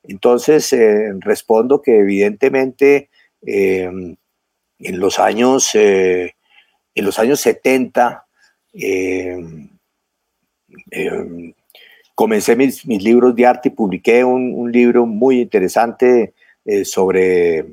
Entonces, 0.03 0.73
eh, 0.73 1.13
respondo 1.21 1.83
que 1.83 1.99
evidentemente 1.99 3.11
en 3.43 4.19
los 4.79 5.19
años, 5.19 5.75
en 5.75 6.33
los 6.97 7.19
años 7.19 7.41
70 7.41 8.27
eh, 8.79 9.69
eh, 10.91 11.55
comencé 12.15 12.57
mis, 12.57 12.85
libros 12.85 13.35
de 13.35 13.47
arte 13.47 13.69
y 13.69 13.73
publiqué 13.73 14.25
un, 14.25 14.71
libro 14.71 15.07
muy 15.07 15.41
interesante 15.41 16.35
sobre, 16.85 17.65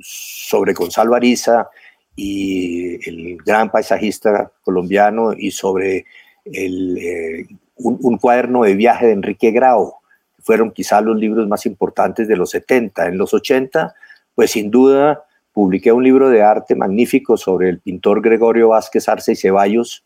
sobre 0.00 0.72
Gonzalo 0.72 1.14
Ariza 1.14 1.68
y 2.16 3.08
el 3.08 3.36
gran 3.44 3.70
paisajista 3.70 4.52
colombiano 4.62 5.32
y 5.32 5.50
sobre 5.50 6.06
el, 6.44 7.46
un, 7.76 7.98
un, 8.02 8.18
cuaderno 8.18 8.62
de 8.62 8.74
viaje 8.74 9.06
de 9.06 9.12
Enrique 9.12 9.50
Grau. 9.50 9.94
Fueron 10.42 10.70
quizás 10.70 11.02
los 11.02 11.16
libros 11.16 11.46
más 11.48 11.66
importantes 11.66 12.26
de 12.28 12.36
los 12.36 12.50
70. 12.50 13.06
En 13.06 13.18
los 13.18 13.32
80, 13.34 13.94
pues 14.34 14.52
sin 14.52 14.70
duda 14.70 15.24
publiqué 15.52 15.92
un 15.92 16.04
libro 16.04 16.30
de 16.30 16.42
arte 16.42 16.74
magnífico 16.74 17.36
sobre 17.36 17.68
el 17.68 17.80
pintor 17.80 18.22
Gregorio 18.22 18.68
Vázquez 18.68 19.08
Arce 19.08 19.32
y 19.32 19.36
Ceballos, 19.36 20.04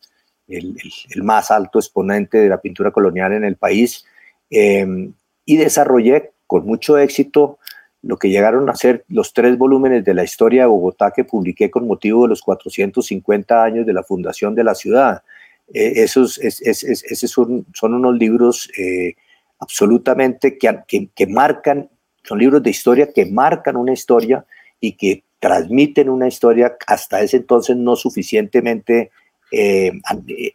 el, 0.49 0.77
más 1.23 1.51
alto 1.51 1.79
exponente 1.79 2.39
de 2.39 2.49
la 2.49 2.61
pintura 2.61 2.91
colonial 2.91 3.33
en 3.33 3.45
el 3.45 3.57
país, 3.57 4.05
em, 4.51 5.13
y 5.45 5.57
desarrollé 5.57 6.33
con 6.47 6.67
mucho 6.67 6.99
éxito 6.99 7.59
lo 8.07 8.17
que 8.17 8.29
llegaron 8.29 8.69
a 8.69 8.75
ser 8.75 9.05
los 9.09 9.33
tres 9.33 9.57
volúmenes 9.57 10.05
de 10.05 10.15
la 10.15 10.25
historia 10.25 10.63
de 10.63 10.69
Bogotá 10.69 11.13
que 11.15 11.25
publiqué 11.25 11.71
con 11.71 11.87
motivo 11.87 12.23
de 12.23 12.31
los 12.31 12.43
450 12.43 13.63
años 13.63 13.87
de 13.87 13.93
la 13.93 14.03
fundación 14.03 14.55
de 14.55 14.65
la 14.65 14.75
ciudad. 14.75 15.23
Eh, 15.73 15.93
esos 15.97 16.41
son, 17.27 17.65
unos 17.83 18.17
libros 18.17 18.71
eh, 18.79 19.15
absolutamente 19.59 20.59
que, 20.59 21.09
que 21.15 21.27
marcan, 21.27 21.89
son 22.23 22.39
libros 22.39 22.63
de 22.63 22.71
historia 22.71 23.13
que 23.13 23.27
marcan 23.27 23.77
una 23.77 23.93
historia 23.93 24.45
y 24.81 24.93
que 24.93 25.25
transmiten 25.39 26.09
una 26.09 26.27
historia 26.27 26.77
hasta 26.87 27.21
ese 27.21 27.37
entonces 27.37 27.77
no 27.77 27.97
suficientemente 27.97 29.11
eh, 29.53 29.93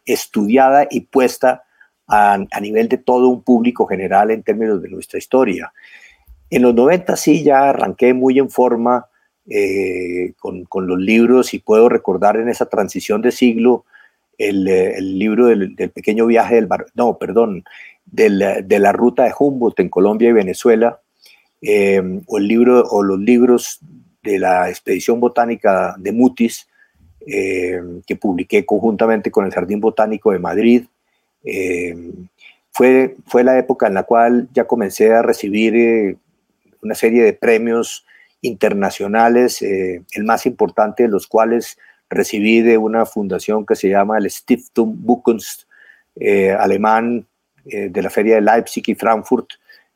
estudiada 0.04 0.86
y 0.90 1.02
puesta 1.02 1.62
a, 2.08 2.38
nivel 2.60 2.88
de 2.88 2.98
todo 2.98 3.28
un 3.28 3.42
público 3.42 3.86
general 3.86 4.30
en 4.32 4.42
términos 4.42 4.82
de 4.82 4.88
nuestra 4.88 5.18
historia. 5.18 5.72
En 6.50 6.62
los 6.62 6.74
90 6.74 7.16
sí 7.16 7.42
ya 7.42 7.70
arranqué 7.70 8.12
muy 8.12 8.38
en 8.38 8.50
forma 8.50 9.06
eh, 9.48 10.32
con, 10.38 10.86
los 10.86 10.98
libros 10.98 11.54
y 11.54 11.58
puedo 11.58 11.88
recordar 11.88 12.36
en 12.36 12.48
esa 12.48 12.66
transición 12.66 13.22
de 13.22 13.32
siglo 13.32 13.84
el, 14.38 14.64
libro 15.18 15.46
del, 15.46 15.74
pequeño 15.76 16.26
viaje 16.26 16.56
del, 16.56 16.68
no, 16.94 17.18
perdón, 17.18 17.64
de 18.06 18.30
la 18.78 18.92
ruta 18.92 19.24
de 19.24 19.34
Humboldt 19.38 19.80
en 19.80 19.88
Colombia 19.88 20.30
y 20.30 20.32
Venezuela, 20.32 21.00
eh, 21.62 22.02
o 22.26 22.38
el 22.38 22.48
libro 22.48 22.82
o 22.90 23.02
los 23.02 23.18
libros 23.18 23.80
de 24.22 24.38
la 24.38 24.68
expedición 24.68 25.20
botánica 25.20 25.94
de 25.98 26.12
Mutis, 26.12 26.66
eh, 27.26 27.80
que 28.06 28.16
publiqué 28.16 28.64
conjuntamente 28.64 29.30
con 29.30 29.44
el 29.44 29.52
Jardín 29.52 29.80
Botánico 29.80 30.32
de 30.32 30.38
Madrid. 30.38 30.84
Eh, 31.44 31.94
fue, 32.70 33.16
fue 33.26 33.44
la 33.44 33.58
época 33.58 33.86
en 33.86 33.94
la 33.94 34.04
cual 34.04 34.48
ya 34.54 34.64
comencé 34.64 35.12
a 35.12 35.22
recibir 35.22 35.76
eh, 35.76 36.16
una 36.82 36.94
serie 36.94 37.22
de 37.22 37.32
premios 37.32 38.06
internacionales, 38.42 39.60
el 39.62 40.24
más 40.24 40.46
importante 40.46 41.02
de 41.02 41.08
los 41.10 41.26
cuales 41.26 41.78
recibí 42.08 42.62
de 42.62 42.78
una 42.78 43.04
fundación 43.06 43.66
que 43.66 43.76
se 43.76 43.88
llama 43.88 44.18
el 44.18 44.30
Stiftung 44.30 44.94
Buchkunst 44.96 45.64
alemán 46.58 47.26
de 47.64 48.02
la 48.02 48.10
Feria 48.10 48.36
de 48.36 48.40
Leipzig 48.40 48.84
y 48.86 48.94
Frankfurt, 48.94 49.50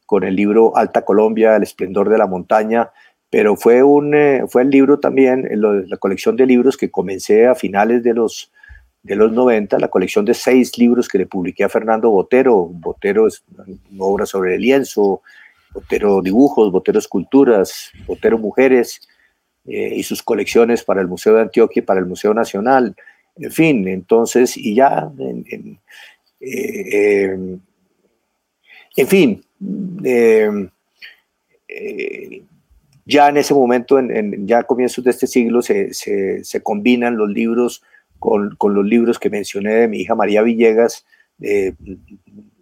con 0.06 0.24
el 0.24 0.36
libro 0.36 0.76
Alta 0.76 1.04
Colombia, 1.04 1.56
el 1.56 1.62
esplendor 1.62 2.08
de 2.08 2.18
la 2.18 2.26
montaña, 2.26 2.90
pero 3.30 3.56
fue, 3.56 3.82
un, 3.82 4.14
eh, 4.14 4.44
fue 4.48 4.62
el 4.62 4.70
libro 4.70 5.00
también, 5.00 5.48
la 5.52 5.96
colección 5.96 6.36
de 6.36 6.46
libros 6.46 6.76
que 6.76 6.90
comencé 6.90 7.48
a 7.48 7.56
finales 7.56 8.02
de 8.04 8.14
los, 8.14 8.52
de 9.02 9.16
los 9.16 9.32
90, 9.32 9.78
la 9.80 9.88
colección 9.88 10.24
de 10.24 10.34
seis 10.34 10.78
libros 10.78 11.08
que 11.08 11.18
le 11.18 11.26
publiqué 11.26 11.64
a 11.64 11.68
Fernando 11.68 12.10
Botero. 12.10 12.66
Botero 12.66 13.26
es 13.26 13.42
una 13.90 14.04
obra 14.04 14.24
sobre 14.24 14.54
el 14.54 14.60
lienzo, 14.60 15.22
Botero 15.74 16.22
dibujos, 16.22 16.72
Botero 16.72 16.98
esculturas, 16.98 17.90
Botero 18.06 18.38
mujeres 18.38 19.06
eh, 19.66 19.94
y 19.96 20.02
sus 20.02 20.22
colecciones 20.22 20.84
para 20.84 21.00
el 21.00 21.08
Museo 21.08 21.34
de 21.34 21.42
Antioquia 21.42 21.80
y 21.80 21.84
para 21.84 22.00
el 22.00 22.06
Museo 22.06 22.32
Nacional. 22.32 22.96
En 23.36 23.50
fin, 23.50 23.88
entonces, 23.88 24.56
y 24.56 24.74
ya, 24.76 25.10
en, 25.18 25.44
en, 25.50 25.78
eh, 26.40 27.58
en 28.96 29.08
fin, 29.08 29.44
ya 33.06 33.28
en 33.28 33.36
ese 33.36 33.54
momento, 33.54 33.98
en, 33.98 34.46
ya 34.46 34.60
a 34.60 34.62
comienzos 34.62 35.04
de 35.04 35.10
este 35.10 35.26
siglo, 35.26 35.62
se, 35.62 35.92
se, 35.92 36.62
combinan 36.62 37.16
los 37.16 37.28
libros 37.28 37.82
con, 38.18 38.54
con, 38.56 38.74
los 38.74 38.86
libros 38.86 39.18
que 39.18 39.30
mencioné 39.30 39.74
de 39.74 39.88
mi 39.88 39.98
hija 39.98 40.14
María 40.14 40.42
Villegas, 40.42 41.04
eh, 41.40 41.74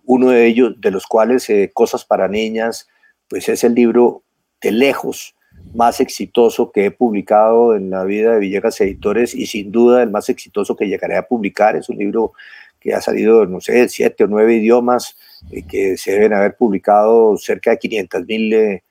uno 0.05 0.31
de 0.31 0.47
ellos, 0.47 0.81
de 0.81 0.91
los 0.91 1.07
cuales 1.07 1.49
eh, 1.51 1.71
Cosas 1.73 2.05
para 2.05 2.29
Niñas, 2.29 2.89
pues 3.33 3.49
es 3.49 3.65
el 3.65 3.75
libro 3.75 4.23
de 4.61 4.73
lejos 4.73 5.35
más 5.73 6.01
exitoso 6.01 6.71
que 6.71 6.85
he 6.85 6.91
publicado 6.91 7.75
en 7.75 7.89
la 7.89 8.05
vida 8.05 8.35
de 8.35 8.41
Villegas 8.41 8.79
Editores 8.83 9.35
y 9.35 9.47
sin 9.47 9.73
duda 9.73 10.03
el 10.03 10.11
más 10.11 10.29
exitoso 10.29 10.77
que 10.77 10.87
llegaré 10.87 11.17
a 11.17 11.27
publicar. 11.27 11.75
Es 11.75 11.89
un 11.89 11.97
libro 11.97 12.33
que 12.79 12.93
ha 12.93 13.01
salido, 13.01 13.47
no 13.47 13.63
sé, 13.63 13.89
siete 13.89 14.25
o 14.25 14.27
nueve 14.27 14.57
idiomas, 14.57 15.17
eh, 15.51 15.63
que 15.67 15.97
se 15.97 16.13
deben 16.13 16.35
haber 16.35 16.57
publicado 16.57 17.39
cerca 17.39 17.71
de 17.71 17.79
500 17.79 18.27
mil 18.27 18.83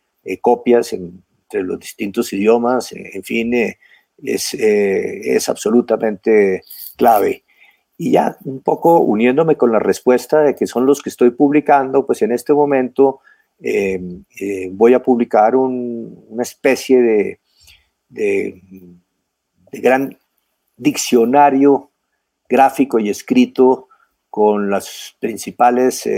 copias 0.41 0.93
en 0.93 1.21
entre 1.51 1.63
los 1.67 1.79
distintos 1.79 2.31
idiomas, 2.31 2.93
eh, 2.93 3.11
en 3.13 3.23
fin, 3.23 3.53
eh, 3.53 3.77
es, 4.23 4.53
eh, 4.53 5.35
es 5.35 5.49
absolutamente 5.49 6.63
clave. 6.95 7.43
Y 7.97 8.11
ya 8.11 8.37
un 8.45 8.61
poco 8.61 8.99
uniéndome 8.99 9.57
con 9.57 9.71
la 9.71 9.79
respuesta 9.79 10.41
de 10.41 10.55
que 10.55 10.65
son 10.65 10.85
los 10.85 11.01
que 11.01 11.09
estoy 11.09 11.31
publicando, 11.31 12.05
pues 12.05 12.21
en 12.21 12.31
este 12.31 12.53
momento 12.53 13.19
voy 14.71 14.93
a 14.93 15.03
publicar 15.03 15.55
una 15.55 16.43
especie 16.43 17.39
de, 18.09 18.61
gran 19.71 20.17
diccionario 20.77 21.91
gráfico 22.49 22.99
y 22.99 23.09
escrito 23.09 23.87
con 24.29 24.69
las 24.69 25.15
principales, 25.19 26.09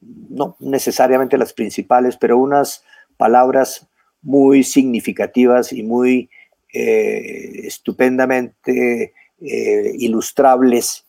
no 0.00 0.56
necesariamente 0.58 1.38
las 1.38 1.52
principales, 1.52 2.16
pero 2.16 2.38
unas 2.38 2.84
palabras 3.16 3.86
muy 4.22 4.64
significativas 4.64 5.72
y 5.72 5.82
muy 5.82 6.30
estupendamente 6.72 9.12
ilustrables 9.38 11.04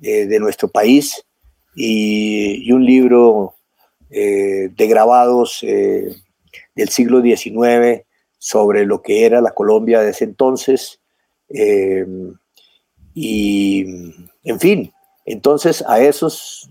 de 0.00 0.40
nuestro 0.40 0.68
país. 0.68 1.24
Y, 1.74 2.70
un 2.72 2.84
libro 2.84 3.54
de 4.10 4.86
grabados 4.88 5.60
del 5.62 6.88
siglo 6.88 7.22
XIX 7.22 8.02
sobre 8.38 8.84
lo 8.84 9.02
que 9.02 9.24
era 9.24 9.40
la 9.40 9.52
Colombia 9.52 10.00
de 10.00 10.10
ese 10.10 10.24
entonces. 10.24 11.00
y, 13.14 13.84
en 14.44 14.60
fin, 14.60 14.92
entonces 15.24 15.84
a 15.86 16.00
esos 16.00 16.70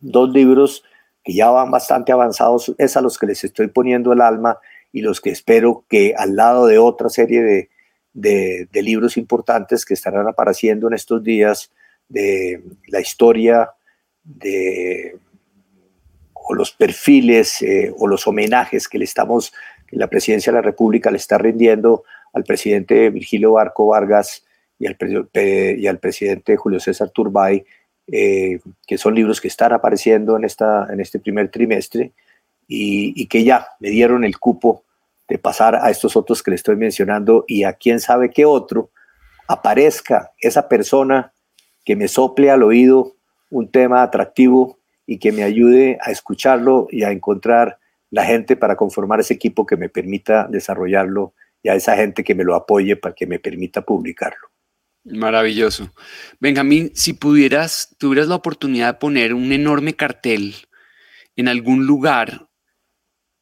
dos 0.00 0.30
libros 0.30 0.82
que 1.24 1.34
ya 1.34 1.50
van 1.50 1.70
bastante 1.70 2.12
avanzados, 2.12 2.74
es 2.78 2.96
a 2.96 3.02
los 3.02 3.18
que 3.18 3.26
les 3.26 3.44
estoy 3.44 3.68
poniendo 3.68 4.12
el 4.12 4.20
alma 4.20 4.58
y 4.92 5.02
los 5.02 5.20
que 5.20 5.30
espero 5.30 5.84
que 5.88 6.14
al 6.16 6.36
lado 6.36 6.66
de 6.66 6.78
otra 6.78 7.10
serie 7.10 7.42
de, 7.42 7.68
de, 8.14 8.82
libros 8.82 9.16
importantes 9.16 9.84
que 9.84 9.94
estarán 9.94 10.26
apareciendo 10.26 10.88
en 10.88 10.94
estos 10.94 11.22
días 11.22 11.70
de 12.08 12.62
la 12.86 13.00
historia 13.00 13.70
de 14.24 15.18
o 16.48 16.54
los 16.54 16.72
perfiles 16.72 17.60
eh, 17.62 17.92
o 17.98 18.06
los 18.06 18.26
homenajes 18.26 18.88
que 18.88 18.98
le 18.98 19.04
estamos, 19.04 19.52
que 19.86 19.96
la 19.96 20.08
presidencia 20.08 20.52
de 20.52 20.58
la 20.58 20.62
República 20.62 21.10
le 21.10 21.18
está 21.18 21.38
rindiendo 21.38 22.04
al 22.32 22.44
presidente 22.44 23.10
Virgilio 23.10 23.52
Barco 23.52 23.86
Vargas 23.86 24.44
y 24.78 24.86
al, 24.86 24.96
y 25.34 25.86
al 25.86 25.98
presidente 25.98 26.56
Julio 26.56 26.80
César 26.80 27.10
Turbay 27.10 27.64
eh, 28.10 28.60
que 28.86 28.96
son 28.96 29.14
libros 29.14 29.38
que 29.38 29.48
están 29.48 29.74
apareciendo 29.74 30.38
en, 30.38 30.44
esta, 30.44 30.86
en 30.90 30.98
este 30.98 31.18
primer 31.18 31.50
trimestre 31.50 32.12
y, 32.66 33.26
que 33.26 33.44
ya 33.44 33.68
me 33.80 33.90
dieron 33.90 34.24
el 34.24 34.38
cupo 34.38 34.84
de 35.28 35.36
pasar 35.36 35.74
a 35.74 35.90
estos 35.90 36.16
otros 36.16 36.42
que 36.42 36.50
le 36.50 36.54
estoy 36.54 36.76
mencionando 36.76 37.44
y 37.46 37.64
a 37.64 37.74
quién 37.74 38.00
sabe 38.00 38.30
qué 38.30 38.46
otro 38.46 38.88
aparezca 39.46 40.32
esa 40.40 40.68
persona 40.68 41.34
que 41.84 41.96
me 41.96 42.08
sople 42.08 42.50
al 42.50 42.62
oído 42.62 43.14
un 43.50 43.70
tema 43.70 44.02
atractivo 44.02 44.78
y 45.08 45.18
que 45.18 45.32
me 45.32 45.42
ayude 45.42 45.98
a 46.02 46.10
escucharlo 46.10 46.86
y 46.90 47.02
a 47.02 47.10
encontrar 47.10 47.78
la 48.10 48.26
gente 48.26 48.56
para 48.56 48.76
conformar 48.76 49.20
ese 49.20 49.32
equipo 49.32 49.64
que 49.66 49.78
me 49.78 49.88
permita 49.88 50.46
desarrollarlo 50.48 51.32
y 51.62 51.70
a 51.70 51.74
esa 51.74 51.96
gente 51.96 52.22
que 52.22 52.34
me 52.34 52.44
lo 52.44 52.54
apoye 52.54 52.94
para 52.94 53.14
que 53.14 53.26
me 53.26 53.38
permita 53.38 53.82
publicarlo. 53.82 54.48
Maravilloso. 55.04 55.92
Benjamín, 56.38 56.92
si 56.94 57.14
pudieras, 57.14 57.96
tuvieras 57.98 58.28
la 58.28 58.34
oportunidad 58.34 58.94
de 58.94 58.98
poner 59.00 59.32
un 59.32 59.50
enorme 59.52 59.94
cartel 59.94 60.54
en 61.36 61.48
algún 61.48 61.86
lugar 61.86 62.48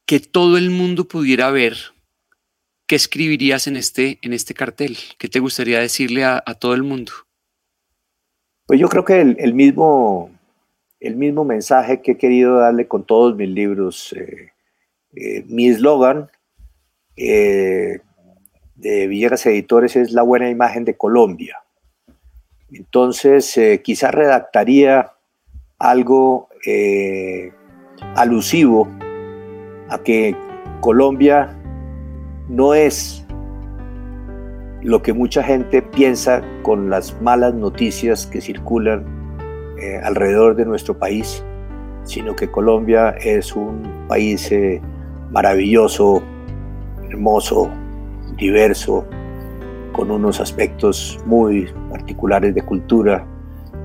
que 0.07 0.21
todo 0.21 0.59
el 0.59 0.71
mundo 0.71 1.09
pudiera 1.09 1.51
ver, 1.51 1.77
¿qué 2.87 2.95
escribirías 2.95 3.67
en 3.67 3.77
este, 3.77 4.21
en 4.23 4.33
este 4.33 4.55
cartel? 4.55 4.97
¿Qué 5.19 5.29
te 5.29 5.41
gustaría 5.41 5.81
decirle 5.81 6.25
a, 6.25 6.43
todo 6.61 6.75
el 6.75 6.85
mundo? 6.85 7.13
Pues 8.67 8.79
yo 8.79 8.89
creo 8.89 9.05
que 9.05 9.21
el, 9.21 9.55
mismo, 9.55 10.31
el 11.07 11.17
mismo 11.17 11.45
mensaje 11.45 12.03
que 12.03 12.13
he 12.13 12.19
querido 12.19 12.59
darle 12.59 12.89
con 12.89 13.05
todos 13.05 13.37
mis 13.37 13.49
libros. 13.49 14.13
Eh, 14.13 14.51
eh, 15.15 15.45
mi 15.47 15.69
eslogan 15.69 16.29
eh, 17.17 18.01
de 18.75 19.07
Villegas 19.07 19.47
Editores 19.47 19.97
es 19.97 20.13
la 20.13 20.23
buena 20.23 20.51
imagen 20.51 20.85
de 20.85 20.97
Colombia. 20.97 21.63
Entonces, 22.71 23.59
quizás 23.85 24.13
redactaría 24.13 25.13
algo 25.79 26.49
alusivo 28.17 28.89
a 29.89 29.99
que 30.03 30.35
Colombia 30.81 31.57
no 32.49 32.75
es 32.75 33.25
lo 34.83 35.01
que 35.01 35.13
mucha 35.13 35.45
gente 35.45 35.81
piensa 35.81 36.43
con 36.63 36.91
las 36.91 37.21
malas 37.23 37.55
noticias 37.55 38.27
que 38.27 38.41
circulan 38.41 39.16
eh, 39.79 40.01
alrededor 40.03 40.57
de 40.57 40.65
nuestro 40.65 40.99
país, 40.99 41.45
sino 42.05 42.35
que 42.37 42.51
Colombia 42.51 43.11
es 43.11 43.55
un 43.55 44.07
país 44.09 44.51
maravilloso, 45.31 46.23
hermoso, 47.09 47.71
diverso, 48.37 49.05
con 49.93 50.11
unos 50.11 50.41
aspectos 50.41 51.19
muy 51.25 51.69
particulares 51.91 52.55
de 52.55 52.63
cultura, 52.63 53.25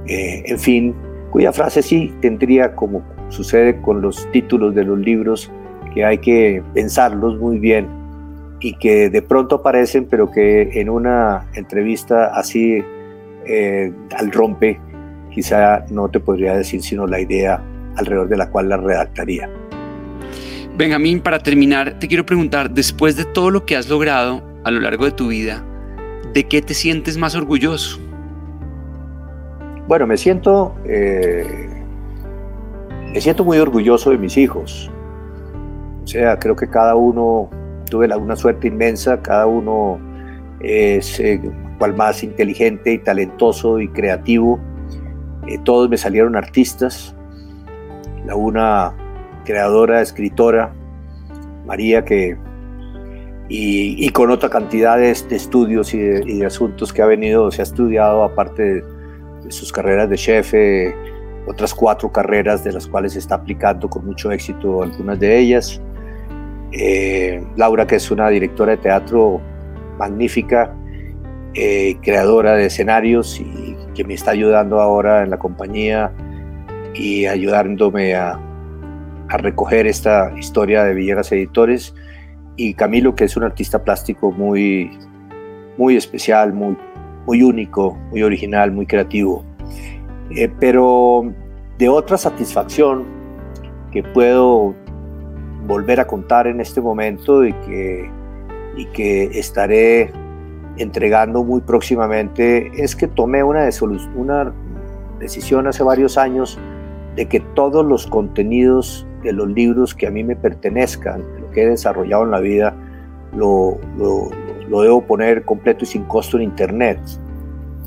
eh, 0.08 0.44
en 0.46 0.60
fin, 0.60 0.96
cuya 1.32 1.54
frase 1.54 1.82
sí 1.82 2.14
tendría, 2.22 2.76
como 2.76 3.02
sucede 3.30 3.82
con 3.82 4.02
los 4.02 4.30
títulos 4.32 4.76
de 4.76 4.84
los 4.84 5.00
libros, 5.00 5.50
que 5.94 6.04
hay 6.04 6.18
que 6.18 6.62
pensarlos 6.74 7.39
muy 7.39 7.60
bien 7.60 7.88
y 8.60 8.74
que 8.76 9.10
de 9.10 9.22
pronto 9.22 9.56
aparecen, 9.56 10.06
pero 10.06 10.30
que 10.30 10.82
en 10.82 10.89
una 10.89 11.48
entrevista 11.54 12.26
así 12.36 12.84
eh, 13.46 13.94
al 14.18 14.32
rompe, 14.32 14.80
quizá 15.32 15.86
no 15.90 16.10
te 16.10 16.20
podría 16.20 16.56
decir 16.56 16.82
sino 16.82 17.08
la 17.08 17.20
idea 17.20 17.62
alrededor 17.98 18.30
de 18.30 18.38
la 18.38 18.50
cual 18.50 18.70
la 18.70 18.78
redactaría. 18.78 19.50
Benjamín, 20.78 21.20
para 21.20 21.40
terminar, 21.40 22.00
te 22.00 22.08
quiero 22.08 22.26
preguntar, 22.26 22.72
después 22.72 23.16
de 23.16 23.26
todo 23.26 23.50
lo 23.50 23.66
que 23.66 23.76
has 23.76 23.90
logrado 23.90 24.42
a 24.64 24.72
lo 24.72 24.80
largo 24.80 25.06
de 25.06 25.12
tu 25.12 25.28
vida, 25.28 25.64
¿de 26.34 26.48
qué 26.48 26.62
te 26.62 26.74
sientes 26.74 27.18
más 27.18 27.36
orgulloso? 27.36 28.00
Bueno, 29.88 30.08
me 30.08 30.16
siento, 30.16 30.74
eh, 30.86 31.68
me 33.14 33.20
siento 33.20 33.44
muy 33.44 33.58
orgulloso 33.58 34.12
de 34.12 34.18
mis 34.18 34.38
hijos. 34.38 34.90
O 36.04 36.08
sea, 36.08 36.40
creo 36.40 36.56
que 36.56 36.68
cada 36.68 36.96
uno, 36.96 37.50
tuve 37.90 38.08
una 38.16 38.36
suerte 38.36 38.68
inmensa, 38.68 39.22
cada 39.22 39.48
uno 39.48 40.00
es 40.62 41.20
eh, 41.20 41.42
cual 41.78 41.96
más 41.96 42.24
inteligente 42.24 42.94
y 42.94 42.98
talentoso 43.00 43.80
y 43.80 43.88
creativo. 43.90 44.60
Eh, 45.48 45.60
todos 45.64 45.89
me 45.89 45.98
salieron 45.98 46.36
artistas. 46.36 47.16
La 48.26 48.36
una 48.36 48.94
creadora, 49.46 50.02
escritora, 50.02 50.74
María, 51.66 52.06
que, 52.06 52.38
y, 53.50 54.10
con 54.10 54.30
otra 54.32 54.50
cantidad 54.50 54.98
de, 54.98 55.12
estudios 55.12 55.94
y 55.94 56.00
de, 56.00 56.46
asuntos 56.46 56.94
que 56.94 57.02
ha 57.02 57.06
venido, 57.06 57.52
se 57.52 57.62
ha 57.62 57.64
estudiado, 57.64 58.24
aparte 58.24 58.64
de, 58.64 58.84
sus 59.50 59.72
carreras 59.72 60.10
de 60.10 60.16
chef, 60.16 60.54
otras 61.48 61.74
cuatro 61.74 62.12
carreras 62.12 62.64
de 62.64 62.72
las 62.72 62.88
cuales 62.88 63.16
está 63.16 63.36
aplicando 63.36 63.89
con 63.89 64.06
mucho 64.06 64.32
éxito 64.32 64.84
algunas 64.84 65.20
de 65.20 65.39
ellas. 65.39 65.82
Eh, 66.72 67.44
Laura, 67.58 67.86
que 67.86 67.96
es 67.96 68.10
una 68.12 68.30
directora 68.30 68.72
de 68.72 68.78
teatro 68.78 69.42
magnífica, 69.98 70.74
eh, 71.54 71.97
creadora 72.02 72.56
de 72.56 72.68
escenarios 72.68 73.39
y 73.39 73.76
que 73.93 74.06
me 74.06 74.14
está 74.14 74.32
ayudando 74.32 74.80
ahora 74.80 75.24
en 75.24 75.30
la 75.30 75.38
compañía 75.38 76.14
y 76.93 77.26
ayudándome 77.26 78.16
a, 78.16 78.39
recoger 79.30 79.88
esta 79.88 80.34
historia 80.38 80.84
de 80.84 80.93
Villegas 80.93 81.32
Editores 81.32 81.95
y 82.58 82.74
Camilo, 82.74 83.16
que 83.16 83.24
es 83.24 83.38
un 83.38 83.43
artista 83.43 83.82
plástico 83.82 84.30
muy, 84.30 84.91
muy 85.78 85.95
especial, 85.95 86.52
muy, 86.52 86.76
muy 87.26 87.41
único, 87.41 87.97
muy 88.10 88.24
original, 88.24 88.74
muy 88.74 88.86
creativo. 88.86 89.45
Eh, 90.36 90.49
pero 90.60 91.34
de 91.78 91.88
otra 91.88 92.18
satisfacción 92.18 93.06
que 93.93 94.04
puedo 94.04 94.76
volver 95.66 96.02
a 96.02 96.08
contar 96.08 96.47
en 96.47 96.60
este 96.60 96.82
momento 96.82 97.45
y 97.45 97.54
que, 97.54 98.10
y 98.76 98.86
que 98.88 99.39
estaré 99.39 100.12
entregando 100.78 101.43
muy 101.43 101.61
próximamente 101.61 102.72
es 102.76 102.95
que 102.95 103.07
tomé 103.07 103.43
una, 103.43 103.65
decisión 105.19 105.67
hace 105.67 105.84
varios 105.84 106.17
años 106.17 106.57
de 107.15 107.28
que 107.28 107.39
todos 107.39 107.86
los 107.86 108.07
contenidos 108.07 109.05
de 109.24 109.34
los 109.34 109.49
libros 109.49 109.93
que 109.93 110.07
a 110.07 110.11
mí 110.11 110.24
me 110.24 110.36
pertenezcan, 110.36 111.24
lo 111.39 111.51
que 111.51 111.63
he 111.63 111.69
desarrollado 111.69 112.24
en 112.24 112.32
la 112.32 112.39
vida, 112.39 112.74
lo, 113.36 113.78
lo, 113.97 114.82
debo 114.82 115.01
poner 115.01 115.43
completo 115.43 115.84
y 115.84 115.88
sin 115.88 116.03
costo 116.05 116.38
en 116.38 116.43
Internet. 116.43 116.99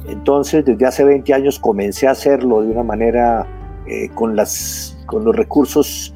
Entonces, 0.06 0.64
desde 0.64 0.86
hace 0.86 1.02
20 1.02 1.32
años 1.34 1.58
comencé 1.58 2.06
a 2.06 2.10
hacerlo 2.12 2.62
de 2.62 2.70
una 2.70 2.82
manera 2.82 3.46
eh, 3.86 4.10
con, 4.14 4.36
las, 4.36 4.96
con 5.06 5.24
los 5.24 5.34
recursos 5.34 6.13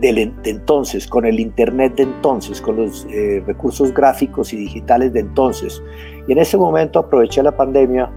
de 0.00 0.32
entonces, 0.44 1.06
con 1.06 1.26
el 1.26 1.40
Internet 1.40 1.96
de 1.96 2.04
entonces, 2.04 2.60
con 2.60 2.76
los 2.76 3.06
eh, 3.10 3.42
recursos 3.46 3.92
gráficos 3.92 4.52
y 4.52 4.56
digitales 4.56 5.12
de 5.12 5.20
entonces. 5.20 5.82
Y 6.26 6.32
en 6.32 6.38
ese 6.38 6.56
momento 6.56 7.00
aproveché 7.00 7.42
la 7.42 7.56
pandemia 7.56 8.10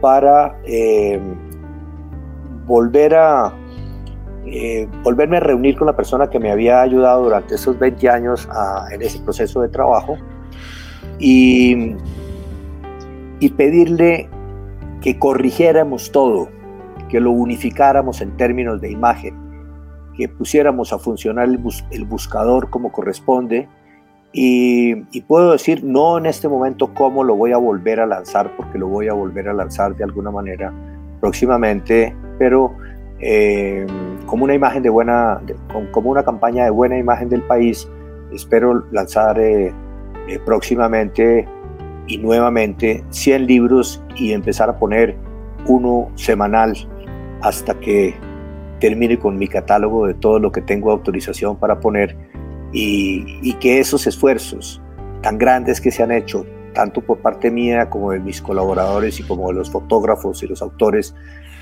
para 0.00 0.56
eh, 0.64 1.18
volver 2.66 3.14
a, 3.14 3.52
eh, 4.46 4.86
volverme 5.02 5.38
a 5.38 5.40
reunir 5.40 5.76
con 5.76 5.86
la 5.86 5.96
persona 5.96 6.30
que 6.30 6.38
me 6.38 6.52
había 6.52 6.82
ayudado 6.82 7.24
durante 7.24 7.56
esos 7.56 7.78
20 7.78 8.08
años 8.08 8.48
en 8.92 9.02
ese 9.02 9.18
proceso 9.20 9.60
de 9.60 9.68
trabajo 9.68 10.16
y, 11.18 11.96
y 13.40 13.48
pedirle 13.50 14.28
que 15.00 15.18
corrigiéramos 15.18 16.12
todo, 16.12 16.48
que 17.08 17.18
lo 17.18 17.32
unificáramos 17.32 18.20
en 18.20 18.36
términos 18.36 18.80
de 18.80 18.90
imagen, 18.92 19.47
que 20.18 20.28
pusiéramos 20.28 20.92
a 20.92 20.98
funcionar 20.98 21.48
el, 21.48 22.04
buscador 22.04 22.70
como 22.70 22.90
corresponde. 22.90 23.68
Y, 24.32 24.96
puedo 25.22 25.52
decir, 25.52 25.84
no 25.84 26.18
en 26.18 26.26
este 26.26 26.48
momento 26.48 26.92
cómo 26.92 27.22
lo 27.22 27.36
voy 27.36 27.52
a 27.52 27.56
volver 27.56 28.00
a 28.00 28.06
lanzar, 28.06 28.54
porque 28.56 28.78
lo 28.78 28.88
voy 28.88 29.06
a 29.08 29.12
volver 29.12 29.48
a 29.48 29.54
lanzar 29.54 29.96
de 29.96 30.02
alguna 30.02 30.32
manera 30.32 30.72
próximamente, 31.20 32.14
pero 32.38 32.76
eh, 33.20 33.86
como 34.26 34.44
una 34.44 34.54
imagen 34.54 34.82
de 34.82 34.90
buena, 34.90 35.40
como 35.92 36.10
una 36.10 36.24
campaña 36.24 36.64
de 36.64 36.70
buena 36.70 36.98
imagen 36.98 37.28
del 37.28 37.42
país, 37.42 37.88
espero 38.32 38.84
lanzar 38.90 39.38
eh, 39.38 39.72
eh, 40.28 40.38
próximamente 40.44 41.48
y 42.08 42.18
nuevamente 42.18 43.04
100 43.10 43.46
libros 43.46 44.02
y 44.16 44.32
empezar 44.32 44.68
a 44.68 44.78
poner 44.78 45.16
uno 45.66 46.10
semanal 46.16 46.74
hasta 47.40 47.74
que 47.78 48.14
termine 48.80 49.18
con 49.18 49.38
mi 49.38 49.48
catálogo 49.48 50.06
de 50.06 50.14
todo 50.14 50.38
lo 50.38 50.52
que 50.52 50.62
tengo 50.62 50.90
autorización 50.90 51.58
para 51.58 51.80
poner 51.80 52.16
y, 52.72 53.52
que 53.54 53.80
esos 53.80 54.06
esfuerzos 54.06 54.80
tan 55.22 55.38
grandes 55.38 55.80
que 55.80 55.90
se 55.90 56.02
han 56.02 56.12
hecho, 56.12 56.46
tanto 56.74 57.00
por 57.00 57.18
parte 57.18 57.50
mía 57.50 57.90
como 57.90 58.12
de 58.12 58.20
mis 58.20 58.40
colaboradores 58.40 59.18
y 59.20 59.22
como 59.22 59.48
de 59.48 59.54
los 59.54 59.70
fotógrafos 59.70 60.42
y 60.42 60.46
los 60.46 60.62
autores, 60.62 61.14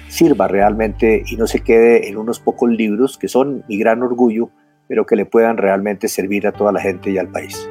sirva 0.09 0.49
realmente 0.49 1.23
y 1.27 1.37
no 1.37 1.47
se 1.47 1.61
quede 1.61 2.09
en 2.09 2.17
unos 2.17 2.39
pocos 2.39 2.71
libros 2.71 3.19
que 3.19 3.29
son 3.29 3.65
mi 3.69 3.79
gran 3.79 4.03
orgullo, 4.03 4.51
pero 4.89 5.07
que 5.07 5.17
le 5.17 5.25
puedan 5.25 5.57
realmente 5.57 6.09
servir 6.09 6.47
a 6.47 6.53
toda 6.53 6.73
la 6.73 6.81
gente 6.81 7.11
y 7.11 7.19
al 7.19 7.29
país. 7.29 7.69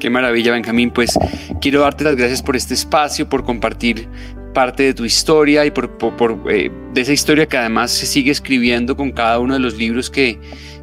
Qué 0.00 0.10
maravilla, 0.10 0.52
Benjamín. 0.52 0.90
Pues 0.90 1.18
quiero 1.60 1.80
darte 1.82 2.04
las 2.04 2.16
gracias 2.16 2.42
por 2.42 2.56
este 2.56 2.74
espacio, 2.74 3.28
por 3.28 3.44
compartir 3.44 4.08
parte 4.52 4.84
de 4.84 4.94
tu 4.94 5.04
historia 5.04 5.64
y 5.64 5.70
por, 5.70 5.90
eh, 6.50 6.70
de 6.92 7.00
esa 7.00 7.12
historia 7.12 7.46
que 7.46 7.56
además 7.56 7.90
se 7.90 8.06
sigue 8.06 8.30
escribiendo 8.30 8.96
con 8.96 9.10
cada 9.10 9.38
uno 9.38 9.54
de 9.54 9.60
los 9.60 9.76
libros 9.76 10.10
que, 10.10 10.38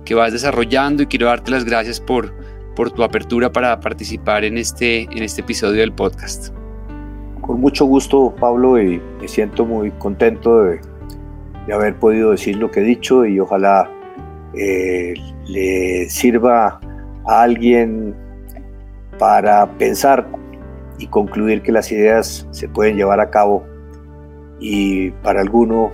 que 0.06 0.16
vas 0.16 0.32
desarrollando 0.32 1.04
y 1.04 1.06
quiero 1.06 1.28
darte 1.28 1.52
las 1.52 1.66
gracias 1.66 2.00
por, 2.00 2.34
por 2.76 2.92
tu 2.92 3.04
apertura 3.04 3.52
para 3.52 3.80
participar 3.80 4.44
en 4.44 4.58
este, 4.58 5.04
en 5.04 5.24
este 5.24 5.42
episodio 5.42 5.82
del 5.82 5.92
podcast. 5.92 6.54
Con 7.42 7.62
mucho 7.62 7.86
gusto, 7.86 8.34
Pablo, 8.40 8.82
y 8.82 9.02
me 9.20 9.28
siento 9.28 9.66
muy 9.66 9.92
contento 9.92 10.64
de, 10.64 10.80
de 11.68 11.74
haber 11.74 11.96
podido 11.96 12.32
decir 12.32 12.58
lo 12.58 12.72
que 12.72 12.80
he 12.80 12.84
dicho 12.84 13.26
y 13.26 13.40
ojalá 13.40 13.90
eh, 14.54 15.14
le 15.48 16.10
sirva 16.10 16.80
a 17.28 17.42
alguien 17.42 18.16
para 19.20 19.70
pensar 19.78 20.28
y 21.00 21.08
concluir 21.08 21.62
que 21.62 21.72
las 21.72 21.92
ideas 21.92 22.48
se 22.52 22.68
pueden 22.68 22.98
llevar 22.98 23.20
a 23.20 23.32
cabo 23.32 23.66
y 24.60 25.12
para 25.24 25.42
alguno 25.42 25.92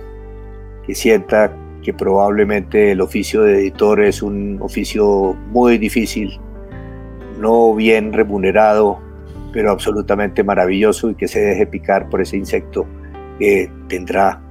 que 0.84 0.94
sienta 0.94 1.52
que 1.82 1.94
probablemente 1.94 2.92
el 2.92 3.00
oficio 3.00 3.42
de 3.42 3.60
editor 3.60 4.02
es 4.02 4.20
un 4.20 4.58
oficio 4.60 5.34
muy 5.50 5.78
difícil, 5.78 6.38
no 7.38 7.74
bien 7.74 8.12
remunerado, 8.12 8.98
pero 9.52 9.70
absolutamente 9.70 10.42
maravilloso 10.42 11.10
y 11.10 11.14
que 11.14 11.28
se 11.28 11.40
deje 11.40 11.66
picar 11.66 12.08
por 12.08 12.20
ese 12.20 12.36
insecto 12.36 12.86
que 13.38 13.70
tendrá 13.88 14.42